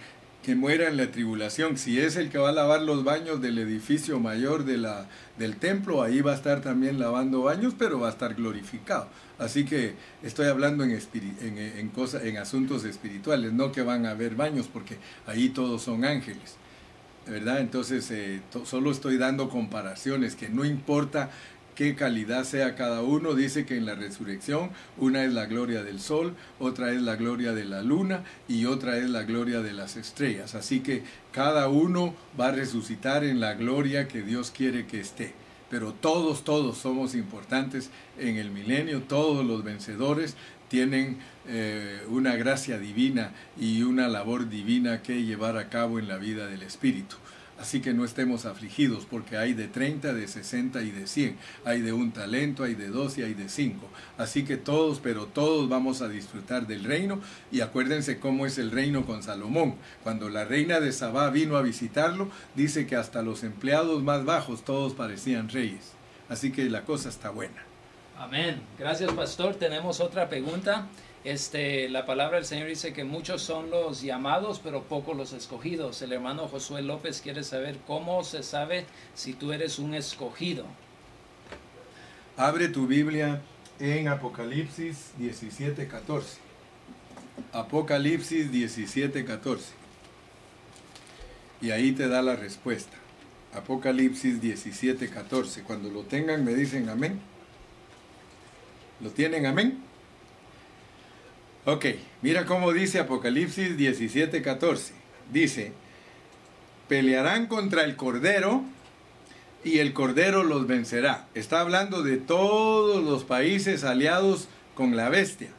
muera 0.55 0.87
en 0.87 0.97
la 0.97 1.11
tribulación, 1.11 1.77
si 1.77 1.99
es 1.99 2.15
el 2.15 2.29
que 2.29 2.37
va 2.37 2.49
a 2.49 2.53
lavar 2.53 2.81
los 2.81 3.03
baños 3.03 3.41
del 3.41 3.57
edificio 3.57 4.19
mayor 4.19 4.65
de 4.65 4.77
la, 4.77 5.07
del 5.37 5.57
templo, 5.57 6.01
ahí 6.01 6.21
va 6.21 6.33
a 6.33 6.35
estar 6.35 6.61
también 6.61 6.99
lavando 6.99 7.43
baños, 7.43 7.73
pero 7.77 7.99
va 7.99 8.07
a 8.07 8.11
estar 8.11 8.35
glorificado. 8.35 9.07
Así 9.37 9.65
que 9.65 9.95
estoy 10.23 10.47
hablando 10.47 10.83
en, 10.83 10.91
en, 10.91 11.57
en, 11.57 11.91
en 12.23 12.37
asuntos 12.37 12.83
espirituales, 12.83 13.53
no 13.53 13.71
que 13.71 13.81
van 13.81 14.05
a 14.05 14.11
haber 14.11 14.35
baños, 14.35 14.69
porque 14.71 14.97
ahí 15.25 15.49
todos 15.49 15.81
son 15.81 16.05
ángeles. 16.05 16.57
¿verdad? 17.27 17.59
Entonces, 17.59 18.09
eh, 18.11 18.41
solo 18.63 18.91
estoy 18.91 19.17
dando 19.17 19.49
comparaciones, 19.49 20.35
que 20.35 20.49
no 20.49 20.65
importa 20.65 21.29
qué 21.80 21.95
calidad 21.95 22.43
sea 22.43 22.75
cada 22.75 23.03
uno, 23.03 23.36
dice 23.36 23.65
que 23.65 23.77
en 23.77 23.86
la 23.86 23.95
resurrección 23.95 24.69
una 24.97 25.23
es 25.23 25.32
la 25.32 25.45
gloria 25.45 25.82
del 25.82 26.01
sol, 26.01 26.36
otra 26.59 26.91
es 26.91 27.01
la 27.01 27.15
gloria 27.15 27.53
de 27.53 27.63
la 27.63 27.82
luna 27.82 28.25
y 28.49 28.65
otra 28.65 28.97
es 28.97 29.09
la 29.09 29.23
gloria 29.23 29.61
de 29.61 29.71
las 29.71 29.95
estrellas. 29.95 30.55
Así 30.55 30.82
que 30.82 31.03
cada 31.32 31.69
uno 31.69 32.13
va 32.38 32.49
a 32.49 32.51
resucitar 32.51 33.23
en 33.23 33.39
la 33.39 33.53
gloria 33.53 34.09
que 34.09 34.23
Dios 34.23 34.51
quiere 34.51 34.88
que 34.88 34.99
esté. 34.99 35.34
Pero 35.69 35.93
todos, 35.93 36.43
todos 36.43 36.77
somos 36.77 37.15
importantes 37.15 37.91
en 38.18 38.35
el 38.35 38.51
milenio, 38.51 39.03
todos 39.03 39.45
los 39.45 39.64
vencedores 39.64 40.35
tienen 40.68 41.19
eh, 41.47 42.01
una 42.10 42.35
gracia 42.35 42.77
divina 42.77 43.31
y 43.57 43.84
una 43.84 44.10
labor 44.10 44.49
divina 44.49 45.01
que 45.01 45.23
llevar 45.23 45.56
a 45.56 45.69
cabo 45.69 45.97
en 45.97 46.10
la 46.10 46.18
vida 46.18 46.47
del 46.47 46.64
Espíritu. 46.64 47.15
Así 47.60 47.81
que 47.81 47.94
no 47.94 48.06
estemos 48.06 48.45
afligidos 48.45 49.06
porque 49.06 49.36
hay 49.36 49.53
de 49.53 49.68
30, 49.68 50.14
de 50.14 50.27
60 50.27 50.81
y 50.81 50.91
de 50.91 51.07
100. 51.07 51.38
Hay 51.65 51.81
de 51.81 51.91
un 51.91 52.11
talento, 52.11 52.64
hay 52.64 52.73
de 52.73 52.88
dos 52.88 53.18
y 53.18 53.23
hay 53.23 53.34
de 53.34 53.49
cinco. 53.49 53.90
Así 54.18 54.45
que 54.45 54.56
todos, 54.56 54.99
pero 54.99 55.26
todos 55.26 55.68
vamos 55.68 56.02
a 56.02 56.07
disfrutar 56.07 56.68
del 56.68 56.86
reino. 56.86 57.19
Y 57.52 57.60
acuérdense 57.60 58.19
cómo 58.19 58.45
es 58.45 58.57
el 58.57 58.72
reino 58.72 59.06
con 59.06 59.23
Salomón. 59.23 59.76
Cuando 60.03 60.30
la 60.30 60.45
reina 60.45 60.80
de 60.80 60.94
Sabá 60.94 61.30
vino 61.31 61.57
a 61.57 61.61
visitarlo, 61.61 62.30
dice 62.56 62.88
que 62.88 62.95
hasta 62.95 63.22
los 63.22 63.44
empleados 63.44 64.03
más 64.03 64.23
bajos 64.23 64.64
todos 64.64 64.94
parecían 64.94 65.49
reyes. 65.49 65.91
Así 66.30 66.52
que 66.53 66.69
la 66.69 66.86
cosa 66.86 67.10
está 67.10 67.30
buena. 67.30 67.65
Amén. 68.18 68.61
Gracias, 68.77 69.11
pastor. 69.11 69.56
Tenemos 69.56 69.99
otra 69.99 70.30
pregunta. 70.30 70.88
Este, 71.25 71.89
la 71.89 72.05
palabra 72.05 72.37
del 72.37 72.45
Señor 72.45 72.69
dice 72.69 72.93
que 72.93 73.03
muchos 73.03 73.41
son 73.41 73.69
los 73.69 74.01
llamados, 74.01 74.61
pero 74.63 74.83
pocos 74.83 75.17
los 75.17 75.33
escogidos. 75.33 76.01
El 76.01 76.13
hermano 76.13 76.47
Josué 76.47 76.81
López 76.81 77.19
quiere 77.21 77.43
saber 77.43 77.77
cómo 77.85 78.23
se 78.23 78.41
sabe 78.41 78.85
si 79.15 79.33
tú 79.33 79.51
eres 79.51 79.79
un 79.79 79.93
escogido. 79.93 80.65
Abre 82.37 82.69
tu 82.69 82.87
Biblia 82.87 83.41
en 83.79 84.07
Apocalipsis 84.07 85.11
17:14. 85.19 86.37
Apocalipsis 87.51 88.49
17:14. 88.49 89.73
Y 91.61 91.71
ahí 91.71 91.91
te 91.91 92.07
da 92.07 92.21
la 92.21 92.37
respuesta. 92.37 92.95
Apocalipsis 93.53 94.41
17:14. 94.41 95.63
Cuando 95.63 95.89
lo 95.89 96.03
tengan 96.03 96.45
me 96.45 96.53
dicen 96.53 96.87
amén. 96.87 97.19
¿Lo 99.01 99.09
tienen? 99.09 99.45
Amén. 99.45 99.89
Ok, 101.65 101.86
mira 102.22 102.45
cómo 102.45 102.72
dice 102.72 102.99
Apocalipsis 102.99 103.76
17, 103.76 104.41
14. 104.41 104.94
Dice, 105.31 105.73
pelearán 106.88 107.48
contra 107.48 107.84
el 107.84 107.98
Cordero 107.98 108.64
y 109.65 109.80
el 109.80 109.91
Cordero 109.91 110.44
los 110.44 110.68
vencerá. 110.68 111.27
Está 111.36 111.60
hablando 111.60 112.02
de 112.02 112.18
todos 112.18 113.03
los 113.03 113.26
países 113.26 113.84
aliados 113.84 114.48
con 114.73 114.95
la 114.95 115.10
bestia. 115.10 115.49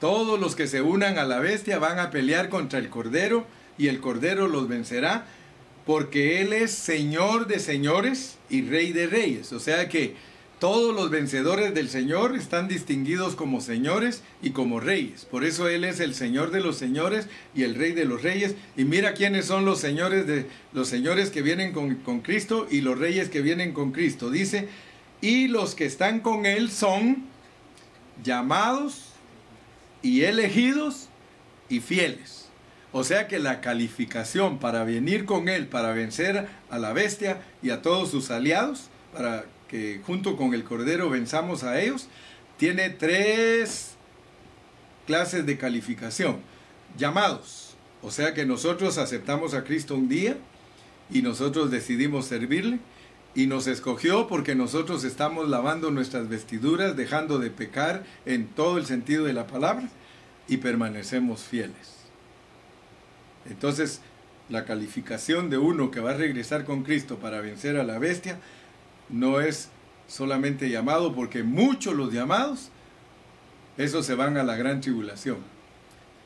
Todos 0.00 0.40
los 0.40 0.56
que 0.56 0.66
se 0.66 0.82
unan 0.82 1.16
a 1.16 1.24
la 1.24 1.38
bestia 1.38 1.78
van 1.78 2.00
a 2.00 2.10
pelear 2.10 2.48
contra 2.48 2.80
el 2.80 2.90
Cordero 2.90 3.46
y 3.78 3.86
el 3.86 4.00
Cordero 4.00 4.48
los 4.48 4.66
vencerá 4.66 5.26
porque 5.86 6.40
Él 6.42 6.52
es 6.52 6.72
Señor 6.72 7.46
de 7.46 7.60
señores 7.60 8.36
y 8.48 8.62
Rey 8.62 8.92
de 8.92 9.06
reyes. 9.06 9.52
O 9.52 9.60
sea 9.60 9.88
que 9.88 10.16
todos 10.60 10.94
los 10.94 11.08
vencedores 11.08 11.74
del 11.74 11.88
Señor 11.88 12.36
están 12.36 12.68
distinguidos 12.68 13.34
como 13.34 13.62
señores 13.62 14.22
y 14.42 14.50
como 14.50 14.78
reyes. 14.78 15.24
Por 15.24 15.42
eso 15.42 15.68
Él 15.68 15.84
es 15.84 16.00
el 16.00 16.14
Señor 16.14 16.50
de 16.50 16.60
los 16.60 16.76
señores 16.76 17.28
y 17.54 17.62
el 17.62 17.74
Rey 17.74 17.92
de 17.92 18.04
los 18.04 18.22
reyes. 18.22 18.54
Y 18.76 18.84
mira 18.84 19.14
quiénes 19.14 19.46
son 19.46 19.64
los 19.64 19.80
señores 19.80 20.26
de 20.26 20.46
los 20.74 20.86
señores 20.86 21.30
que 21.30 21.40
vienen 21.40 21.72
con, 21.72 21.94
con 21.96 22.20
Cristo 22.20 22.68
y 22.70 22.82
los 22.82 22.98
reyes 22.98 23.30
que 23.30 23.40
vienen 23.40 23.72
con 23.72 23.90
Cristo. 23.92 24.30
Dice, 24.30 24.68
y 25.22 25.48
los 25.48 25.74
que 25.74 25.86
están 25.86 26.20
con 26.20 26.44
Él 26.44 26.70
son 26.70 27.24
llamados 28.22 29.06
y 30.02 30.24
elegidos 30.24 31.08
y 31.70 31.80
fieles. 31.80 32.50
O 32.92 33.02
sea 33.02 33.28
que 33.28 33.38
la 33.38 33.62
calificación 33.62 34.58
para 34.58 34.84
venir 34.84 35.24
con 35.24 35.48
Él, 35.48 35.68
para 35.68 35.92
vencer 35.92 36.48
a 36.68 36.78
la 36.78 36.92
bestia 36.92 37.40
y 37.62 37.70
a 37.70 37.80
todos 37.80 38.10
sus 38.10 38.30
aliados, 38.30 38.90
para 39.14 39.46
que 39.70 40.00
junto 40.04 40.36
con 40.36 40.52
el 40.52 40.64
Cordero 40.64 41.08
venzamos 41.08 41.62
a 41.62 41.80
ellos, 41.80 42.08
tiene 42.58 42.90
tres 42.90 43.92
clases 45.06 45.46
de 45.46 45.56
calificación. 45.56 46.38
Llamados, 46.98 47.76
o 48.02 48.10
sea 48.10 48.34
que 48.34 48.44
nosotros 48.44 48.98
aceptamos 48.98 49.54
a 49.54 49.62
Cristo 49.62 49.94
un 49.94 50.08
día 50.08 50.36
y 51.08 51.22
nosotros 51.22 51.70
decidimos 51.70 52.26
servirle 52.26 52.80
y 53.36 53.46
nos 53.46 53.68
escogió 53.68 54.26
porque 54.26 54.56
nosotros 54.56 55.04
estamos 55.04 55.48
lavando 55.48 55.92
nuestras 55.92 56.28
vestiduras, 56.28 56.96
dejando 56.96 57.38
de 57.38 57.50
pecar 57.50 58.04
en 58.26 58.48
todo 58.48 58.76
el 58.76 58.86
sentido 58.86 59.24
de 59.24 59.34
la 59.34 59.46
palabra 59.46 59.88
y 60.48 60.56
permanecemos 60.56 61.42
fieles. 61.42 62.00
Entonces, 63.48 64.00
la 64.48 64.64
calificación 64.64 65.48
de 65.48 65.58
uno 65.58 65.92
que 65.92 66.00
va 66.00 66.10
a 66.10 66.14
regresar 66.14 66.64
con 66.64 66.82
Cristo 66.82 67.18
para 67.18 67.40
vencer 67.40 67.76
a 67.76 67.84
la 67.84 68.00
bestia 68.00 68.40
no 69.12 69.40
es 69.40 69.68
solamente 70.08 70.68
llamado, 70.68 71.14
porque 71.14 71.42
muchos 71.42 71.94
los 71.94 72.12
llamados, 72.12 72.70
esos 73.76 74.04
se 74.06 74.14
van 74.14 74.36
a 74.36 74.42
la 74.42 74.56
gran 74.56 74.80
tribulación. 74.80 75.38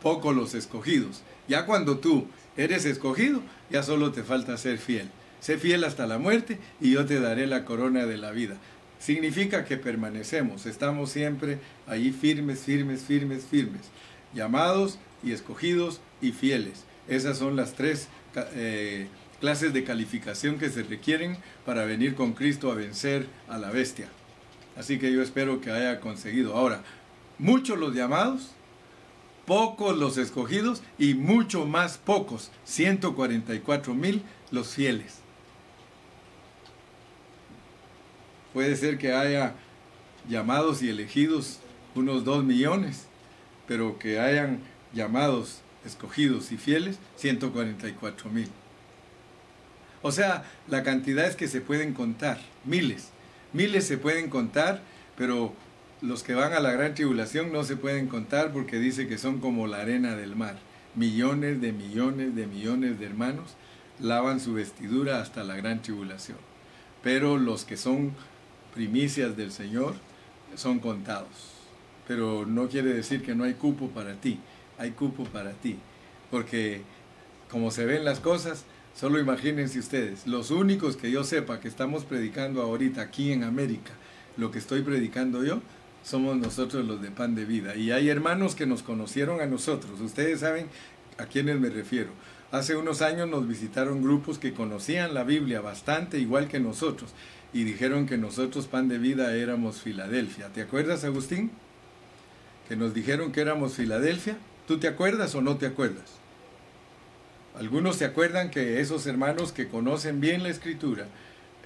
Pocos 0.02 0.34
los 0.34 0.54
escogidos. 0.54 1.22
Ya 1.48 1.66
cuando 1.66 1.98
tú 1.98 2.26
eres 2.56 2.84
escogido, 2.84 3.42
ya 3.70 3.82
solo 3.82 4.12
te 4.12 4.22
falta 4.22 4.56
ser 4.56 4.78
fiel. 4.78 5.10
Sé 5.40 5.58
fiel 5.58 5.84
hasta 5.84 6.06
la 6.06 6.18
muerte 6.18 6.58
y 6.80 6.92
yo 6.92 7.04
te 7.04 7.20
daré 7.20 7.46
la 7.46 7.64
corona 7.64 8.06
de 8.06 8.16
la 8.16 8.30
vida. 8.30 8.56
Significa 8.98 9.66
que 9.66 9.76
permanecemos, 9.76 10.64
estamos 10.64 11.10
siempre 11.10 11.58
ahí 11.86 12.12
firmes, 12.12 12.60
firmes, 12.60 13.02
firmes, 13.02 13.44
firmes. 13.44 13.82
Llamados 14.32 14.98
y 15.22 15.32
escogidos 15.32 16.00
y 16.22 16.32
fieles. 16.32 16.84
Esas 17.06 17.36
son 17.36 17.56
las 17.56 17.74
tres 17.74 18.08
eh, 18.54 19.08
clases 19.40 19.72
de 19.72 19.84
calificación 19.84 20.58
que 20.58 20.70
se 20.70 20.82
requieren 20.82 21.36
para 21.64 21.84
venir 21.84 22.14
con 22.14 22.32
Cristo 22.32 22.70
a 22.70 22.74
vencer 22.74 23.26
a 23.48 23.58
la 23.58 23.70
bestia. 23.70 24.08
Así 24.76 24.98
que 24.98 25.12
yo 25.12 25.22
espero 25.22 25.60
que 25.60 25.70
haya 25.70 26.00
conseguido. 26.00 26.54
Ahora, 26.56 26.82
muchos 27.38 27.78
los 27.78 27.94
llamados, 27.94 28.50
pocos 29.46 29.96
los 29.96 30.18
escogidos 30.18 30.82
y 30.98 31.14
mucho 31.14 31.66
más 31.66 31.98
pocos, 31.98 32.50
144 32.64 33.94
mil 33.94 34.22
los 34.50 34.74
fieles. 34.74 35.18
Puede 38.52 38.76
ser 38.76 38.98
que 38.98 39.12
haya 39.12 39.54
llamados 40.28 40.82
y 40.82 40.88
elegidos 40.88 41.58
unos 41.94 42.24
2 42.24 42.44
millones, 42.44 43.06
pero 43.66 43.98
que 43.98 44.20
hayan 44.20 44.60
llamados, 44.92 45.60
escogidos 45.84 46.52
y 46.52 46.56
fieles, 46.56 46.98
144 47.16 48.30
mil. 48.30 48.48
O 50.06 50.12
sea, 50.12 50.44
la 50.68 50.82
cantidad 50.82 51.26
es 51.26 51.34
que 51.34 51.48
se 51.48 51.62
pueden 51.62 51.94
contar, 51.94 52.38
miles. 52.66 53.08
Miles 53.54 53.86
se 53.86 53.96
pueden 53.96 54.28
contar, 54.28 54.82
pero 55.16 55.54
los 56.02 56.22
que 56.22 56.34
van 56.34 56.52
a 56.52 56.60
la 56.60 56.72
gran 56.72 56.92
tribulación 56.92 57.50
no 57.50 57.64
se 57.64 57.76
pueden 57.76 58.08
contar 58.08 58.52
porque 58.52 58.78
dice 58.78 59.08
que 59.08 59.16
son 59.16 59.40
como 59.40 59.66
la 59.66 59.78
arena 59.78 60.14
del 60.14 60.36
mar. 60.36 60.58
Millones 60.94 61.62
de 61.62 61.72
millones 61.72 62.36
de 62.36 62.46
millones 62.46 63.00
de 63.00 63.06
hermanos 63.06 63.54
lavan 63.98 64.40
su 64.40 64.52
vestidura 64.52 65.22
hasta 65.22 65.42
la 65.42 65.56
gran 65.56 65.80
tribulación. 65.80 66.36
Pero 67.02 67.38
los 67.38 67.64
que 67.64 67.78
son 67.78 68.12
primicias 68.74 69.38
del 69.38 69.52
Señor 69.52 69.94
son 70.54 70.80
contados. 70.80 71.54
Pero 72.06 72.44
no 72.44 72.68
quiere 72.68 72.92
decir 72.92 73.22
que 73.22 73.34
no 73.34 73.44
hay 73.44 73.54
cupo 73.54 73.88
para 73.88 74.16
ti, 74.16 74.38
hay 74.76 74.90
cupo 74.90 75.24
para 75.24 75.52
ti. 75.52 75.78
Porque 76.30 76.82
como 77.50 77.70
se 77.70 77.86
ven 77.86 78.04
las 78.04 78.20
cosas, 78.20 78.66
Solo 78.94 79.18
imagínense 79.18 79.80
ustedes, 79.80 80.26
los 80.26 80.52
únicos 80.52 80.96
que 80.96 81.10
yo 81.10 81.24
sepa 81.24 81.58
que 81.58 81.66
estamos 81.66 82.04
predicando 82.04 82.62
ahorita 82.62 83.02
aquí 83.02 83.32
en 83.32 83.42
América, 83.42 83.90
lo 84.36 84.52
que 84.52 84.58
estoy 84.60 84.82
predicando 84.82 85.44
yo, 85.44 85.60
somos 86.04 86.36
nosotros 86.36 86.86
los 86.86 87.02
de 87.02 87.10
pan 87.10 87.34
de 87.34 87.44
vida. 87.44 87.74
Y 87.74 87.90
hay 87.90 88.08
hermanos 88.08 88.54
que 88.54 88.66
nos 88.66 88.84
conocieron 88.84 89.40
a 89.40 89.46
nosotros. 89.46 90.00
Ustedes 90.00 90.40
saben 90.40 90.68
a 91.18 91.26
quiénes 91.26 91.58
me 91.58 91.70
refiero. 91.70 92.10
Hace 92.52 92.76
unos 92.76 93.02
años 93.02 93.28
nos 93.28 93.48
visitaron 93.48 94.00
grupos 94.00 94.38
que 94.38 94.54
conocían 94.54 95.12
la 95.12 95.24
Biblia 95.24 95.60
bastante 95.60 96.20
igual 96.20 96.46
que 96.46 96.60
nosotros 96.60 97.10
y 97.52 97.64
dijeron 97.64 98.06
que 98.06 98.16
nosotros 98.16 98.66
pan 98.66 98.88
de 98.88 98.98
vida 98.98 99.34
éramos 99.34 99.80
Filadelfia. 99.80 100.48
¿Te 100.48 100.62
acuerdas, 100.62 101.02
Agustín? 101.02 101.50
Que 102.68 102.76
nos 102.76 102.94
dijeron 102.94 103.32
que 103.32 103.40
éramos 103.40 103.74
Filadelfia. 103.74 104.36
¿Tú 104.68 104.78
te 104.78 104.86
acuerdas 104.86 105.34
o 105.34 105.40
no 105.40 105.56
te 105.56 105.66
acuerdas? 105.66 106.23
Algunos 107.54 107.96
se 107.96 108.04
acuerdan 108.04 108.50
que 108.50 108.80
esos 108.80 109.06
hermanos 109.06 109.52
que 109.52 109.68
conocen 109.68 110.20
bien 110.20 110.42
la 110.42 110.48
escritura, 110.48 111.06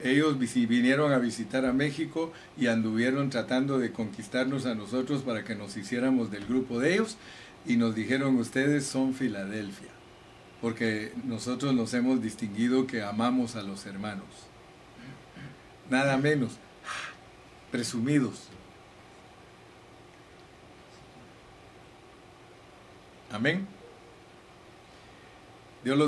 ellos 0.02 0.38
vinieron 0.38 1.12
a 1.12 1.18
visitar 1.18 1.64
a 1.64 1.72
México 1.72 2.32
y 2.56 2.66
anduvieron 2.66 3.30
tratando 3.30 3.78
de 3.78 3.90
conquistarnos 3.90 4.66
a 4.66 4.74
nosotros 4.74 5.22
para 5.22 5.44
que 5.44 5.54
nos 5.54 5.76
hiciéramos 5.76 6.30
del 6.30 6.46
grupo 6.46 6.78
de 6.78 6.94
ellos 6.94 7.16
y 7.66 7.76
nos 7.76 7.94
dijeron 7.94 8.36
ustedes 8.36 8.86
son 8.86 9.14
Filadelfia, 9.14 9.88
porque 10.60 11.12
nosotros 11.24 11.74
nos 11.74 11.94
hemos 11.94 12.22
distinguido 12.22 12.86
que 12.86 13.02
amamos 13.02 13.56
a 13.56 13.62
los 13.62 13.86
hermanos. 13.86 14.26
Nada 15.90 16.18
menos, 16.18 16.52
presumidos. 17.70 18.48
Amén. 23.30 23.77